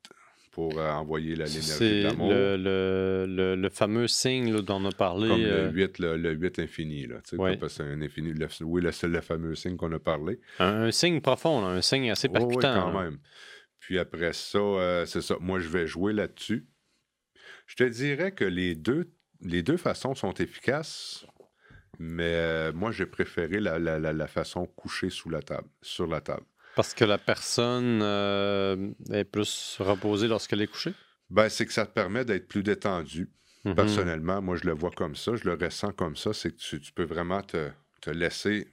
pour 0.58 0.76
euh, 0.80 0.90
envoyer 0.90 1.36
l'énergie 1.36 2.00
de 2.00 2.02
l'amour. 2.02 2.30
le, 2.30 2.56
le, 2.56 3.26
le, 3.28 3.54
le 3.54 3.68
fameux 3.70 4.08
signe 4.08 4.52
là, 4.52 4.60
dont 4.60 4.82
on 4.82 4.86
a 4.86 4.90
parlé. 4.90 5.28
Comme 5.28 5.40
euh, 5.40 5.66
le 5.70 5.72
8, 5.72 5.98
le, 6.00 6.16
le 6.16 6.32
8 6.32 6.58
infini. 6.58 7.06
Là, 7.06 7.20
Ouais. 7.34 7.56
parce 7.56 7.78
un 7.78 8.02
infini. 8.02 8.32
Oui, 8.62 8.82
le, 8.82 8.90
c'est 8.90 9.06
le 9.06 9.20
fameux 9.20 9.54
signe 9.54 9.76
qu'on 9.76 9.92
a 9.92 10.00
parlé. 10.00 10.40
un, 10.58 10.82
un 10.86 10.90
signe 10.90 11.20
profond, 11.20 11.60
là, 11.60 11.68
un 11.68 11.80
signe 11.80 12.10
assez 12.10 12.26
Oui, 12.26 12.40
oui, 12.40 12.56
percutant. 12.56 12.90
quand 12.92 13.00
même. 13.00 13.18
Puis 13.78 14.00
après 14.00 14.32
ça, 14.32 14.58
euh, 14.58 15.06
c'est 15.06 15.22
ça. 15.22 15.36
Moi, 15.38 15.60
je 15.60 15.68
vais 15.68 15.86
jouer 15.86 16.12
là-dessus. 16.12 16.66
Je 17.68 17.76
te 17.76 17.84
dirais 17.84 18.32
que 18.32 18.44
les 18.44 18.74
deux, 18.74 19.12
les 19.40 19.62
deux 19.62 19.76
façons 19.76 20.16
sont 20.16 20.32
efficaces, 20.34 21.24
mais 22.00 22.24
euh, 22.34 22.72
moi, 22.72 22.90
j'ai 22.90 23.06
préféré 23.06 23.60
la, 23.60 23.78
la- 23.78 24.00
la- 24.00 24.12
la 24.12 24.26
façon 24.26 24.66
couchée 24.66 25.10
sous 25.10 25.30
la 25.30 25.40
table, 25.40 25.68
sur 25.82 26.08
la 26.08 26.20
table. 26.20 26.46
Parce 26.78 26.94
que 26.94 27.04
la 27.04 27.18
personne 27.18 27.98
euh, 28.04 28.90
est 29.10 29.24
plus 29.24 29.78
reposée 29.80 30.28
lorsqu'elle 30.28 30.62
est 30.62 30.68
couchée? 30.68 30.94
Ben, 31.28 31.48
c'est 31.48 31.66
que 31.66 31.72
ça 31.72 31.84
te 31.84 31.90
permet 31.90 32.24
d'être 32.24 32.46
plus 32.46 32.62
détendu. 32.62 33.28
Mhm. 33.64 33.74
Personnellement, 33.74 34.40
moi, 34.40 34.54
je 34.56 34.64
le 34.64 34.74
vois 34.74 34.92
comme 34.92 35.16
ça, 35.16 35.32
je 35.34 35.42
le 35.42 35.54
ressens 35.54 35.90
comme 35.94 36.14
ça. 36.14 36.32
C'est 36.32 36.52
que 36.52 36.56
tu, 36.56 36.80
tu 36.80 36.92
peux 36.92 37.02
vraiment 37.02 37.42
te, 37.42 37.68
te 38.00 38.10
laisser 38.10 38.68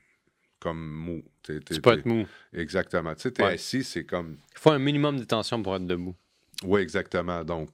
comme 0.59 0.87
mou. 0.87 1.23
T'es- 1.41 1.59
t'es- 1.61 1.73
Tu 1.73 1.81
peux 1.81 1.93
t'es- 1.93 1.99
être 2.01 2.05
mou. 2.05 2.27
Exactement. 2.53 3.15
Tu 3.15 3.21
sais, 3.23 3.31
t'es 3.31 3.41
Ouais. 3.43 3.53
assis, 3.53 3.83
c'est 3.83 4.05
comme 4.05 4.37
Il 4.53 4.59
faut 4.59 4.69
un 4.69 4.77
minimum 4.77 5.19
de 5.19 5.23
tension 5.23 5.63
pour 5.63 5.75
être 5.75 5.87
debout. 5.87 6.15
Oui, 6.63 6.81
exactement. 6.81 7.43
Donc, 7.43 7.69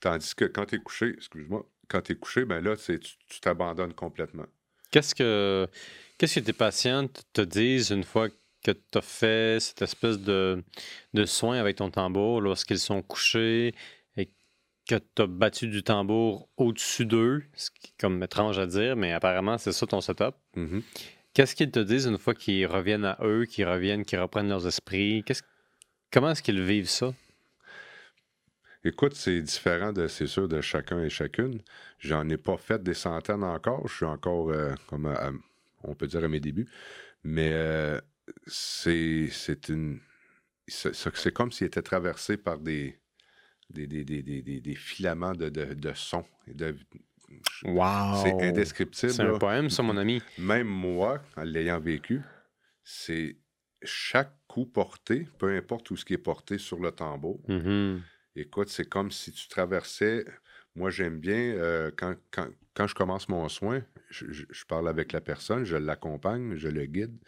tandis 0.00 0.34
que 0.34 0.46
quand 0.46 0.64
tu 0.64 0.76
es 0.76 0.78
couché, 0.78 1.10
excuse-moi, 1.14 1.62
quand 1.88 2.00
tu 2.00 2.12
es 2.12 2.16
couché, 2.16 2.46
ben 2.46 2.64
là, 2.64 2.74
tu 2.74 3.40
t'abandonnes 3.42 3.92
complètement. 3.92 4.46
Qu'est-ce 4.90 5.14
que, 5.14 5.68
qu'est-ce 6.16 6.40
que 6.40 6.44
tes 6.46 6.54
patients 6.54 7.06
te- 7.06 7.20
te 7.34 7.40
disent 7.42 7.90
une 7.90 8.04
fois 8.04 8.28
que 8.64 8.72
tu 8.72 8.98
as 8.98 9.02
fait 9.02 9.60
cette 9.60 9.82
espèce 9.82 10.18
de, 10.18 10.62
de 11.14 11.24
soin 11.24 11.58
avec 11.58 11.76
ton 11.76 11.90
tambour 11.90 12.40
lorsqu'ils 12.40 12.78
sont 12.78 13.02
couchés 13.02 13.74
et 14.16 14.30
que 14.88 14.96
tu 14.96 15.22
as 15.22 15.26
battu 15.26 15.68
du 15.68 15.82
tambour 15.82 16.48
au-dessus 16.56 17.06
d'eux, 17.06 17.42
ce 17.54 17.70
qui 17.70 17.88
est 17.88 18.00
comme 18.00 18.22
étrange 18.22 18.58
à 18.58 18.66
dire, 18.66 18.96
mais 18.96 19.12
apparemment, 19.12 19.58
c'est 19.58 19.72
ça 19.72 19.86
ton 19.86 20.00
setup. 20.00 20.34
Mhm. 20.56 20.82
Qu'est-ce 21.34 21.54
qu'ils 21.54 21.70
te 21.70 21.78
disent 21.78 22.06
une 22.06 22.18
fois 22.18 22.34
qu'ils 22.34 22.66
reviennent 22.66 23.04
à 23.04 23.16
eux, 23.22 23.44
qu'ils 23.44 23.66
reviennent, 23.68 24.04
qu'ils 24.04 24.18
reprennent 24.18 24.48
leurs 24.48 24.66
esprits? 24.66 25.22
Qu'est-ce- 25.24 25.42
Comment 26.10 26.30
est-ce 26.30 26.42
qu'ils 26.42 26.62
vivent 26.62 26.88
ça? 26.88 27.12
Écoute, 28.84 29.14
c'est 29.14 29.40
différent, 29.42 29.92
de, 29.92 30.06
c'est 30.06 30.26
sûr, 30.26 30.48
de 30.48 30.60
chacun 30.60 31.02
et 31.02 31.10
chacune. 31.10 31.60
J'en 31.98 32.28
ai 32.28 32.36
pas 32.36 32.56
fait 32.56 32.82
des 32.82 32.94
centaines 32.94 33.42
encore. 33.44 33.86
Je 33.88 33.94
suis 33.96 34.04
encore, 34.04 34.50
euh, 34.50 34.72
comme 34.86 35.06
à- 35.06 35.28
à- 35.28 35.32
on 35.82 35.94
peut 35.94 36.06
dire, 36.06 36.24
à 36.24 36.28
mes 36.28 36.40
débuts. 36.40 36.68
Mais 37.24 37.50
euh, 37.52 38.00
c'est, 38.46 39.28
c'est 39.30 39.68
une. 39.68 40.00
C'est, 40.66 41.32
comme 41.32 41.50
s'il 41.50 41.66
était 41.66 41.82
traversé 41.82 42.36
par 42.36 42.58
des, 42.58 42.98
des, 43.70 43.86
des, 43.86 44.04
des, 44.04 44.22
des, 44.60 44.74
filaments 44.74 45.32
de, 45.32 45.48
de, 45.48 45.72
de 45.74 45.92
son. 45.94 46.24
et 46.46 46.54
de- 46.54 46.76
Wow! 47.64 48.22
C'est 48.22 48.42
indescriptible. 48.42 49.12
C'est 49.12 49.22
un 49.22 49.32
là. 49.32 49.38
poème, 49.38 49.70
ça, 49.70 49.82
mon 49.82 49.96
ami. 49.96 50.22
Même 50.38 50.66
moi, 50.66 51.22
en 51.36 51.42
l'ayant 51.42 51.80
vécu, 51.80 52.20
c'est 52.84 53.36
chaque 53.82 54.32
coup 54.46 54.66
porté, 54.66 55.26
peu 55.38 55.54
importe 55.56 55.90
où 55.90 55.96
ce 55.96 56.04
qui 56.04 56.14
est 56.14 56.18
porté 56.18 56.58
sur 56.58 56.80
le 56.80 56.90
tambour, 56.90 57.40
Mhm. 57.48 58.02
Écoute, 58.36 58.68
c'est 58.68 58.88
comme 58.88 59.10
si 59.10 59.32
tu 59.32 59.48
traversais. 59.48 60.24
Moi, 60.76 60.90
j'aime 60.90 61.18
bien 61.18 61.34
euh, 61.56 61.90
quand, 61.96 62.14
quand, 62.30 62.46
quand 62.72 62.86
je 62.86 62.94
commence 62.94 63.28
mon 63.28 63.48
soin, 63.48 63.82
je, 64.10 64.30
je- 64.30 64.44
je 64.48 64.64
parle 64.64 64.88
avec 64.88 65.10
la 65.12 65.20
personne, 65.20 65.64
je 65.64 65.74
l'accompagne, 65.76 66.54
je 66.56 66.68
le 66.68 66.86
guide. 66.86 67.18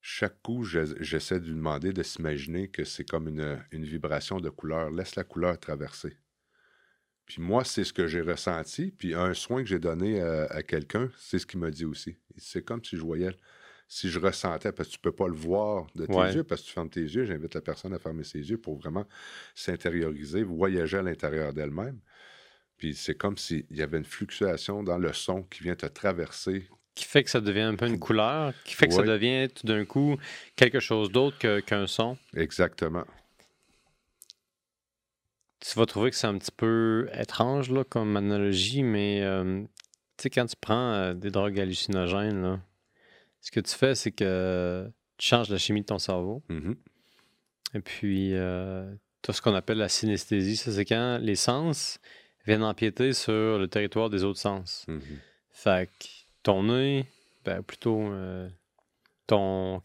Chaque 0.00 0.42
coup, 0.42 0.64
je- 0.64 1.00
j'essaie 1.02 1.38
de 1.38 1.46
lui 1.46 1.54
demander 1.54 1.92
de 1.92 2.02
s'imaginer 2.02 2.68
que 2.68 2.82
c'est 2.84 3.04
comme 3.04 3.28
une, 3.28 3.64
une 3.70 3.84
vibration 3.84 4.40
de 4.40 4.50
couleur. 4.50 4.90
Laisse 4.90 5.14
la 5.14 5.22
couleur 5.24 5.58
traverser. 5.60 6.16
Puis 7.26 7.42
moi, 7.42 7.64
c'est 7.64 7.84
ce 7.84 7.92
que 7.92 8.06
j'ai 8.06 8.22
ressenti. 8.22 8.90
Puis 8.90 9.14
un 9.14 9.34
soin 9.34 9.62
que 9.62 9.68
j'ai 9.68 9.78
donné 9.78 10.20
à, 10.20 10.44
à 10.46 10.62
quelqu'un, 10.62 11.10
c'est 11.18 11.38
ce 11.38 11.46
qu'il 11.46 11.60
m'a 11.60 11.70
dit 11.70 11.84
aussi. 11.84 12.16
C'est 12.36 12.64
comme 12.64 12.82
si 12.82 12.96
je 12.96 13.02
voyais, 13.02 13.30
si 13.86 14.08
je 14.08 14.18
ressentais, 14.18 14.72
parce 14.72 14.88
que 14.88 14.94
tu 14.94 15.00
peux 15.00 15.12
pas 15.14 15.28
le 15.28 15.34
voir 15.34 15.86
de 15.94 16.06
tes 16.06 16.14
Ouais. 16.14 16.26
yeux, 16.26 16.44
parce 16.44 16.62
que 16.62 16.66
tu 16.68 16.72
fermes 16.72 16.88
tes 16.90 17.02
yeux. 17.02 17.24
J'invite 17.26 17.54
la 17.54 17.60
personne 17.60 17.92
à 17.92 17.98
fermer 17.98 18.24
ses 18.24 18.48
yeux 18.50 18.58
pour 18.58 18.78
vraiment 18.78 19.06
s'intérioriser, 19.54 20.42
voyager 20.42 20.98
à 20.98 21.02
l'intérieur 21.02 21.52
d'elle-même. 21.52 22.00
Puis 22.78 22.94
c'est 22.94 23.16
comme 23.16 23.36
s'il 23.38 23.66
y 23.70 23.82
avait 23.82 23.98
une 23.98 24.04
fluctuation 24.04 24.82
dans 24.82 24.98
le 24.98 25.12
son 25.12 25.42
qui 25.44 25.62
vient 25.64 25.76
te 25.76 25.86
traverser. 25.86 26.68
Qui 26.98 27.04
fait 27.04 27.22
que 27.22 27.30
ça 27.30 27.40
devient 27.40 27.60
un 27.60 27.76
peu 27.76 27.86
une 27.86 28.00
couleur, 28.00 28.52
qui 28.64 28.74
fait 28.74 28.88
que 28.88 28.94
ça 28.94 29.04
devient 29.04 29.48
tout 29.48 29.68
d'un 29.68 29.84
coup 29.84 30.16
quelque 30.56 30.80
chose 30.80 31.12
d'autre 31.12 31.60
qu'un 31.60 31.86
son. 31.86 32.18
Exactement. 32.34 33.04
Tu 35.60 35.78
vas 35.78 35.86
trouver 35.86 36.10
que 36.10 36.16
c'est 36.16 36.26
un 36.26 36.36
petit 36.36 36.50
peu 36.50 37.08
étrange 37.12 37.70
là, 37.70 37.84
comme 37.84 38.16
analogie, 38.16 38.82
mais 38.82 39.22
euh, 39.22 39.62
tu 40.16 40.24
sais, 40.24 40.30
quand 40.30 40.46
tu 40.46 40.56
prends 40.60 40.92
euh, 40.92 41.14
des 41.14 41.30
drogues 41.30 41.60
hallucinogènes, 41.60 42.42
là, 42.42 42.60
ce 43.42 43.52
que 43.52 43.60
tu 43.60 43.76
fais, 43.76 43.94
c'est 43.94 44.10
que 44.10 44.90
tu 45.18 45.28
changes 45.28 45.50
la 45.50 45.58
chimie 45.58 45.82
de 45.82 45.86
ton 45.86 46.00
cerveau. 46.00 46.42
Mhm. 46.48 46.74
Et 47.74 47.80
puis, 47.80 48.34
euh, 48.34 48.92
tu 49.22 49.30
as 49.30 49.34
ce 49.34 49.40
qu'on 49.40 49.54
appelle 49.54 49.78
la 49.78 49.88
synesthésie. 49.88 50.56
Ça, 50.56 50.72
c'est 50.72 50.84
quand 50.84 51.18
les 51.22 51.36
sens 51.36 52.00
viennent 52.44 52.64
empiéter 52.64 53.12
sur 53.12 53.56
le 53.56 53.68
territoire 53.68 54.10
des 54.10 54.24
autres 54.24 54.40
sens. 54.40 54.84
Mhm. 54.88 55.00
Fait 55.52 55.88
que 56.00 56.17
ton 56.48 56.62
nez, 56.62 57.04
ben 57.44 57.62
plutôt 57.62 58.00
euh, 58.00 58.48
ton, 59.26 59.82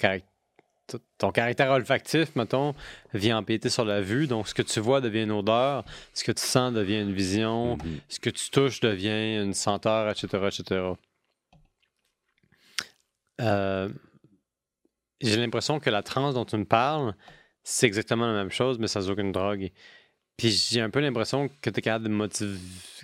ton 1.17 1.31
caractère 1.33 1.71
olfactif, 1.71 2.33
mettons, 2.37 2.73
vient 3.13 3.37
empiéter 3.39 3.69
sur 3.69 3.83
la 3.83 3.99
vue. 3.99 4.27
Donc, 4.27 4.47
ce 4.47 4.53
que 4.53 4.61
tu 4.61 4.79
vois 4.79 5.01
devient 5.01 5.23
une 5.23 5.31
odeur, 5.31 5.83
ce 6.13 6.23
que 6.23 6.31
tu 6.31 6.41
sens 6.41 6.71
devient 6.73 7.01
une 7.01 7.11
vision, 7.11 7.75
Mhm. 7.83 7.99
ce 8.07 8.19
que 8.21 8.29
tu 8.29 8.49
touches 8.49 8.79
devient 8.79 9.41
une 9.43 9.53
senteur, 9.53 10.09
etc., 10.09 10.47
etc. 10.47 10.93
Euh, 13.41 13.89
J'ai 15.19 15.37
l'impression 15.37 15.79
que 15.81 15.89
la 15.89 16.01
transe 16.03 16.33
dont 16.33 16.45
tu 16.45 16.55
me 16.57 16.65
parles, 16.65 17.13
c'est 17.63 17.87
exactement 17.87 18.27
la 18.27 18.33
même 18.33 18.51
chose, 18.51 18.77
mais 18.79 18.87
sans 18.87 19.09
aucune 19.09 19.31
drogue. 19.33 19.69
Puis 20.37 20.49
j'ai 20.49 20.79
un 20.81 20.89
peu 20.89 20.99
l'impression 21.01 21.49
que 21.61 21.69
tu 21.69 21.79
es 21.79 21.81
capable 21.81 22.07
de, 22.09 22.57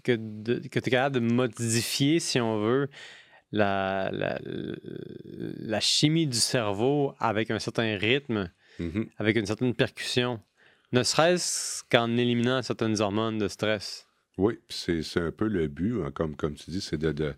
que 0.04 0.15
de- 0.17 0.67
que 0.67 0.80
t'es 0.80 0.91
capable 0.91 1.15
de 1.15 1.34
modifier, 1.34 2.19
si 2.19 2.39
on 2.41 2.60
veut, 2.60 2.89
la, 3.51 4.09
la, 4.12 4.39
la 4.43 5.79
chimie 5.79 6.27
du 6.27 6.38
cerveau 6.38 7.13
avec 7.19 7.51
un 7.51 7.59
certain 7.59 7.97
rythme, 7.97 8.51
Mhm. 8.79 9.09
avec 9.17 9.35
une 9.38 9.45
certaine 9.45 9.73
percussion. 9.73 10.41
Ne 10.91 11.03
serait-ce 11.03 11.83
qu'en 11.91 12.15
éliminant 12.17 12.62
certaines 12.62 13.01
hormones 13.01 13.38
de 13.38 13.47
stress. 13.47 14.07
Oui, 14.38 14.57
c'est 14.69 15.01
un 15.17 15.31
peu 15.31 15.47
le 15.47 15.67
but, 15.67 16.01
hein, 16.01 16.12
comme, 16.12 16.35
comme 16.35 16.55
tu 16.55 16.71
dis, 16.71 16.79
c'est 16.81 16.97
de, 16.97 17.12
de 17.12 17.35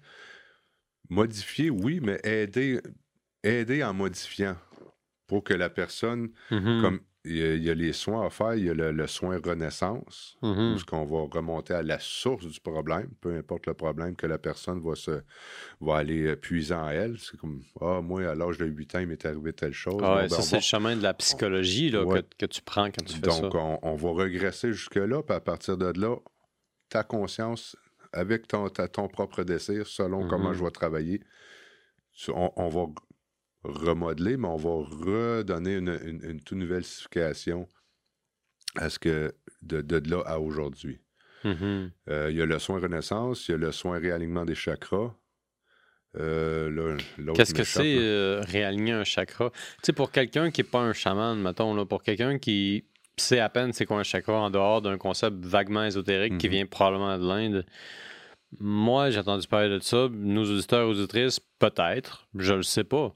modifier, 1.09 1.69
oui, 1.69 1.99
mais 2.01 2.19
aider, 2.23 2.79
aider 3.43 3.83
en 3.83 3.93
modifiant 3.93 4.55
pour 5.27 5.43
que 5.43 5.53
la 5.53 5.69
personne, 5.69 6.29
Mhm. 6.51 6.81
comme 6.81 6.99
il 7.23 7.37
y, 7.37 7.43
a, 7.43 7.53
il 7.53 7.63
y 7.63 7.69
a 7.69 7.75
les 7.75 7.93
soins 7.93 8.25
à 8.25 8.29
faire, 8.31 8.55
il 8.55 8.65
y 8.65 8.69
a 8.69 8.73
le, 8.73 8.91
le 8.91 9.05
soin 9.05 9.39
renaissance, 9.43 10.37
Mhm. 10.41 10.73
où 10.73 10.79
ce 10.79 10.85
qu'on 10.85 11.05
va 11.05 11.27
remonter 11.31 11.73
à 11.75 11.83
la 11.83 11.99
source 11.99 12.47
du 12.47 12.59
problème, 12.59 13.09
peu 13.21 13.35
importe 13.37 13.67
le 13.67 13.75
problème, 13.75 14.15
que 14.15 14.25
la 14.25 14.39
personne 14.39 14.79
va 14.81 14.95
se 14.95 15.21
va 15.81 15.97
aller 15.97 16.23
euh, 16.27 16.35
puiser 16.35 16.73
en 16.73 16.89
elle. 16.89 17.19
C'est 17.19 17.37
comme 17.37 17.61
Ah, 17.79 18.01
moi, 18.01 18.23
à 18.27 18.33
l'âge 18.33 18.57
de 18.57 18.65
8 18.65 18.95
ans, 18.95 18.99
il 18.99 19.07
m'est 19.07 19.23
arrivé 19.25 19.53
telle 19.53 19.73
chose. 19.73 20.01
Ah 20.03 20.15
Bon, 20.15 20.15
ben, 20.21 20.29
ça, 20.29 20.41
c'est 20.41 20.51
va- 20.55 20.57
le 20.57 20.63
chemin 20.63 20.95
de 20.95 21.03
la 21.03 21.13
psychologie 21.13 21.91
là, 21.91 22.03
Ouais. 22.05 22.23
que, 22.23 22.27
que 22.39 22.45
tu 22.47 22.61
prends 22.63 22.85
quand 22.85 23.05
tu 23.05 23.13
fais 23.13 23.21
Donc, 23.21 23.51
ça. 23.53 23.57
on, 23.59 23.79
on 23.83 23.95
va 23.95 24.09
regresser 24.09 24.73
jusque-là, 24.73 25.21
puis 25.21 25.35
à 25.35 25.39
partir 25.41 25.77
de 25.77 25.93
là, 25.99 26.15
ta 26.89 27.03
conscience, 27.03 27.77
avec 28.13 28.47
ton, 28.47 28.67
ta- 28.69 28.87
ton 28.87 29.07
propre 29.07 29.43
désir, 29.43 29.85
selon 29.85 30.27
comment 30.27 30.49
Mhm. 30.49 30.55
je 30.55 30.63
vais 30.63 30.71
travailler, 30.71 31.21
on 32.29 32.67
va 32.69 32.85
remodeler, 33.63 34.37
mais 34.37 34.47
on 34.47 34.55
va 34.57 34.69
redonner 34.71 35.75
une, 35.75 35.99
une- 36.03 36.23
une 36.23 36.39
toute 36.41 36.57
nouvelle 36.57 36.83
signification 36.83 37.67
à 38.75 38.89
ce 38.89 38.97
que 38.99 39.33
de, 39.61 39.81
de 39.81 40.09
là 40.09 40.21
à 40.25 40.39
aujourd'hui. 40.39 40.99
Mhm. 41.43 41.91
Euh, 42.09 42.29
Il 42.31 42.37
y 42.37 42.41
a 42.41 42.45
le 42.45 42.59
soin 42.59 42.79
renaissance, 42.79 43.47
il 43.47 43.51
y 43.51 43.55
a 43.55 43.57
le 43.57 43.71
soin 43.71 43.99
réalignement 43.99 44.45
des 44.45 44.55
chakras. 44.55 45.13
Euh, 46.17 46.97
Qu'est-ce 47.35 47.53
que 47.53 47.63
c'est 47.63 47.95
euh, 47.97 48.41
réaligner 48.41 48.91
un 48.91 49.03
chakra? 49.05 49.49
Tu 49.49 49.57
sais, 49.83 49.93
pour 49.93 50.11
quelqu'un 50.11 50.51
qui 50.51 50.61
n'est 50.61 50.67
pas 50.67 50.81
un 50.81 50.91
chaman, 50.93 51.39
mettons, 51.39 51.73
là, 51.73 51.85
pour 51.85 52.03
quelqu'un 52.03 52.37
qui 52.37 52.83
sait 53.17 53.39
à 53.39 53.49
peine 53.49 53.71
c'est 53.71 53.85
quoi 53.85 53.97
un 53.99 54.03
chakra 54.03 54.33
en 54.33 54.49
dehors 54.49 54.81
d'un 54.81 54.97
concept 54.97 55.45
vaguement 55.45 55.85
ésotérique 55.85 56.37
qui 56.37 56.47
Mhm. 56.47 56.51
vient 56.53 56.65
probablement 56.65 57.17
de 57.17 57.27
l'Inde, 57.27 57.65
moi, 58.59 59.09
j'ai 59.09 59.19
entendu 59.19 59.47
parler 59.47 59.69
de 59.69 59.79
ça. 59.79 60.09
Nos 60.11 60.43
auditeurs 60.43 60.81
et 60.81 60.91
auditrices, 60.91 61.39
peut-être. 61.59 62.27
Je 62.35 62.53
le 62.55 62.63
sais 62.63 62.83
pas. 62.83 63.15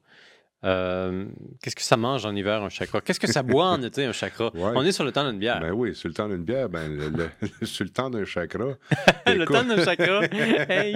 Euh, 0.63 1.25
Qu'est-ce 1.61 1.75
que 1.75 1.81
ça 1.83 1.97
mange 1.97 2.25
en 2.25 2.35
hiver, 2.35 2.63
un 2.63 2.69
chakra? 2.69 3.01
Qu'est-ce 3.01 3.19
que 3.19 3.27
ça 3.27 3.43
boit 3.43 3.67
en 3.67 3.81
été, 3.83 4.05
un 4.05 4.11
chakra? 4.13 4.51
Ouais. 4.55 4.71
On 4.75 4.83
est 4.83 4.91
sur 4.91 5.03
le 5.03 5.11
temps 5.11 5.29
d'une 5.29 5.39
bière. 5.39 5.59
Ben 5.59 5.71
oui, 5.71 5.93
sur 5.93 6.07
le 6.07 6.13
temps 6.15 6.27
d'une 6.27 6.43
bière, 6.43 6.69
ben, 6.69 6.87
le, 6.95 7.09
le- 7.09 7.65
sur 7.67 7.83
le 7.83 7.91
temps 7.91 8.09
d'un 8.09 8.25
chakra. 8.25 8.65
le 9.27 9.41
écoute- 9.43 9.55
temps 9.55 9.63
d'un 9.63 9.83
chakra. 9.83 10.21
Hey! 10.31 10.93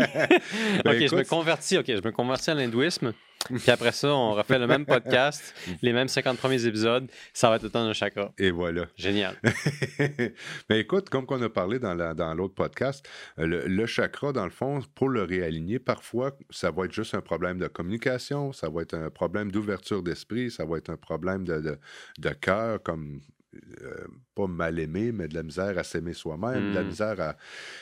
Ben, 0.84 0.96
ok, 0.96 1.08
je 1.08 1.16
me 1.16 1.24
convertis. 1.24 1.78
Ok, 1.78 1.86
je 1.88 2.02
me 2.04 2.12
convertis 2.12 2.50
à 2.50 2.56
l'hindouisme. 2.56 3.14
Puis 3.58 3.72
après 3.72 3.92
ça, 3.94 4.14
on 4.14 4.34
refait 4.34 4.60
le 4.60 4.68
même 4.68 4.86
podcast, 4.86 5.56
les 5.82 5.94
mêmes 5.94 6.08
50 6.10 6.38
premiers 6.38 6.66
épisodes. 6.66 7.08
Ça 7.34 7.50
va 7.50 7.56
être 7.56 7.64
le 7.64 7.70
temps 7.70 7.84
d'un 7.86 7.94
chakra. 7.94 8.32
Et 8.38 8.52
voilà. 8.52 8.86
Génial. 8.98 9.36
Mais 10.70 10.80
écoute, 10.82 11.10
comme 11.10 11.26
qu'on 11.26 11.42
a 11.42 11.50
parlé 11.50 11.80
dans 11.80 11.94
la- 11.96 12.14
dans 12.14 12.34
l'autre 12.34 12.54
podcast, 12.54 13.08
euh, 13.40 13.48
le, 13.48 13.68
le 13.68 13.86
chakra, 13.86 14.34
dans 14.34 14.44
le 14.46 14.52
fond, 14.52 14.82
pour 14.94 15.10
le 15.10 15.24
réaligner, 15.24 15.80
parfois, 15.80 16.38
ça 16.50 16.70
va 16.72 16.86
être 16.86 16.92
juste 16.94 17.16
un 17.16 17.22
problème 17.22 17.58
de 17.58 17.68
communication, 17.68 18.52
ça 18.52 18.70
va 18.70 18.82
être 18.82 18.94
un 18.94 19.10
problème 19.10 19.52
d'ouverture 19.52 20.04
d'esprit, 20.04 20.52
ça 20.52 20.66
va 20.66 20.78
être 20.78 20.90
un 20.90 20.98
problème 20.98 21.46
de, 21.46 21.60
de, 21.60 21.80
de 22.20 22.30
cœur, 22.30 22.84
comme 22.84 23.22
euh, 23.82 24.06
pas 24.36 24.48
mal 24.48 24.78
aimé, 24.80 25.12
mais 25.12 25.28
de 25.28 25.34
la 25.34 25.44
misère 25.44 25.78
à 25.78 25.84
s'aimer 25.84 26.14
soi-même, 26.14 26.70
de 26.70 26.76
la 26.76 26.84
Mm. 26.84 26.88
misère 26.88 27.20
à. 27.22 27.38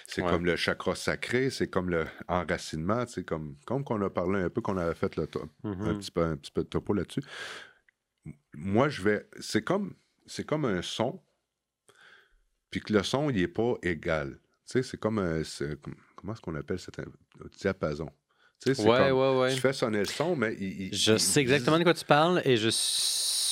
C'est 0.08 0.22
Ouais. 0.22 0.30
comme 0.30 0.46
le 0.46 0.56
chakra 0.56 0.96
sacré, 0.96 1.50
c'est 1.50 1.68
comme 1.70 1.90
le 1.90 2.06
enracinement, 2.28 3.06
c'est 3.08 3.26
comme, 3.26 3.56
comme 3.66 3.84
qu'on 3.84 4.02
a 4.02 4.10
parlé 4.10 4.42
un 4.42 4.50
peu, 4.50 4.62
qu'on 4.62 4.78
avait 4.78 4.96
fait 4.96 5.16
le, 5.18 5.28
to- 5.28 5.44
un, 5.64 5.70
Mhm. 5.76 5.98
petit 6.00 6.12
peu, 6.12 6.22
un 6.24 6.38
petit 6.38 6.52
peu 6.52 6.64
de 6.64 6.70
topo 6.70 6.94
là-dessus. 6.94 7.22
Moi, 8.56 8.90
je 8.90 9.02
vais. 9.02 9.28
C'est 9.40 9.62
comme, 9.64 9.94
c'est 10.26 10.46
comme 10.46 10.66
un 10.66 10.82
son, 10.82 11.22
puis 12.70 12.82
que 12.82 12.94
le 12.94 13.04
son, 13.04 13.30
il 13.30 13.36
n'est 13.38 13.48
pas 13.48 13.76
égal. 13.84 14.40
Tu 14.66 14.74
sais, 14.74 14.84
c'est 14.84 14.98
comme 14.98 15.20
un. 15.20 15.42
comment 16.16 16.34
est-ce 16.34 16.42
qu'on 16.42 16.56
appelle 16.56 16.80
cet 16.80 17.00
un, 17.00 17.04
un 17.04 17.48
diapason? 17.58 18.10
Tu 18.64 18.74
sais, 18.74 18.82
c'est 18.82 18.90
Ouais, 18.90 19.10
comme- 19.10 19.18
ouais, 19.20 19.40
ouais. 19.40 19.54
Tu 19.54 19.62
fais 19.62 19.74
sonner 19.74 20.00
le 20.00 20.06
son, 20.06 20.36
mais 20.36 20.56
il. 20.60 20.82
il- 20.88 20.96
Je 20.96 21.14
il- 21.14 21.20
sais 21.20 21.42
exactement 21.42 21.78
de 21.78 21.84
quoi 21.84 21.94
tu 21.94 22.06
parles 22.06 22.42
et 22.44 22.58
je 22.58 22.70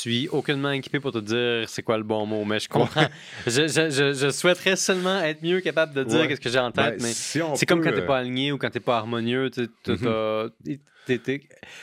suis 0.09 0.17
suis 0.19 0.27
aucunement 0.29 0.71
équipé 0.71 0.99
pour 0.99 1.11
te 1.11 1.17
dire 1.19 1.67
c'est 1.69 1.83
quoi 1.83 1.97
le 1.97 2.03
bon 2.03 2.25
mot, 2.25 2.45
mais 2.45 2.59
je 2.59 2.69
comprends. 2.69 3.05
je, 3.47 3.67
je, 3.67 3.89
je, 3.89 4.13
je 4.13 4.29
souhaiterais 4.31 4.75
seulement 4.75 5.19
être 5.21 5.41
mieux 5.43 5.59
capable 5.61 5.93
de 5.93 6.03
dire 6.03 6.19
Ouais. 6.21 6.27
qu'est-ce 6.27 6.41
que 6.41 6.49
j'ai 6.49 6.59
en 6.59 6.71
tête, 6.71 6.97
Ben, 6.97 7.03
mais 7.03 7.13
si 7.13 7.39
c'est 7.55 7.65
comme 7.65 7.81
quand 7.83 7.91
t'es 7.91 8.01
euh, 8.01 8.05
pas 8.05 8.17
aligné 8.19 8.51
ou 8.51 8.57
quand 8.57 8.69
t'es 8.69 8.79
pas 8.79 8.97
harmonieux. 8.97 9.49
t'as- 9.49 9.63
Mhm. 9.91 9.97
t'as- 9.97 10.47
t'es- 10.63 10.79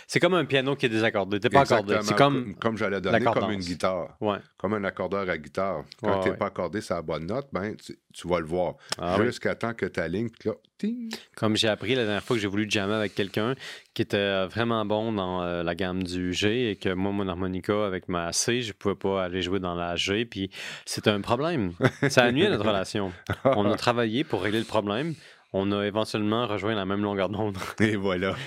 C'est 0.07 0.21
comme 0.21 0.35
un 0.35 0.45
piano 0.45 0.77
qui 0.77 0.87
est 0.87 0.89
désaccordé. 0.89 1.41
T'es 1.41 1.49
pas 1.51 1.63
accordé. 1.63 1.99
C'est 2.03 2.17
comme. 2.17 2.55
comme 2.57 2.77
j'allais 2.77 3.01
donner 3.01 3.21
comme 3.25 3.51
une 3.51 3.61
guitare, 3.61 4.17
Ouais. 4.21 4.39
comme 4.57 4.75
un 4.75 4.85
accordeur 4.85 5.29
à 5.29 5.39
guitare. 5.39 5.85
Quand 6.01 6.09
Ouais, 6.09 6.19
tu 6.21 6.25
n'es 6.27 6.31
ouais. 6.33 6.37
pas 6.37 6.47
accordé 6.47 6.81
sur 6.81 6.95
la 6.95 7.03
bonne 7.03 7.27
note, 7.27 7.49
ben, 7.53 7.75
tu, 7.77 7.97
tu 8.13 8.29
vas 8.29 8.41
le 8.41 8.47
voir. 8.47 8.75
Ah 8.99 9.17
oui. 9.19 9.27
Jusqu'à 9.27 9.55
temps 9.55 9.75
que 9.75 9.87
ta 9.87 10.09
ligne, 10.09 10.29
puis 10.29 10.49
là, 10.51 10.55
ting, 10.79 11.11
Comme 11.37 11.57
j'ai 11.57 11.69
appris 11.69 11.95
la 11.95 12.05
dernière 12.05 12.23
fois 12.23 12.37
que 12.37 12.43
j'ai 12.43 12.49
voulu 12.49 12.67
jammer 12.69 12.95
avec 12.95 13.15
quelqu'un 13.15 13.55
qui 13.95 14.03
était 14.03 14.17
euh, 14.17 14.47
vraiment 14.47 14.85
bon 14.85 15.13
dans 15.13 15.43
euh, 15.43 15.63
la 15.63 15.75
gamme 15.75 16.03
du 16.03 16.33
G 16.33 16.71
et 16.71 16.77
que 16.77 16.93
moi, 16.93 17.13
mon 17.13 17.29
harmonica 17.29 17.87
avec 17.87 18.09
ma 18.09 18.33
C, 18.33 18.63
je 18.63 18.73
pouvais 18.73 18.95
pas 18.95 19.25
aller 19.25 19.43
jouer 19.43 19.61
dans 19.61 19.75
la 19.75 19.97
G. 19.97 20.25
Puis 20.25 20.51
c'était 20.85 21.11
un 21.11 21.21
problème. 21.21 21.73
Ça 22.09 22.25
a 22.25 22.33
nuit 22.33 22.47
à 22.47 22.51
notre 22.51 22.67
relation. 22.67 23.13
On 23.45 23.71
a 23.71 23.77
travaillé 23.77 24.25
pour 24.25 24.43
régler 24.43 24.59
le 24.61 24.65
problème. 24.65 25.15
On 25.55 25.71
a 25.73 25.85
éventuellement 25.87 26.47
rejoint 26.47 26.75
la 26.75 26.87
même 26.87 27.03
longueur 27.03 27.29
d'onde. 27.29 27.59
et 27.81 27.97
voilà. 27.97 28.35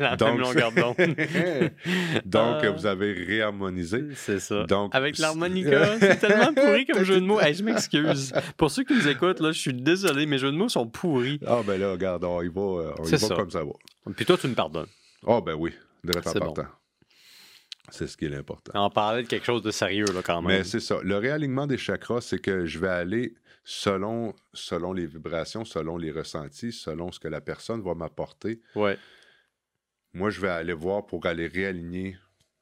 la 0.00 0.16
Donc, 0.16 0.28
même 0.30 0.40
longueur 0.40 0.72
d'onde. 0.76 0.96
Donc, 2.24 2.64
Ah. 2.64 2.70
vous 2.70 2.86
avez 2.86 3.12
réharmonisé. 3.12 4.04
C'est 4.14 4.40
ça. 4.40 4.64
Donc, 4.64 4.94
Avec 4.94 5.18
l'harmonica, 5.18 5.98
c'est 6.00 6.16
tellement 6.18 6.52
pourri 6.52 6.86
comme 6.86 7.04
jeu 7.04 7.20
de 7.20 7.24
mots. 7.26 7.40
Hey, 7.40 7.54
je 7.54 7.62
m'excuse. 7.62 8.32
Pour 8.56 8.70
ceux 8.70 8.84
qui 8.84 8.94
nous 8.94 9.08
écoutent, 9.08 9.40
là, 9.40 9.52
je 9.52 9.58
suis 9.60 9.74
désolé, 9.74 10.26
mes 10.26 10.38
jeux 10.38 10.50
de 10.50 10.56
mots 10.56 10.68
sont 10.68 10.86
pourris. 10.88 11.38
Ah, 11.46 11.60
ben 11.66 11.80
là, 11.80 11.92
regarde, 11.92 12.24
on 12.24 12.42
y 12.42 12.48
va, 12.48 12.60
euh, 12.60 12.92
on 12.98 13.04
y 13.04 13.10
va 13.10 13.18
ça. 13.18 13.34
comme 13.36 13.50
ça 13.50 13.62
va. 13.64 13.72
Puis 14.16 14.24
toi, 14.24 14.36
tu 14.36 14.48
me 14.48 14.54
pardonnes. 14.54 14.86
Ah, 15.26 15.40
ben 15.40 15.54
oui, 15.54 15.72
direct 16.02 16.26
en 16.26 16.54
C'est 17.90 18.06
ce 18.08 18.16
qui 18.16 18.24
est 18.24 18.28
l'important. 18.30 18.72
On 18.74 18.90
parlait 18.90 19.22
de 19.22 19.28
quelque 19.28 19.46
chose 19.46 19.62
de 19.62 19.70
sérieux, 19.70 20.06
là, 20.12 20.22
quand 20.24 20.42
même. 20.42 20.58
Mais 20.58 20.64
c'est 20.64 20.80
ça. 20.80 20.96
Le 21.04 21.16
réalignement 21.18 21.66
des 21.68 21.78
chakras, 21.78 22.20
c'est 22.20 22.40
que 22.40 22.66
je 22.66 22.78
vais 22.80 22.88
aller 22.88 23.34
selon, 23.64 24.34
selon 24.52 24.92
les 24.92 25.06
vibrations, 25.06 25.64
selon 25.64 25.96
les 25.96 26.10
ressentis, 26.10 26.72
selon 26.72 27.12
ce 27.12 27.20
que 27.20 27.28
la 27.28 27.40
personne 27.40 27.82
va 27.82 27.94
m'apporter. 27.94 28.60
Ouais. 28.74 28.98
Moi, 30.12 30.30
je 30.30 30.40
vais 30.40 30.48
aller 30.48 30.72
voir 30.72 31.06
pour 31.06 31.24
aller 31.26 31.46
réaligner 31.46 32.16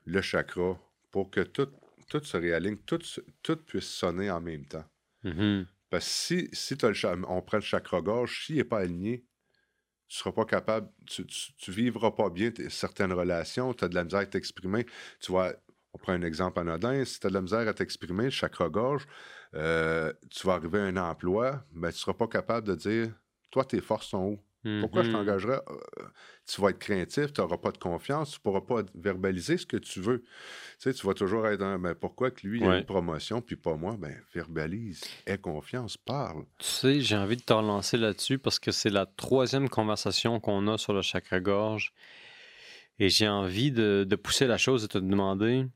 le 0.04 0.20
chakra 0.20 0.78
pour 1.10 1.30
que 1.30 1.40
tout, 1.40 1.68
tout 2.08 2.22
se 2.22 2.36
réaligne, 2.36 2.76
tout, 2.78 3.00
tout 3.42 3.56
puisse 3.56 3.88
sonner 3.88 4.30
en 4.30 4.40
même 4.40 4.66
temps. 4.66 4.84
Mhm. 5.24 5.66
Parce 5.88 6.06
que 6.06 6.12
si, 6.12 6.48
si 6.52 6.76
t'as 6.76 6.90
le 6.90 7.24
on 7.28 7.42
prend 7.42 7.56
le 7.56 7.62
chakra-gorge, 7.62 8.46
s'il 8.46 8.56
n'est 8.56 8.64
pas 8.64 8.78
aligné, 8.78 9.24
tu 10.08 10.18
seras 10.18 10.32
pas 10.32 10.44
capable, 10.44 10.88
tu, 11.06 11.26
tu, 11.26 11.52
tu 11.56 11.72
vivras 11.72 12.12
pas 12.12 12.30
bien 12.30 12.52
certaines 12.68 13.12
relations, 13.12 13.74
tu 13.74 13.84
as 13.84 13.88
de 13.88 13.94
la 13.94 14.04
misère 14.04 14.20
à 14.20 14.26
t'exprimer. 14.26 14.86
Tu 15.20 15.32
vois, 15.32 15.52
on 15.92 15.98
prend 15.98 16.12
un 16.12 16.22
exemple 16.22 16.60
anodin, 16.60 17.04
si 17.04 17.18
tu 17.18 17.26
as 17.26 17.30
de 17.30 17.34
la 17.34 17.42
misère 17.42 17.66
à 17.66 17.74
t'exprimer, 17.74 18.24
le 18.24 18.30
chakra-gorge, 18.30 19.06
euh, 19.54 20.12
tu 20.30 20.46
vas 20.46 20.54
arriver 20.54 20.78
à 20.78 20.84
un 20.84 20.96
emploi, 20.96 21.64
ben, 21.72 21.90
tu 21.90 21.98
seras 21.98 22.14
pas 22.14 22.28
capable 22.28 22.66
de 22.68 22.74
dire, 22.74 23.12
toi, 23.50 23.64
tes 23.64 23.80
forces 23.80 24.08
sont 24.08 24.24
où? 24.24 24.40
Pourquoi 24.78 25.02
je 25.02 25.08
Mhm. 25.08 25.14
t'engagerais? 25.14 25.60
Euh, 25.68 26.04
tu 26.46 26.60
vas 26.60 26.68
être 26.70 26.78
craintif, 26.78 27.32
tu 27.32 27.40
n'auras 27.40 27.56
pas 27.56 27.72
de 27.72 27.78
confiance, 27.78 28.30
tu 28.32 28.38
ne 28.38 28.42
pourras 28.42 28.60
pas 28.60 28.82
verbaliser 28.94 29.56
ce 29.56 29.64
que 29.66 29.78
tu 29.78 30.00
veux. 30.00 30.20
Tu 30.20 30.28
sais, 30.78 30.92
tu 30.94 31.06
vas 31.06 31.14
toujours 31.14 31.46
être 31.48 31.58
dans, 31.60 31.78
ben, 31.78 31.94
pourquoi 31.94 32.30
que 32.30 32.46
lui, 32.46 32.60
il 32.60 32.66
a 32.66 32.78
une 32.78 32.84
promotion, 32.84 33.40
puis 33.40 33.56
pas 33.56 33.74
moi? 33.76 33.96
Ben, 33.98 34.20
verbalise, 34.34 35.02
aie 35.26 35.38
confiance, 35.38 35.96
parle. 35.96 36.44
Tu 36.58 36.66
sais, 36.66 37.00
j'ai 37.00 37.16
envie 37.16 37.36
de 37.36 37.42
te 37.42 37.52
relancer 37.52 37.96
là-dessus 37.96 38.38
parce 38.38 38.58
que 38.58 38.70
c'est 38.70 38.90
la 38.90 39.06
troisième 39.06 39.68
conversation 39.68 40.40
qu'on 40.40 40.68
a 40.68 40.76
sur 40.78 40.92
le 40.92 41.02
chakra-gorge. 41.02 41.92
Et 42.98 43.08
j'ai 43.08 43.28
envie 43.28 43.72
de, 43.72 44.04
de 44.08 44.16
pousser 44.16 44.46
la 44.46 44.58
chose 44.58 44.84
et 44.84 44.88
te 44.88 44.98
demander 44.98 45.66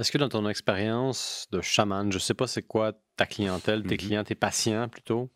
est-ce 0.00 0.10
que 0.12 0.18
dans 0.18 0.28
ton 0.28 0.48
expérience 0.48 1.46
de 1.52 1.60
chaman, 1.60 2.10
je 2.10 2.18
sais 2.18 2.34
pas 2.34 2.46
c'est 2.46 2.62
quoi 2.62 2.92
ta 3.16 3.26
clientèle, 3.26 3.82
tes 3.82 3.94
Mhm. 3.94 3.98
clients, 3.98 4.24
tes 4.24 4.34
patients 4.34 4.88
plutôt, 4.88 5.30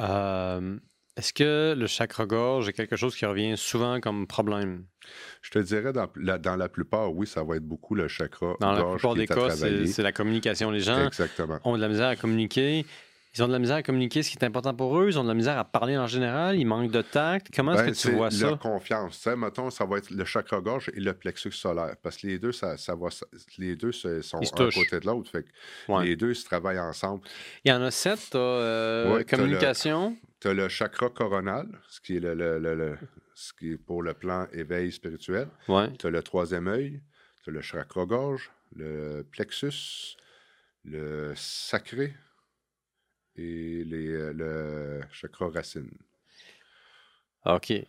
euh, 0.00 0.78
est-ce 1.16 1.32
que 1.32 1.74
le 1.78 1.86
chakra-gorge 1.86 2.68
est 2.68 2.72
quelque 2.72 2.96
chose 2.96 3.14
qui 3.14 3.24
revient 3.26 3.54
souvent 3.56 4.00
comme 4.00 4.26
problème? 4.26 4.86
Je 5.42 5.50
te 5.50 5.58
dirais, 5.60 5.92
dans 5.92 6.08
la, 6.16 6.38
dans 6.38 6.56
la 6.56 6.68
plupart, 6.68 7.12
oui, 7.14 7.26
ça 7.26 7.44
va 7.44 7.56
être 7.56 7.62
beaucoup 7.64 7.94
le 7.94 8.08
chakra 8.08 8.54
Dans 8.58 8.72
la 8.72 8.84
plupart 8.84 9.12
qui 9.12 9.18
des 9.18 9.24
est 9.24 9.30
à 9.30 9.34
cas, 9.34 9.50
c'est 9.50 9.56
travailler. 9.56 9.86
c'est 9.86 10.02
la 10.02 10.12
communication. 10.12 10.70
Les 10.70 10.80
gens 10.80 11.06
Exactement. 11.06 11.60
ont 11.64 11.76
de 11.76 11.80
la 11.82 11.88
misère 11.88 12.08
à 12.08 12.16
communiquer. 12.16 12.84
Ils 13.36 13.42
ont 13.42 13.48
de 13.48 13.52
la 13.52 13.58
misère 13.58 13.76
à 13.76 13.82
communiquer 13.82 14.22
ce 14.22 14.30
qui 14.30 14.36
est 14.36 14.44
important 14.44 14.72
pour 14.74 14.96
eux. 15.00 15.08
Ils 15.08 15.18
ont 15.18 15.24
de 15.24 15.28
la 15.28 15.34
misère 15.34 15.58
à 15.58 15.64
parler 15.64 15.98
en 15.98 16.06
général. 16.06 16.56
Ils 16.56 16.64
manquent 16.64 16.92
de 16.92 17.02
tact. 17.02 17.48
Comment 17.54 17.74
Ben, 17.74 17.88
est-ce 17.88 18.04
que 18.04 18.10
tu 18.10 18.14
vois 18.16 18.30
c'est 18.30 18.38
ça? 18.38 18.50
la 18.52 18.56
confiance. 18.56 19.16
Tu 19.16 19.22
sais, 19.22 19.34
mettons, 19.36 19.70
ça 19.70 19.84
va 19.84 19.98
être 19.98 20.10
le 20.10 20.24
chakra-gorge 20.24 20.90
et 20.94 21.00
le 21.00 21.12
plexus 21.14 21.50
solaire. 21.50 21.96
Parce 22.00 22.16
que 22.16 22.28
les 22.28 22.38
deux, 22.38 22.52
ça, 22.52 22.76
ça 22.76 22.94
va, 22.94 23.08
les 23.58 23.74
deux 23.74 23.90
sont 23.90 24.08
un 24.38 24.70
côté 24.70 25.00
de 25.00 25.06
l'autre. 25.06 25.30
Fait 25.30 25.42
que 25.42 25.48
Ouais. 25.92 26.04
les 26.04 26.14
deux 26.16 26.32
se 26.32 26.44
travaillent 26.44 26.78
ensemble. 26.78 27.22
Il 27.64 27.70
y 27.70 27.72
en 27.74 27.82
a 27.82 27.90
sept. 27.90 28.20
T'as 28.30 28.38
euh, 28.38 29.14
Ouais, 29.16 29.24
t'as 29.24 29.36
le- 29.36 29.42
communication? 29.42 30.16
Tu 30.38 30.48
as 30.48 30.54
le 30.54 30.68
chakra 30.68 31.08
coronal, 31.08 31.66
ce 31.88 32.00
qui 32.00 32.16
est, 32.16 32.20
le, 32.20 32.34
le- 32.34 32.58
le- 32.60 32.74
le- 32.76 32.98
ce 33.34 33.52
qui 33.52 33.72
est 33.72 33.76
pour 33.78 34.02
le 34.04 34.14
plan 34.14 34.46
éveil 34.52 34.92
spirituel. 34.92 35.48
Ouais. 35.66 35.92
Tu 35.98 36.06
as 36.06 36.10
le 36.10 36.22
troisième 36.22 36.68
œil, 36.68 37.00
tu 37.42 37.50
as 37.50 37.52
le 37.52 37.62
chakra-gorge, 37.62 38.50
le 38.76 39.22
plexus, 39.28 40.16
le 40.84 41.32
sacré 41.34 42.14
et 43.36 43.84
les, 43.84 44.08
euh, 44.12 44.32
le 44.32 45.00
chakra 45.12 45.48
racine. 45.50 45.90
OK. 47.44 47.86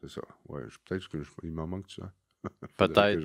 C'est 0.00 0.08
ça. 0.10 0.22
Ouais, 0.48 0.62
peut-être 0.86 1.08
que 1.08 1.22
je- 1.22 1.30
il 1.42 1.52
m'en 1.52 1.66
manque, 1.66 1.86
tu 1.88 2.00
vois. 2.00 2.12
Peut-être. 2.76 3.18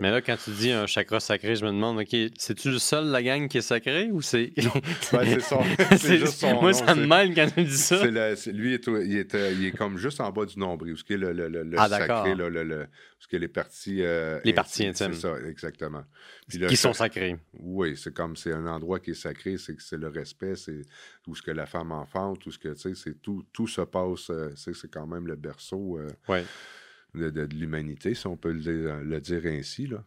Mais... 0.00 0.10
Là, 0.10 0.20
quand 0.22 0.36
tu 0.42 0.50
dis 0.50 0.70
un 0.70 0.86
chakra 0.86 1.18
sacré, 1.20 1.56
je 1.56 1.64
me 1.64 1.70
demande, 1.70 1.98
OK, 1.98 2.16
c'est-tu 2.38 2.70
le 2.70 2.78
seul 2.78 3.06
la 3.06 3.22
gang 3.22 3.48
qui 3.48 3.58
est 3.58 3.62
sacré 3.62 4.10
ou 4.12 4.22
c'est. 4.22 4.52
Ben, 5.12 5.24
c'est 5.24 5.40
son- 5.40 5.62
C'est- 5.98 6.18
juste 6.18 6.38
son 6.38 6.60
Moi, 6.60 6.72
nom, 6.72 6.78
ça 6.86 6.94
me 6.94 7.06
mêle 7.06 7.34
quand 7.34 7.48
tu 7.52 7.64
dis 7.64 7.76
ça. 7.76 7.98
C'est 8.00 8.10
le- 8.10 8.36
c'est- 8.36 8.52
lui, 8.52 8.70
il 8.70 8.74
est, 8.74 8.86
il, 8.86 9.16
est, 9.18 9.34
euh, 9.34 9.52
il 9.52 9.66
est 9.66 9.72
comme 9.72 9.98
juste 9.98 10.20
en 10.20 10.30
bas 10.30 10.44
du 10.46 10.58
nombril, 10.58 10.96
ce 10.96 11.04
qui 11.04 11.14
est 11.14 11.18
le, 11.18 11.32
le, 11.32 11.48
le, 11.48 11.64
le 11.64 11.76
Ah, 11.78 11.88
sacré, 11.88 12.34
là, 12.34 12.48
le, 12.48 12.62
le- 12.62 12.86
ce 13.18 13.26
qui 13.28 13.36
est 13.36 13.40
les 13.40 13.48
parties 13.48 14.02
euh, 14.02 14.40
Les 14.44 14.52
parties 14.52 14.86
intimes. 14.86 15.14
C'est 15.14 15.20
ça, 15.22 15.34
exactement. 15.48 16.04
Puis 16.48 16.58
Qui 16.66 16.76
sont 16.76 16.92
sacrés. 16.92 17.36
Oui, 17.58 17.96
c'est 17.96 18.12
comme 18.14 18.36
c'est 18.36 18.52
un 18.52 18.66
endroit 18.66 19.00
qui 19.00 19.10
est 19.10 19.14
sacré, 19.14 19.58
c'est 19.58 19.74
que 19.76 19.82
c'est 19.82 19.96
le 19.98 20.08
respect, 20.08 20.54
c'est 20.56 20.82
tout 21.24 21.34
ce 21.34 21.42
que 21.42 21.50
la 21.50 21.66
femme 21.66 21.92
enfante, 21.92 22.38
tout 22.40 22.50
ce 22.52 22.58
que 22.58 22.68
tu 22.70 22.80
sais, 22.80 22.94
c'est 22.94 23.20
tout, 23.22 23.44
tout 23.52 23.66
se 23.66 23.80
passe, 23.82 24.30
euh, 24.30 24.50
c'est 24.56 24.90
quand 24.90 25.06
même 25.06 25.26
le 25.26 25.36
berceau 25.36 25.98
euh, 25.98 26.08
Ouais. 26.28 26.44
De, 27.14 27.30
de- 27.30 27.46
de 27.46 27.54
l'humanité, 27.54 28.14
si 28.14 28.26
on 28.26 28.36
peut 28.36 28.52
le, 28.52 28.60
dire- 28.60 28.96
le 29.02 29.20
dire 29.20 29.42
ainsi. 29.46 29.86
Là. 29.86 30.02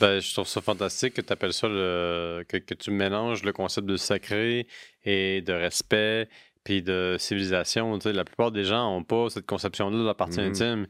Ben, 0.00 0.20
je 0.20 0.32
trouve 0.32 0.46
ça 0.48 0.60
fantastique 0.60 1.14
que 1.14 1.20
tu 1.20 1.32
appelles 1.32 1.52
ça 1.52 1.68
le... 1.68 2.44
que, 2.48 2.56
que 2.56 2.74
tu 2.74 2.90
mélanges 2.90 3.42
le 3.44 3.52
concept 3.52 3.86
de 3.86 3.96
sacré 3.96 4.66
et 5.04 5.42
de 5.42 5.52
respect 5.52 6.28
puis 6.64 6.82
de 6.82 7.16
civilisation. 7.18 7.98
La 8.04 8.24
plupart 8.24 8.52
des 8.52 8.64
gens 8.64 8.90
n'ont 8.90 9.04
pas 9.04 9.28
cette 9.30 9.46
conception-là 9.46 9.96
de 9.98 10.04
la 10.04 10.14
partie 10.14 10.40
Mhm. 10.40 10.46
intime. 10.46 10.86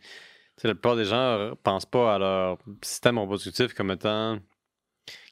La 0.64 0.74
plupart 0.74 0.96
des 0.96 1.04
gens 1.06 1.50
ne 1.50 1.54
pensent 1.54 1.86
pas 1.86 2.14
à 2.14 2.18
leur 2.18 2.58
système 2.82 3.18
reproductif 3.18 3.74
comme 3.74 3.90
étant 3.90 4.38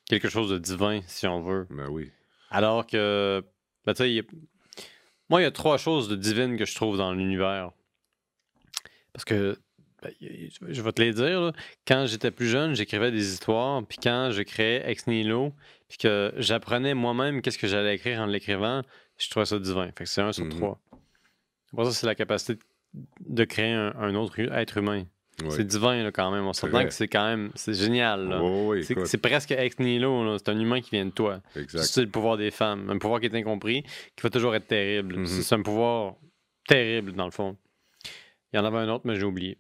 quelque 0.09 0.29
chose 0.29 0.51
de 0.51 0.59
divin, 0.59 1.01
si 1.07 1.27
on 1.27 1.41
veut. 1.43 1.67
Ben 1.71 1.89
oui. 1.89 2.11
Alors 2.51 2.87
que, 2.87 3.45
ben, 3.87 3.95
tu 3.95 4.03
sais, 4.03 4.27
moi, 5.29 5.41
il 5.41 5.45
y 5.45 5.47
a 5.47 5.53
trois 5.53 5.77
choses 5.79 6.09
de 6.09 6.17
divines 6.17 6.57
que 6.57 6.65
je 6.65 6.75
trouve 6.75 6.97
dans 6.97 7.13
l'univers. 7.13 7.71
Parce 9.13 9.25
que, 9.25 9.57
je 10.21 10.83
vais 10.83 10.93
te 10.93 11.03
les 11.03 11.13
dire, 11.13 11.41
là. 11.41 11.53
quand 11.87 12.07
j'étais 12.07 12.31
plus 12.31 12.49
jeune, 12.49 12.75
j'écrivais 12.75 13.11
des 13.11 13.33
histoires, 13.33 13.83
puis 13.87 13.99
quand 14.03 14.31
je 14.33 14.43
créais 14.43 14.89
Ex 14.91 15.07
Nihilo, 15.07 15.53
puis 15.89 15.99
que 15.99 16.33
j'apprenais 16.37 16.95
moi-même 16.95 17.43
qu'est-ce 17.43 17.59
que 17.59 17.67
j'allais 17.67 17.95
écrire 17.97 18.21
en 18.21 18.27
l'écrivant, 18.27 18.83
je 19.19 19.29
trouvais 19.29 19.47
ça 19.47 19.59
divin. 19.59 19.87
Fait 19.97 20.05
que 20.05 20.11
c'est 20.11 20.23
un 20.23 20.33
sur 20.33 20.45
Mhm. 20.45 20.53
trois. 20.53 20.81
Pour 21.71 21.85
ça, 21.87 21.93
c'est 21.93 22.07
la 22.07 22.15
capacité 22.15 22.59
de- 23.21 23.45
créer 23.45 23.73
un, 23.73 23.95
un 23.97 24.15
autre 24.15 24.39
être 24.41 24.79
humain. 24.79 25.05
Oui. 25.43 25.49
C'est 25.51 25.65
divin, 25.67 26.03
là, 26.03 26.11
quand 26.13 26.31
même. 26.31 26.45
On 26.47 26.53
s'entend 26.53 26.85
que 26.85 26.91
c'est 26.91 27.09
quand 27.09 27.25
même, 27.25 27.51
c'est 27.55 27.73
génial. 27.73 28.39
Oui, 28.43 28.85
oui, 28.87 29.05
C'est- 29.07 29.17
presque 29.19 29.53
ex 29.53 29.79
nihilo, 29.79 30.37
c'est 30.39 30.49
un 30.51 30.59
humain 30.59 30.81
qui 30.81 30.91
vient 30.91 31.07
de 31.07 31.11
toi. 31.13 31.41
exact. 31.57 31.83
C'est 31.85 32.03
le 32.03 32.09
pouvoir 32.11 32.37
des 32.37 32.51
femmes. 32.51 32.91
Un 32.91 32.99
pouvoir 32.99 33.21
qui 33.21 33.27
est 33.27 33.35
incompris, 33.35 33.83
qui 33.83 34.23
va 34.23 34.29
toujours 34.31 34.55
être 34.55 34.67
terrible. 34.67 35.27
C'est 35.27 35.43
c'est 35.43 35.55
un 35.55 35.63
pouvoir 35.63 36.17
terrible, 36.69 37.13
dans 37.13 37.25
le 37.25 37.31
fond. 37.31 37.57
Il 38.53 38.57
y 38.57 38.59
en 38.59 38.65
avait 38.65 38.79
un 38.79 38.89
autre, 38.89 39.03
mais 39.07 39.15
j'ai 39.17 39.25
oublié. 39.25 39.57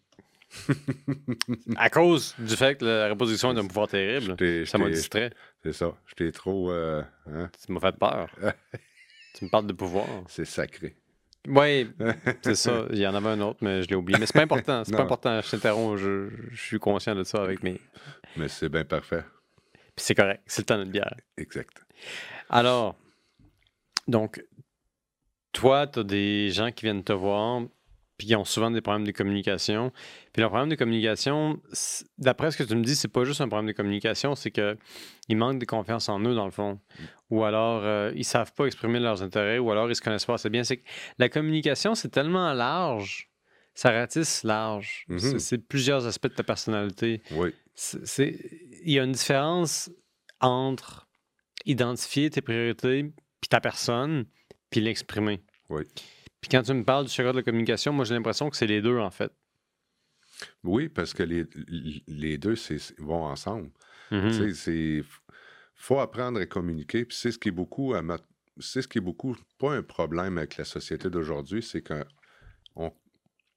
À 1.77 1.91
cause 1.91 2.35
du 2.39 2.57
fait 2.57 2.77
que 2.77 2.85
la 2.85 3.09
reproduction 3.09 3.55
est 3.55 3.59
un 3.61 3.67
pouvoir 3.67 3.89
terrible, 3.89 4.37
ça 4.67 4.79
m'a 4.79 4.89
distrait. 4.91 5.31
C'est 5.63 5.73
ça. 5.73 5.95
J'étais 6.09 6.33
trop. 6.33 6.71
euh, 6.71 7.03
hein, 7.27 7.51
Tu 7.65 7.73
m'as 7.73 7.81
fait 7.81 7.97
peur. 7.97 8.31
tu 9.35 9.45
me 9.45 9.51
parles 9.51 9.67
de 9.67 9.73
pouvoir. 9.73 10.07
c'est 10.29 10.45
sacré. 10.45 10.97
Oui, 11.49 11.91
c'est 12.43 12.55
ça. 12.55 12.85
Il 12.91 12.99
y 12.99 13.07
en 13.07 13.15
avait 13.15 13.31
un 13.31 13.41
autre, 13.41 13.59
mais 13.63 13.83
je 13.83 13.89
l'ai 13.89 13.95
oublié. 13.97 14.19
Mais 14.19 14.27
c'est 14.27 14.35
pas 14.35 14.43
important. 14.43 14.85
C'est 14.85 14.95
pas 14.95 15.03
important. 15.05 15.41
Je 15.41 15.51
t'interromps. 15.51 15.99
Je, 16.01 16.29
je 16.51 16.61
suis 16.61 16.79
conscient 16.79 17.15
de 17.15 17.25
ça 17.25 17.43
avec 17.43 17.63
mes. 17.63 17.81
Mais 18.37 18.49
c'est 18.49 18.69
bien 18.69 18.85
parfait. 18.85 19.25
Puis 19.97 20.05
c'est 20.05 20.15
correct. 20.15 20.43
C'est 20.47 20.63
le 20.63 20.67
temps 20.67 20.79
d'une 20.79 20.91
bière. 20.91 21.15
Exact. 21.39 21.85
Alors, 22.51 22.97
donc, 24.07 24.45
toi, 25.53 25.87
tu 25.87 26.01
as 26.01 26.05
des 26.05 26.51
gens 26.51 26.71
qui 26.73 26.85
viennent 26.87 27.05
te 27.05 27.13
voir, 27.13 27.63
puis 28.21 28.29
ils 28.29 28.37
ont 28.37 28.45
souvent 28.45 28.71
des 28.71 28.83
problèmes 28.83 29.07
de 29.07 29.13
communication. 29.13 29.93
Puis 30.35 30.43
le 30.43 30.49
problème 30.49 30.69
de 30.69 30.75
communication, 30.75 31.59
d'après 32.19 32.51
ce 32.51 32.59
que 32.59 32.65
tu 32.65 32.77
me 32.77 32.85
dis, 32.85 32.95
c'est 32.95 33.09
pas 33.09 33.25
juste 33.25 33.41
un 33.41 33.49
problème 33.49 33.67
de 33.67 33.73
communication, 33.73 34.35
c'est 34.35 34.51
que 34.51 34.77
ils 35.29 35.37
manquent 35.39 35.59
de 35.59 35.65
confiance 35.65 36.11
en 36.11 36.21
eux, 36.21 36.35
dans 36.35 36.45
le 36.45 36.51
fond. 36.51 36.79
Ou 37.31 37.45
alors, 37.45 37.81
euh, 37.83 38.13
ils 38.15 38.25
savent 38.27 38.53
pas 38.53 38.67
exprimer 38.67 39.01
leurs 39.01 39.23
intérêts, 39.23 39.57
ou 39.59 39.71
alors 39.71 39.89
ils 39.91 39.97
se 39.97 40.03
connaissent 40.03 40.27
pas 40.27 40.35
assez 40.35 40.51
bien. 40.51 40.65
C'est 40.65 40.77
que 40.77 40.85
la 41.19 41.31
communication, 41.31 41.95
c'est 41.95 42.11
tellement 42.11 42.53
large, 42.53 43.31
ça 43.75 43.91
ratisse 43.91 44.43
large. 44.45 45.07
Mhm. 45.09 45.19
C'est- 45.19 45.39
C'est 45.39 45.59
plusieurs 45.59 46.07
aspects 46.07 46.29
de 46.29 46.35
ta 46.35 46.43
personnalité. 46.45 47.23
Oui, 47.31 47.55
c'est- 47.75 48.39
Il 48.85 48.93
y 48.93 48.99
a 48.99 49.05
une 49.05 49.13
différence 49.13 49.91
entre 50.41 51.09
identifier 51.65 52.29
tes 52.29 52.43
priorités, 52.43 53.05
puis 53.41 53.49
ta 53.49 53.61
personne, 53.61 54.27
puis 54.71 54.81
l'exprimer. 54.83 55.41
Oui. 55.71 55.85
Puis 56.41 56.49
quand 56.51 56.63
tu 56.63 56.73
me 56.73 56.85
parles 56.85 57.05
du 57.05 57.11
secret 57.11 57.33
de 57.33 57.39
la 57.39 57.43
communication, 57.43 57.93
moi 57.93 58.05
j'ai 58.05 58.15
l'impression 58.15 58.51
que 58.51 58.57
c'est 58.57 58.67
les 58.67 58.81
deux 58.83 58.99
en 58.99 59.11
fait. 59.11 59.33
oui, 60.65 60.89
parce 60.89 61.13
que 61.13 61.23
les, 61.23 61.45
les 62.07 62.39
deux 62.39 62.55
vont 62.99 63.25
ensemble. 63.25 63.71
Tu 64.11 64.33
sais, 64.33 64.55
c'est 64.55 65.05
faut 65.75 65.99
apprendre 65.99 66.41
à 66.41 66.47
communiquer. 66.47 67.05
Puis 67.05 67.17
c'est 67.17 67.33
ce 67.33 67.39
qui 67.39 67.49
est 67.49 67.53
beaucoup 67.53 67.95
à 67.95 68.03
ma- 68.03 68.19
c'est 68.59 68.83
ce 68.83 68.89
qui 68.89 68.99
est 68.99 69.03
beaucoup 69.03 69.37
pas 69.59 69.75
un 69.75 69.83
problème 69.83 70.39
avec 70.39 70.57
la 70.57 70.65
société 70.65 71.09
d'aujourd'hui, 71.09 71.63
c'est 71.63 71.83
qu'on 71.83 72.93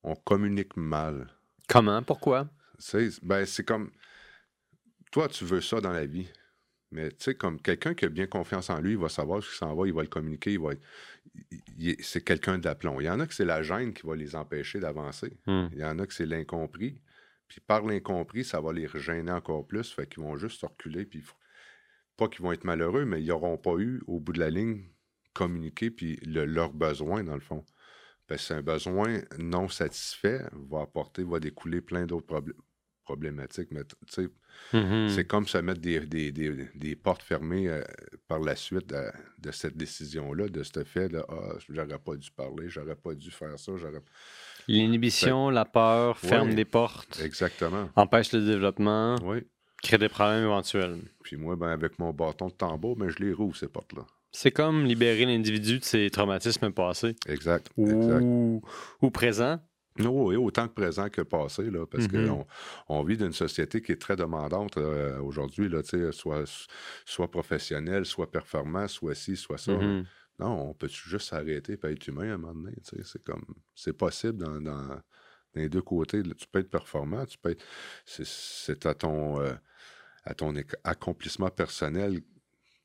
on, 0.03 0.15
communique 0.15 0.77
mal. 0.77 1.27
Comment? 1.67 2.01
Pourquoi? 2.03 2.47
Ben 3.23 3.45
c'est 3.45 3.63
comme 3.65 3.91
toi 5.11 5.27
tu 5.27 5.45
veux 5.45 5.61
ça 5.61 5.79
dans 5.81 5.91
la 5.91 6.05
vie. 6.05 6.27
Mais 6.93 7.09
tu 7.09 7.15
sais, 7.19 7.35
comme 7.35 7.59
quelqu'un 7.61 7.93
qui 7.93 8.05
a 8.05 8.09
bien 8.09 8.27
confiance 8.27 8.69
en 8.69 8.79
lui, 8.79 8.91
il 8.91 8.97
va 8.97 9.09
savoir 9.09 9.41
ce 9.43 9.49
qu'il 9.49 9.57
s'en 9.57 9.75
va, 9.75 9.87
il 9.87 9.93
va 9.93 10.03
le 10.03 10.07
communiquer, 10.07 10.53
il 10.53 10.59
va 10.59 10.71
c'est 11.99 12.23
quelqu'un 12.23 12.57
d'aplomb. 12.59 12.99
Il 13.01 13.05
y 13.05 13.09
en 13.09 13.19
a 13.19 13.27
que 13.27 13.33
c'est 13.33 13.45
la 13.45 13.63
gêne 13.63 13.93
qui 13.93 14.05
va 14.05 14.15
les 14.15 14.35
empêcher 14.35 14.79
d'avancer. 14.79 15.37
Hmm. 15.47 15.67
Il 15.71 15.79
y 15.79 15.83
en 15.83 15.97
a 15.99 16.05
que 16.05 16.13
c'est 16.13 16.25
l'incompris. 16.25 17.01
Puis 17.47 17.59
par 17.61 17.83
l'incompris, 17.83 18.43
ça 18.43 18.61
va 18.61 18.71
les 18.73 18.87
gêner 18.95 19.31
encore 19.31 19.65
plus. 19.65 19.91
Fait 19.91 20.07
qu'ils 20.07 20.23
vont 20.23 20.37
juste 20.37 20.61
reculer. 20.61 21.05
Puis 21.05 21.23
pas 22.17 22.27
qu'ils 22.27 22.43
vont 22.43 22.51
être 22.51 22.63
malheureux, 22.63 23.05
mais 23.05 23.21
ils 23.21 23.27
n'auront 23.27 23.57
pas 23.57 23.75
eu, 23.77 24.01
au 24.07 24.19
bout 24.19 24.33
de 24.33 24.39
la 24.39 24.49
ligne, 24.49 24.83
communiqué 25.33 25.89
puis 25.89 26.17
le- 26.25 26.45
leurs 26.45 26.73
besoins, 26.73 27.23
dans 27.23 27.35
le 27.35 27.41
fond. 27.41 27.65
Parce 28.27 28.41
que 28.41 28.47
c'est 28.47 28.53
un 28.53 28.61
besoin 28.61 29.21
non 29.39 29.67
satisfait 29.67 30.41
va 30.69 30.81
apporter, 30.81 31.23
va 31.23 31.39
découler 31.39 31.81
plein 31.81 32.05
d'autres 32.05 32.27
problè- 32.27 32.53
problématiques. 33.03 33.69
Mais 33.71 33.81
sais, 34.09 34.27
Mhm. 34.73 35.09
c'est 35.09 35.25
comme 35.25 35.47
se 35.47 35.57
mettre 35.57 35.81
des, 35.81 35.99
des- 36.01 36.31
des- 36.31 36.69
des 36.75 36.95
portes 36.95 37.21
fermées 37.23 37.67
euh, 37.69 37.81
par 38.27 38.39
la 38.39 38.55
suite 38.55 38.87
de, 38.89 39.03
de 39.39 39.51
cette 39.51 39.75
décision-là, 39.77 40.47
de 40.47 40.63
ce 40.63 40.83
fait 40.83 41.09
de 41.09 41.21
Ah, 41.29 41.53
j'aurais 41.69 41.99
pas 41.99 42.15
dû 42.15 42.31
parler, 42.31 42.69
j'aurais 42.69 42.95
pas 42.95 43.13
dû 43.13 43.29
faire 43.31 43.57
ça, 43.59 43.71
j'aurais. 43.77 44.01
L'inhibition, 44.67 45.49
la 45.49 45.65
peur, 45.65 46.17
ferme 46.17 46.55
des 46.55 46.65
portes, 46.65 47.19
Exactement. 47.21 47.89
empêche 47.95 48.31
le 48.31 48.41
développement, 48.45 49.15
Oui. 49.23 49.39
crée 49.81 49.97
des 49.97 50.09
problèmes 50.09 50.43
éventuels. 50.43 51.01
Puis 51.23 51.35
moi, 51.35 51.55
ben, 51.55 51.67
avec 51.69 51.99
mon 51.99 52.13
bâton 52.13 52.47
de 52.47 52.53
tambour, 52.53 52.95
ben, 52.95 53.09
je 53.09 53.19
les 53.23 53.33
rouvre, 53.33 53.55
ces 53.57 53.67
portes-là. 53.67 54.05
C'est 54.31 54.51
comme 54.51 54.85
libérer 54.85 55.25
l'individu 55.25 55.77
de 55.79 55.83
ses 55.83 56.09
traumatismes 56.09 56.71
passés 56.71 57.15
Exact. 57.27 57.69
exact. 57.77 58.21
ou, 58.23 58.61
ou 59.01 59.11
présents. 59.11 59.59
Oui, 59.99 60.35
autant 60.35 60.67
que 60.67 60.73
présent 60.73 61.09
que 61.09 61.21
passé, 61.21 61.69
là, 61.69 61.85
parce 61.85 62.07
qu'on 62.07 62.47
on 62.89 63.03
vit 63.03 63.17
d'une 63.17 63.33
société 63.33 63.81
qui 63.81 63.91
est 63.91 64.01
très 64.01 64.15
demandante 64.15 64.77
euh, 64.77 65.19
aujourd'hui, 65.19 65.69
soit, 66.11 66.45
soit 67.05 67.29
professionnel, 67.31 68.05
soit 68.05 68.31
performant, 68.31 68.87
soit 68.87 69.13
ci, 69.15 69.35
soit 69.37 69.59
ça. 69.59 69.73
Mhm. 69.73 70.07
Non, 70.39 70.69
on 70.69 70.73
peut 70.73 70.87
juste 70.87 71.29
s'arrêter 71.29 71.73
et 71.81 71.87
être 71.87 72.07
humain 72.07 72.31
à 72.31 72.33
un 72.33 72.37
moment 72.37 72.53
donné. 72.63 72.75
C'est 73.03 73.23
comme 73.23 73.43
c'est 73.75 73.93
possible 73.93 74.37
dans, 74.39 74.59
dans- 74.59 74.87
dans 74.87 75.01
les 75.61 75.69
deux 75.69 75.83
côtés. 75.83 76.23
là. 76.23 76.33
Tu 76.33 76.47
peux 76.47 76.59
être 76.59 76.71
performant, 76.71 77.25
tu 77.27 77.37
peux 77.37 77.51
être. 77.51 77.63
C'est, 78.05 78.85
à 78.87 78.95
ton 78.95 79.39
euh, 79.41 79.53
à 80.25 80.33
ton 80.33 80.53
accomplissement 80.83 81.49
personnel 81.49 82.21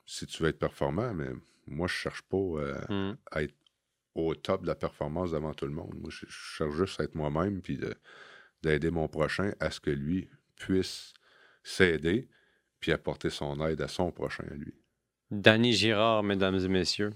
si 0.07 0.27
tu 0.27 0.43
veux 0.43 0.49
être 0.51 0.59
performant, 0.59 1.15
mais 1.15 1.31
moi 1.67 1.87
je 1.89 1.95
cherche 1.95 2.23
pas 2.23 2.37
euh, 2.39 2.81
Mhm. 2.89 3.19
à 3.31 3.43
être 3.43 3.55
au 4.19 4.35
top 4.35 4.63
de 4.63 4.67
la 4.67 4.75
performance 4.75 5.31
devant 5.31 5.55
tout 5.55 5.67
le 5.67 5.73
monde. 5.73 5.95
Moi, 6.01 6.11
je, 6.11 6.27
cherche 6.29 6.75
juste 6.75 7.01
à 7.01 7.05
être 7.05 7.15
moi-même 7.15 7.63
puis 7.63 7.77
de- 7.77 7.95
d'aider 8.63 8.91
mon 8.91 9.09
prochain 9.09 9.53
à 9.61 9.71
ce 9.71 9.81
que 9.81 9.91
lui 9.91 10.29
puisse 10.57 11.15
s'aider 11.63 12.29
puis 12.81 12.93
apporter 12.93 13.31
son 13.31 13.65
aide 13.67 13.81
à 13.81 13.89
son 13.89 14.11
prochain 14.11 14.45
à 14.51 14.55
lui. 14.55 14.75
Danny 15.31 15.73
Girard, 15.73 16.23
mesdames 16.23 16.57
et 16.57 16.69
messieurs, 16.69 17.13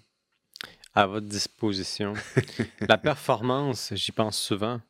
à 0.95 1.07
votre 1.07 1.27
disposition. 1.27 2.13
La 2.89 2.99
performance, 2.99 3.93
j'y 3.95 4.13
pense 4.13 4.39
souvent. 4.39 4.81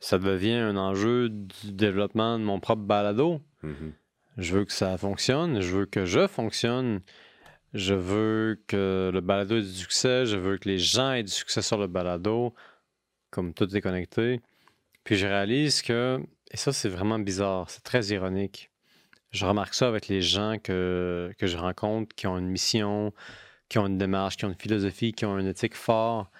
Ça 0.00 0.18
devient 0.18 0.52
un 0.52 0.76
enjeu 0.76 1.30
du 1.30 1.72
développement 1.72 2.38
de 2.38 2.44
mon 2.44 2.60
propre 2.60 2.82
balado. 2.82 3.40
Mhm. 3.62 3.92
Je 4.36 4.56
veux 4.56 4.64
que 4.64 4.72
ça 4.72 4.98
fonctionne, 4.98 5.60
je 5.60 5.76
veux 5.76 5.86
que 5.86 6.04
je 6.04 6.26
fonctionne, 6.26 7.00
je 7.74 7.94
veux 7.94 8.62
que 8.68 9.10
le 9.12 9.20
balado 9.20 9.58
ait 9.58 9.62
du 9.62 9.74
succès, 9.74 10.26
je 10.26 10.36
veux 10.36 10.58
que 10.58 10.68
les 10.68 10.78
gens 10.78 11.12
aient 11.12 11.24
du 11.24 11.32
succès 11.32 11.60
sur 11.60 11.76
le 11.76 11.88
balado, 11.88 12.54
comme 13.30 13.52
tout 13.52 13.76
est 13.76 13.80
connecté. 13.80 14.40
Puis 15.04 15.16
je 15.16 15.26
réalise 15.26 15.82
que, 15.82 16.20
et 16.52 16.56
ça 16.56 16.72
c'est 16.72 16.88
vraiment 16.88 17.18
bizarre, 17.18 17.68
c'est 17.70 17.82
très 17.82 18.06
ironique. 18.06 18.70
Je 19.32 19.44
remarque 19.44 19.74
ça 19.74 19.88
avec 19.88 20.08
les 20.08 20.22
gens 20.22 20.58
que, 20.62 21.32
je 21.40 21.56
rencontre 21.56 22.14
qui 22.14 22.28
ont 22.28 22.38
une 22.38 22.48
mission, 22.48 23.12
qui 23.68 23.78
ont 23.78 23.86
une 23.88 23.98
démarche, 23.98 24.36
qui 24.36 24.44
ont 24.44 24.50
une 24.50 24.54
philosophie, 24.54 25.12
qui 25.12 25.24
ont 25.26 25.38
une 25.38 25.48
éthique 25.48 25.74
forte. 25.74 26.30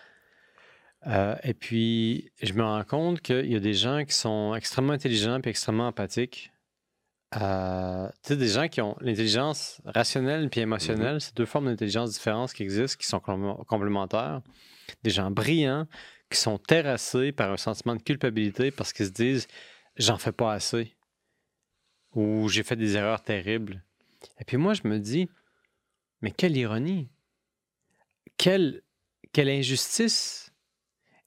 Euh, 1.09 1.37
et 1.43 1.55
puis, 1.55 2.31
je 2.43 2.53
me 2.55 2.63
rends 2.63 2.85
compte 2.85 3.21
qu'il 3.21 3.53
y 3.53 3.57
a 3.57 3.61
des 3.61 3.75
gens 3.75 4.05
qui 4.05 4.15
sont 4.15 4.55
extrêmement 4.55 4.93
intelligents 4.95 5.41
et 5.45 5.49
extrêmement 5.49 5.89
empathiques. 5.89 6.54
Euh, 7.37 8.07
tu 8.23 8.29
sais, 8.29 8.37
des 8.37 8.49
gens 8.49 8.69
qui 8.69 8.81
ont 8.81 8.97
l'intelligence 9.01 9.81
rationnelle 9.85 10.49
puis 10.51 10.61
émotionnelle, 10.61 11.21
c'est 11.21 11.37
deux 11.37 11.47
formes 11.47 11.67
d'intelligence 11.67 12.13
différentes 12.13 12.53
qui 12.53 12.63
existent, 12.63 12.97
qui 13.01 13.07
sont 13.09 13.19
complé- 13.19 13.65
complémentaires. 13.67 14.41
Des 15.03 15.11
gens 15.11 15.31
brillants 15.31 15.89
qui 16.31 16.39
sont 16.39 16.59
terrassés 16.59 17.33
par 17.33 17.51
un 17.51 17.57
sentiment 17.57 17.97
de 17.97 18.03
culpabilité 18.03 18.71
parce 18.71 18.93
qu'ils 18.93 19.07
se 19.07 19.11
disent 19.11 19.49
j'en 19.97 20.19
fais 20.19 20.33
pas 20.33 20.53
assez 20.53 20.95
ou 22.15 22.49
j'ai 22.49 22.63
fait 22.63 22.77
des 22.77 22.97
erreurs 22.97 23.23
terribles. 23.23 23.83
Et 24.39 24.45
puis 24.45 24.57
moi, 24.57 24.75
je 24.75 24.87
me 24.87 24.99
dis 24.99 25.29
mais 26.23 26.31
quelle 26.31 26.57
ironie, 26.57 27.11
quelle, 28.39 28.83
quelle 29.33 29.49
injustice. 29.49 30.53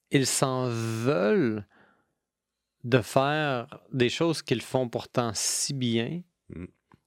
Ils 0.10 0.26
s'en 0.26 0.68
veulent 0.70 1.66
de 2.88 3.02
faire 3.02 3.68
des 3.92 4.10
choses 4.10 4.42
qu'ils 4.42 4.62
font 4.62 4.88
pourtant 4.88 5.32
si 5.34 5.74
bien. 5.74 6.22
Mm. 6.50 6.66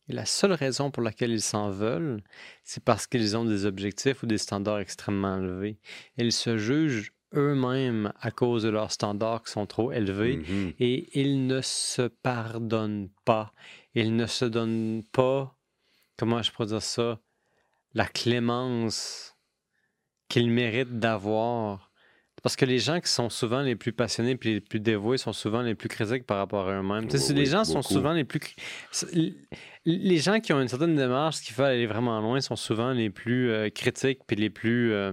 Et 0.08 0.12
la 0.12 0.26
seule 0.26 0.52
raison 0.52 0.90
pour 0.90 1.02
laquelle 1.02 1.30
ils 1.30 1.40
s'en 1.40 1.70
veulent, 1.70 2.22
c'est 2.64 2.82
parce 2.84 3.06
qu'ils 3.06 3.36
ont 3.36 3.44
des 3.44 3.64
objectifs 3.64 4.22
ou 4.22 4.26
des 4.26 4.38
standards 4.38 4.80
extrêmement 4.80 5.38
élevés. 5.38 5.78
Ils 6.16 6.32
se 6.32 6.58
jugent 6.58 7.12
eux-mêmes 7.34 8.12
à 8.20 8.32
cause 8.32 8.64
de 8.64 8.70
leurs 8.70 8.90
standards 8.90 9.44
qui 9.44 9.52
sont 9.52 9.66
trop 9.66 9.92
élevés 9.92 10.38
Mhm. 10.38 10.72
et 10.80 11.20
ils 11.20 11.46
ne 11.46 11.60
se 11.60 12.02
pardonnent 12.08 13.08
pas. 13.24 13.52
Ils 13.94 14.16
ne 14.16 14.26
se 14.26 14.44
donnent 14.44 15.04
pas, 15.12 15.56
comment 16.16 16.42
je 16.42 16.50
pourrais 16.50 16.66
dire 16.68 16.82
ça, 16.82 17.20
la 17.94 18.06
clémence 18.06 19.36
qu'ils 20.28 20.50
méritent 20.50 20.98
d'avoir. 20.98 21.89
Parce 22.42 22.56
que 22.56 22.64
les 22.64 22.78
gens 22.78 23.00
qui 23.00 23.08
sont 23.10 23.28
souvent 23.30 23.60
les 23.60 23.76
plus 23.76 23.92
passionnés 23.92 24.38
et 24.42 24.48
les 24.54 24.60
plus 24.60 24.80
dévoués 24.80 25.18
sont 25.18 25.32
souvent 25.32 25.60
les 25.62 25.74
plus 25.74 25.88
critiques 25.88 26.26
par 26.26 26.38
rapport 26.38 26.68
à 26.68 26.72
eux-mêmes. 26.78 27.06
Oui, 27.28 27.34
les 27.34 27.44
gens 27.46 27.64
sont 27.64 27.82
souvent 27.82 28.12
les 28.12 28.24
plus... 28.24 28.40
Les 29.86 30.18
gens 30.18 30.40
qui 30.40 30.52
ont 30.52 30.60
une 30.60 30.68
certaine 30.68 30.94
démarche 30.96 31.40
qui 31.40 31.52
veulent 31.52 31.66
aller 31.72 31.86
vraiment 31.86 32.20
loin 32.20 32.40
sont 32.40 32.56
souvent 32.56 32.92
les 32.92 33.10
plus 33.10 33.50
euh, 33.50 33.70
critiques 33.70 34.20
puis 34.26 34.36
les 34.36 34.50
plus... 34.50 34.92
euh, 34.92 35.12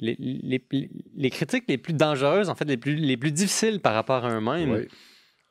les, 0.00 0.16
les- 0.18 0.90
les- 1.16 1.30
critiques 1.30 1.64
les 1.68 1.78
plus 1.78 1.92
dangereuses, 1.92 2.48
en 2.48 2.54
fait, 2.54 2.64
les 2.66 2.76
plus, 2.76 2.94
les 2.94 3.16
plus 3.16 3.32
difficiles 3.32 3.80
par 3.80 3.94
rapport 3.94 4.24
à 4.24 4.30
eux-mêmes. 4.30 4.70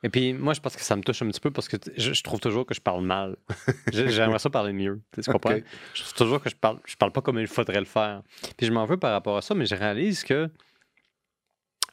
Et 0.04 0.08
puis, 0.10 0.32
moi, 0.32 0.54
je 0.54 0.60
pense 0.60 0.76
que 0.76 0.80
ça 0.82 0.94
me 0.96 1.02
touche 1.02 1.20
un 1.22 1.26
petit 1.28 1.40
peu 1.40 1.50
parce 1.50 1.68
que 1.68 1.76
je, 1.96 2.12
je 2.12 2.22
trouve 2.22 2.38
toujours 2.40 2.64
que 2.64 2.72
je 2.72 2.80
parle 2.80 3.04
mal. 3.04 3.36
J'ai- 3.92 4.08
J'aimerais 4.10 4.38
ça 4.38 4.48
parler 4.48 4.72
mieux. 4.72 5.00
Tu 5.12 5.20
comprends? 5.32 5.50
Je 5.92 6.02
trouve 6.02 6.14
toujours 6.14 6.40
que 6.42 6.48
je 6.48 6.54
parle, 6.56 6.78
je 6.86 6.96
parle 6.96 7.12
pas 7.12 7.20
comme 7.20 7.38
il 7.38 7.46
faudrait 7.48 7.80
le 7.80 7.84
faire. 7.84 8.22
Puis 8.56 8.66
je 8.66 8.72
m'en 8.72 8.86
veux 8.86 8.96
par 8.96 9.10
rapport 9.12 9.36
à 9.36 9.42
ça, 9.42 9.54
mais 9.54 9.66
je 9.66 9.74
réalise 9.74 10.22
que 10.24 10.48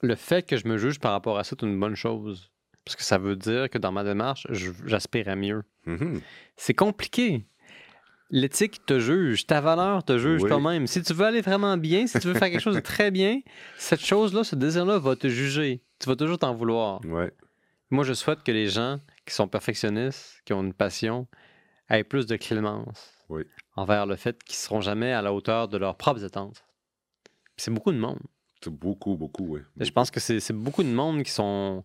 le 0.06 0.16
fait 0.16 0.46
que 0.48 0.58
je 0.58 0.68
me 0.68 0.78
juge 0.78 1.00
par 1.00 1.12
rapport 1.12 1.38
à 1.38 1.44
ça, 1.44 1.52
c'est 1.60 1.66
une 1.66 1.80
bonne 1.80 1.96
chose. 1.96 2.52
Parce 2.86 2.96
que 2.96 3.04
ça 3.04 3.18
veut 3.18 3.36
dire 3.36 3.70
que 3.70 3.78
dans 3.78 3.92
ma 3.92 4.04
démarche, 4.04 4.46
j'aspire 4.86 5.28
à 5.30 5.36
mieux. 5.36 5.64
Mhm. 5.86 6.22
C'est 6.56 6.74
compliqué. 6.76 7.48
L'éthique 8.30 8.86
te 8.86 9.00
juge, 9.00 9.46
ta 9.46 9.62
valeur 9.62 10.04
te 10.04 10.18
juge 10.18 10.44
Oui. 10.44 10.50
toi-même. 10.50 10.88
Si 10.88 11.02
tu 11.04 11.14
veux 11.14 11.26
aller 11.26 11.42
vraiment 11.42 11.78
bien, 11.78 12.08
si 12.08 12.20
tu 12.20 12.28
veux 12.28 12.34
faire 12.34 12.50
quelque 12.50 12.60
chose 12.62 12.76
de 12.76 12.80
très 12.82 13.12
bien, 13.12 13.40
cette 13.78 14.02
chose-là, 14.04 14.44
ce 14.44 14.56
désir-là 14.56 14.98
va 15.00 15.16
te 15.16 15.28
juger. 15.28 15.84
Tu 16.00 16.08
vas 16.10 16.16
toujours 16.16 16.38
t'en 16.40 16.54
vouloir. 16.54 17.04
Ouais. 17.06 17.32
Moi, 17.92 18.04
je 18.04 18.14
souhaite 18.14 18.44
que 18.44 18.52
les 18.52 18.68
gens 18.68 19.00
qui 19.26 19.34
sont 19.34 19.48
perfectionnistes, 19.48 20.42
qui 20.46 20.54
ont 20.54 20.64
une 20.64 20.74
passion, 20.74 21.28
aient 21.90 22.04
plus 22.04 22.26
de 22.26 22.36
clémence 22.36 23.14
Oui. 23.30 23.44
envers 23.76 24.06
le 24.08 24.16
fait 24.16 24.44
qu'ils 24.44 24.56
ne 24.56 24.58
seront 24.58 24.82
jamais 24.82 25.12
à 25.14 25.22
la 25.22 25.32
hauteur 25.34 25.68
de 25.68 25.78
leurs 25.78 25.96
propres 25.96 26.24
attentes. 26.26 26.64
C'est 27.58 27.72
beaucoup 27.72 27.92
de 27.92 27.98
monde. 28.00 28.20
Beaucoup, 28.70 29.16
beaucoup, 29.16 29.56
oui. 29.56 29.62
Je 29.80 29.92
pense 29.92 30.12
que 30.12 30.20
c'est 30.20 30.54
beaucoup 30.54 30.84
de 30.84 30.90
monde 30.90 31.24
qui 31.24 31.32
sont 31.32 31.84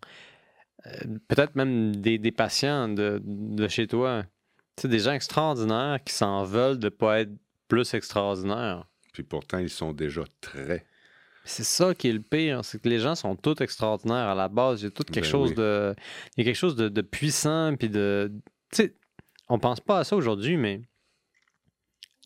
euh, 0.85 0.89
peut-être 1.27 1.55
même 1.55 1.95
des, 1.95 2.17
des 2.17 2.31
patients 2.31 2.89
de, 2.89 3.21
de 3.23 3.67
chez 3.67 3.87
toi. 3.87 4.23
Tu 4.75 4.83
sais, 4.83 4.87
des 4.87 4.99
gens 4.99 5.11
extraordinaires 5.11 5.99
qui 6.03 6.13
s'en 6.13 6.43
veulent 6.43 6.79
de 6.79 6.89
pas 6.89 7.21
être 7.21 7.31
plus 7.67 7.93
extraordinaires. 7.93 8.87
Puis 9.13 9.23
pourtant, 9.23 9.57
ils 9.57 9.69
sont 9.69 9.93
déjà 9.93 10.23
très. 10.39 10.85
C'est 11.43 11.63
ça 11.63 11.93
qui 11.95 12.07
est 12.07 12.13
le 12.13 12.21
pire, 12.21 12.63
c'est 12.63 12.81
que 12.81 12.87
les 12.87 12.99
gens 12.99 13.15
sont 13.15 13.35
tous 13.35 13.61
extraordinaires 13.61 14.27
à 14.27 14.35
la 14.35 14.47
base. 14.47 14.81
Il 14.81 14.85
y 14.85 14.87
a 14.87 14.91
tout 14.91 15.03
quelque 15.03 15.23
Ben 15.25 15.29
chose 15.29 15.49
oui. 15.49 15.55
de. 15.55 15.95
Il 16.37 16.41
y 16.41 16.41
a 16.41 16.45
quelque 16.45 16.59
chose 16.59 16.75
de, 16.75 16.87
de 16.87 17.01
puissant, 17.01 17.75
puis 17.77 17.89
de. 17.89 18.31
Tu 18.71 18.83
sais, 18.83 18.95
on 19.49 19.59
pense 19.59 19.79
pas 19.79 19.99
à 19.99 20.03
ça 20.03 20.15
aujourd'hui, 20.15 20.55
mais 20.55 20.81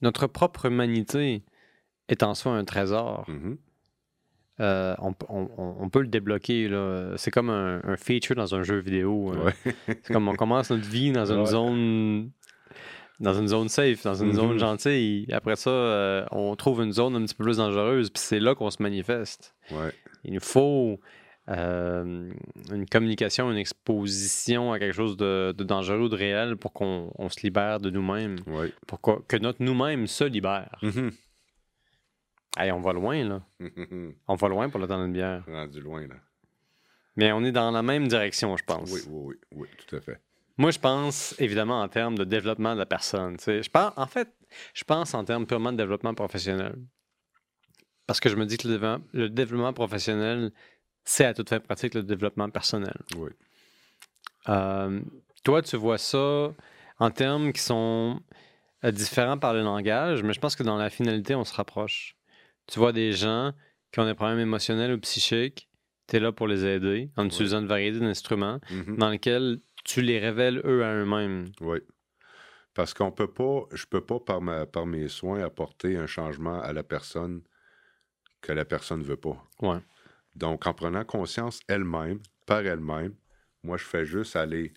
notre 0.02 0.28
propre 0.28 0.66
humanité 0.66 1.44
est 2.10 2.24
en 2.24 2.36
soi 2.36 2.52
un 2.54 2.66
trésor. 2.66 3.26
Mhm. 3.30 3.58
Euh, 4.62 4.96
on, 5.00 5.14
on- 5.30 5.90
peut 5.90 6.00
le 6.02 6.08
débloquer. 6.08 6.70
C'est 7.18 7.32
comme 7.32 7.50
un, 7.50 7.82
un 7.84 7.98
feature 7.98 8.36
dans 8.36 8.56
un 8.56 8.64
jeu 8.64 8.78
vidéo. 8.80 9.34
Ouais. 9.34 9.54
C'est 9.86 10.14
comme 10.14 10.28
on 10.30 10.36
commence 10.36 10.70
notre 10.72 10.88
vie 10.88 11.12
dans 11.12 11.26
une 11.32 11.40
Ouais. 11.42 11.46
zone 11.46 12.30
dans 13.22 13.34
une 13.34 13.48
zone 13.48 13.70
safe, 13.70 14.04
dans 14.04 14.14
une 14.16 14.34
zone 14.34 14.54
Mhm. 14.54 14.60
gentille. 14.60 15.26
Après 15.32 15.56
ça, 15.56 15.70
euh, 15.70 16.26
on 16.32 16.54
trouve 16.58 16.82
une 16.84 16.92
zone 16.92 17.16
un 17.16 17.22
petit 17.26 17.34
peu 17.36 17.46
plus 17.46 17.58
dangereuse, 17.58 18.10
puis 18.10 18.22
c'est 18.22 18.42
là 18.42 18.56
qu'on 18.56 18.70
se 18.70 18.84
manifeste. 18.84 19.56
Ouais. 19.72 19.94
Il 20.26 20.34
nous 20.34 20.42
faut 20.42 21.00
euh, 21.48 22.32
une 22.74 22.86
communication, 22.88 23.52
une 23.52 23.58
exposition 23.58 24.74
à 24.74 24.80
quelque 24.80 24.96
chose 24.96 25.16
de, 25.16 25.54
de 25.58 25.64
dangereux 25.64 26.00
ou 26.06 26.10
de 26.10 26.16
réel 26.16 26.58
pour 26.58 26.74
qu'on 26.74 27.12
on 27.18 27.30
se 27.30 27.40
libère 27.44 27.80
de 27.80 27.90
nous-mêmes, 27.90 28.38
Ouais. 28.48 28.74
pour 28.88 29.00
que, 29.00 29.12
que 29.28 29.38
notre 29.38 29.62
nous-mêmes 29.64 30.08
se 30.08 30.24
libère. 30.24 30.76
Mhm. 30.82 31.12
Hey, 32.58 32.72
on 32.72 32.80
va 32.80 32.94
loin, 32.94 33.24
là. 33.24 33.42
On 34.28 34.36
va 34.36 34.48
loin 34.48 34.70
pour 34.70 34.80
le 34.80 34.88
temps 34.88 35.02
d'une 35.04 35.14
bière. 35.14 35.44
Rendu 35.46 35.82
loin, 35.82 36.08
là. 36.08 36.16
Mais 37.18 37.32
on 37.32 37.44
est 37.44 37.52
dans 37.52 37.72
la 37.72 37.82
même 37.82 38.08
direction, 38.08 38.56
je 38.58 38.64
pense. 38.64 38.92
Oui, 38.92 39.02
oui, 39.08 39.24
oui, 39.26 39.36
oui, 39.52 39.68
tout 39.78 39.96
à 39.96 40.02
fait. 40.02 40.20
Moi, 40.58 40.72
je 40.72 40.80
pense 40.80 41.36
évidemment 41.40 41.82
en 41.82 41.88
termes 41.88 42.18
de 42.18 42.24
développement 42.24 42.74
de 42.74 42.80
la 42.80 42.86
personne. 42.86 43.38
Je 43.46 43.70
pense, 43.70 43.94
en 43.96 44.08
fait, 44.08 44.30
je 44.74 44.84
pense 44.84 45.14
en 45.14 45.24
termes 45.24 45.46
purement 45.46 45.72
de 45.72 45.78
développement 45.78 46.14
professionnel. 46.14 46.76
Parce 48.08 48.20
que 48.20 48.30
je 48.30 48.36
me 48.36 48.46
dis 48.46 48.58
que 48.58 48.68
le 48.68 48.76
développement, 48.76 49.06
le 49.14 49.30
développement 49.30 49.74
professionnel, 49.74 50.52
c'est 51.04 51.26
à 51.26 51.34
toute 51.34 51.50
fin 51.50 51.60
pratique 51.60 51.94
le 51.94 52.04
développement 52.04 52.50
personnel. 52.50 52.96
Oui. 53.18 53.32
Euh, 54.50 55.02
toi, 55.44 55.62
tu 55.62 55.76
vois 55.76 55.98
ça 55.98 56.54
en 57.00 57.12
termes 57.12 57.52
qui 57.52 57.62
sont 57.62 58.22
euh, 58.84 58.92
différents 58.92 59.38
par 59.38 59.54
le 59.54 59.62
langage, 59.62 60.24
mais 60.24 60.34
je 60.34 60.40
pense 60.40 60.56
que 60.56 60.64
dans 60.64 60.78
la 60.78 60.90
finalité, 60.90 61.36
on 61.36 61.44
se 61.44 61.54
rapproche. 61.54 62.15
Tu 62.68 62.80
vois 62.80 62.92
des 62.94 63.12
gens 63.14 63.54
qui 63.92 64.00
ont 64.00 64.06
des 64.06 64.14
problèmes 64.16 64.40
émotionnels 64.40 64.92
ou 64.94 65.00
psychiques, 65.00 65.70
tu 66.08 66.18
es 66.18 66.20
là 66.20 66.32
pour 66.32 66.48
les 66.48 66.66
aider 66.66 67.10
en 67.16 67.26
utilisant 67.26 67.62
une 67.62 67.68
variété 67.68 68.00
d'instruments 68.00 68.60
Mhm. 68.70 68.98
dans 68.98 69.10
lesquels 69.10 69.60
tu 69.84 70.02
les 70.02 70.20
révèles 70.20 70.62
eux 70.66 70.84
à 70.84 70.94
eux-mêmes. 70.96 71.52
Oui. 71.62 71.80
Parce 72.74 72.94
qu'on 72.94 73.12
peut 73.12 73.32
pas, 73.32 73.62
je 73.72 73.86
peux 73.86 74.02
pas 74.02 74.20
par, 74.20 74.42
ma, 74.42 74.66
par 74.66 74.86
mes 74.86 75.08
soins 75.08 75.42
apporter 75.44 75.96
un 75.96 76.08
changement 76.08 76.60
à 76.62 76.74
la 76.74 76.84
personne 76.84 77.42
que 78.42 78.52
la 78.52 78.66
personne 78.66 79.00
ne 79.00 79.06
veut 79.06 79.16
pas. 79.18 79.42
Ouais. 79.62 79.80
Donc, 80.36 80.68
en 80.68 80.74
prenant 80.74 81.06
conscience 81.06 81.60
elle-même, 81.68 82.20
par 82.46 82.60
elle-même, 82.66 83.16
moi, 83.64 83.78
je 83.78 83.86
fais 83.86 84.06
juste 84.06 84.36
aller 84.36 84.74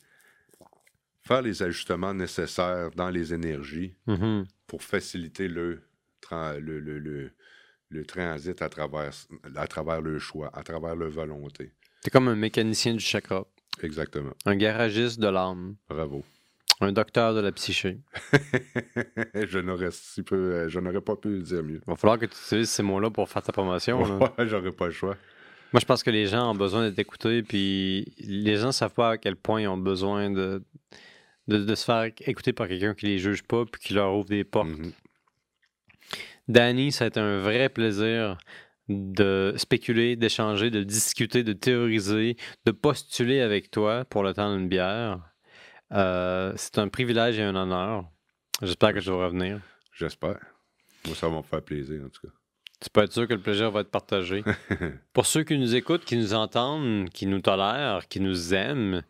faire 1.23 1.43
les 1.43 1.63
ajustements 1.63 2.15
nécessaires 2.15 2.91
dans 2.93 3.11
les 3.11 3.35
énergies 3.35 3.95
Mhm. 4.07 4.47
pour 4.67 4.83
faciliter 4.83 5.49
le, 5.49 5.83
le, 6.31 6.79
le, 6.81 6.99
le- 6.99 7.33
le 7.91 8.05
transit 8.05 8.61
à 8.63 8.69
travers, 8.69 9.11
à 9.57 9.67
travers 9.67 10.01
le 10.01 10.19
choix, 10.19 10.51
à 10.55 10.63
travers 10.63 10.95
leur 10.97 11.11
volonté. 11.11 11.73
T'es 12.03 12.11
comme 12.11 12.29
un 12.29 12.37
mécanicien 12.37 12.93
du 12.95 13.01
chakra, 13.01 13.47
Exactement. 13.83 14.33
un 14.47 14.57
garagiste 14.57 15.19
de 15.21 15.29
l'âme, 15.29 15.77
Bravo. 15.89 16.25
un 16.81 16.93
docteur 16.93 17.35
de 17.35 17.41
la 17.41 17.51
psyché. 17.53 17.99
je 19.35 19.59
n'aurais 19.59 19.91
si 19.91 20.23
peu, 20.23 20.37
euh, 20.37 20.69
je 20.69 20.79
n'aurais 20.81 21.01
pas 21.01 21.17
pu 21.17 21.29
le 21.31 21.43
dire 21.43 21.63
mieux. 21.63 21.81
Il 21.87 21.91
va 21.91 21.97
falloir 21.97 22.19
que 22.19 22.27
tu 22.27 22.37
utilises 22.37 22.71
ces 22.71 22.83
mots-là 22.83 23.11
pour 23.11 23.29
faire 23.29 23.43
ta 23.43 23.53
promotion. 23.53 24.03
Ouais, 24.03 24.29
j'aurais 24.47 24.73
pas 24.73 24.87
le 24.87 24.93
choix. 24.93 25.17
Moi, 25.73 25.81
je 25.81 25.85
pense 25.87 26.03
que 26.03 26.11
les 26.11 26.27
gens 26.27 26.51
ont 26.51 26.55
besoin 26.55 26.89
d'être 26.89 26.99
écoutés, 26.99 27.43
puis 27.43 28.15
les 28.19 28.57
gens 28.57 28.69
ne 28.69 28.73
savent 28.73 28.95
pas 28.95 29.11
à 29.13 29.19
quel 29.19 29.37
point 29.37 29.61
ils 29.61 29.69
ont 29.69 29.77
besoin 29.77 30.31
de, 30.31 30.63
de, 31.47 31.59
de 31.59 31.75
se 31.75 31.85
faire 31.85 32.05
écouter 32.27 32.53
par 32.55 32.69
quelqu'un 32.69 32.95
qui 32.95 33.07
les 33.07 33.19
juge 33.19 33.43
pas, 33.43 33.65
puis 33.67 33.81
qui 33.83 33.95
leur 33.95 34.15
ouvre 34.15 34.29
des 34.29 34.45
portes. 34.45 34.69
Mhm. 34.69 34.93
Danny, 36.49 36.93
ça 36.93 37.05
a 37.05 37.09
été 37.09 37.21
un 37.21 37.39
vrai 37.39 37.69
plaisir 37.69 38.39
de 38.89 39.55
spéculer, 39.57 40.17
d'échanger, 40.17 40.71
de 40.71 40.83
discuter, 40.83 41.45
de 41.45 41.53
théoriser, 41.53 42.37
de 42.65 42.71
postuler 42.71 43.41
avec 43.41 43.71
toi 43.71 44.05
pour 44.07 44.23
le 44.23 44.33
temps 44.33 44.57
d'une 44.57 44.69
bière. 44.69 45.21
Euh, 45.93 46.53
c'est 46.57 46.79
un 46.79 46.89
privilège 46.89 47.39
et 47.39 47.43
un 47.43 47.55
honneur. 47.55 48.05
J'espère 48.63 48.95
que 48.95 49.01
tu 49.01 49.11
vas 49.11 49.27
revenir. 49.27 49.61
J'espère. 49.93 50.39
Moi, 51.07 51.15
ça 51.15 51.29
va 51.29 51.37
me 51.37 51.43
faire 51.43 51.63
plaisir, 51.63 52.03
en 52.05 52.09
tout 52.09 52.27
cas. 52.27 52.33
Tu 52.81 52.91
peux 52.91 53.03
être 53.03 53.13
sûr 53.13 53.27
que 53.27 53.35
le 53.35 53.41
plaisir 53.41 53.71
va 53.71 53.81
être 53.81 53.91
partagé. 53.91 54.45
Pour 55.13 55.27
ceux 55.27 55.43
qui 55.43 55.59
nous 55.59 55.75
écoutent, 55.75 56.05
qui 56.05 56.17
nous 56.17 56.33
entendent, 56.33 57.11
qui 57.11 57.27
nous 57.27 57.41
tolèrent, 57.41 58.07
qui 58.09 58.21
nous 58.21 58.55
aiment, 58.55 59.03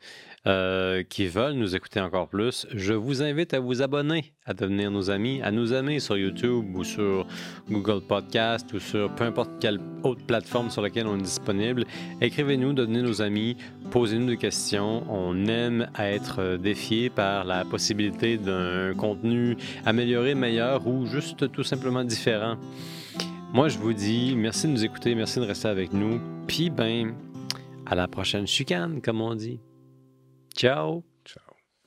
euh, 0.49 1.03
qui 1.03 1.27
veulent 1.27 1.55
nous 1.55 1.77
écouter 1.77 2.01
encore 2.01 2.29
plus, 2.29 2.67
je 2.75 2.95
vous 2.95 3.23
invite 3.23 3.53
à 3.55 3.61
vous 3.61 3.83
abonner, 3.83 4.33
à 4.47 4.55
devenir 4.55 4.91
nos 4.91 5.11
amis, 5.11 5.41
à 5.43 5.51
nous 5.51 5.75
aimer 5.75 6.01
sur 6.01 6.17
YouTube 6.17 6.75
ou 6.75 6.85
sur 6.85 7.27
Google 7.71 8.01
Podcast 8.01 8.73
ou 8.73 8.81
sur 8.81 9.15
peu 9.15 9.25
importe 9.25 9.51
quelle 9.61 9.79
autre 10.03 10.25
plateforme 10.25 10.71
sur 10.71 10.81
laquelle 10.81 11.07
on 11.07 11.19
est 11.19 11.23
disponible. 11.23 11.85
Écrivez-nous, 12.21 12.73
devenez 12.73 13.03
nos 13.03 13.21
amis, 13.21 13.57
posez-nous 13.91 14.27
des 14.27 14.37
questions. 14.37 15.05
On 15.13 15.47
aime 15.47 15.91
être 15.99 16.41
euh, 16.41 16.57
défié 16.57 17.11
par 17.11 17.45
la 17.45 17.65
possibilité 17.65 18.39
d'un 18.39 18.95
contenu 18.95 19.57
amélioré, 19.85 20.35
meilleur 20.35 20.87
ou 20.87 21.07
juste 21.07 21.53
tout 21.53 21.65
simplement 21.65 22.05
différent. 22.05 22.57
Moi, 23.53 23.69
je 23.69 23.79
vous 23.79 23.93
dis 23.93 24.35
merci 24.37 24.67
de 24.67 24.73
nous 24.73 24.85
écouter, 24.85 25.15
merci 25.15 25.41
de 25.41 25.45
rester 25.45 25.69
avec 25.69 25.93
nous. 25.93 26.21
Puis, 26.47 26.71
ben, 26.71 27.15
à 27.87 27.95
la 27.95 28.09
prochaine 28.09 28.47
chicane, 28.47 29.01
comme 29.01 29.21
on 29.21 29.35
dit. 29.35 29.61
Tchau. 30.59 31.08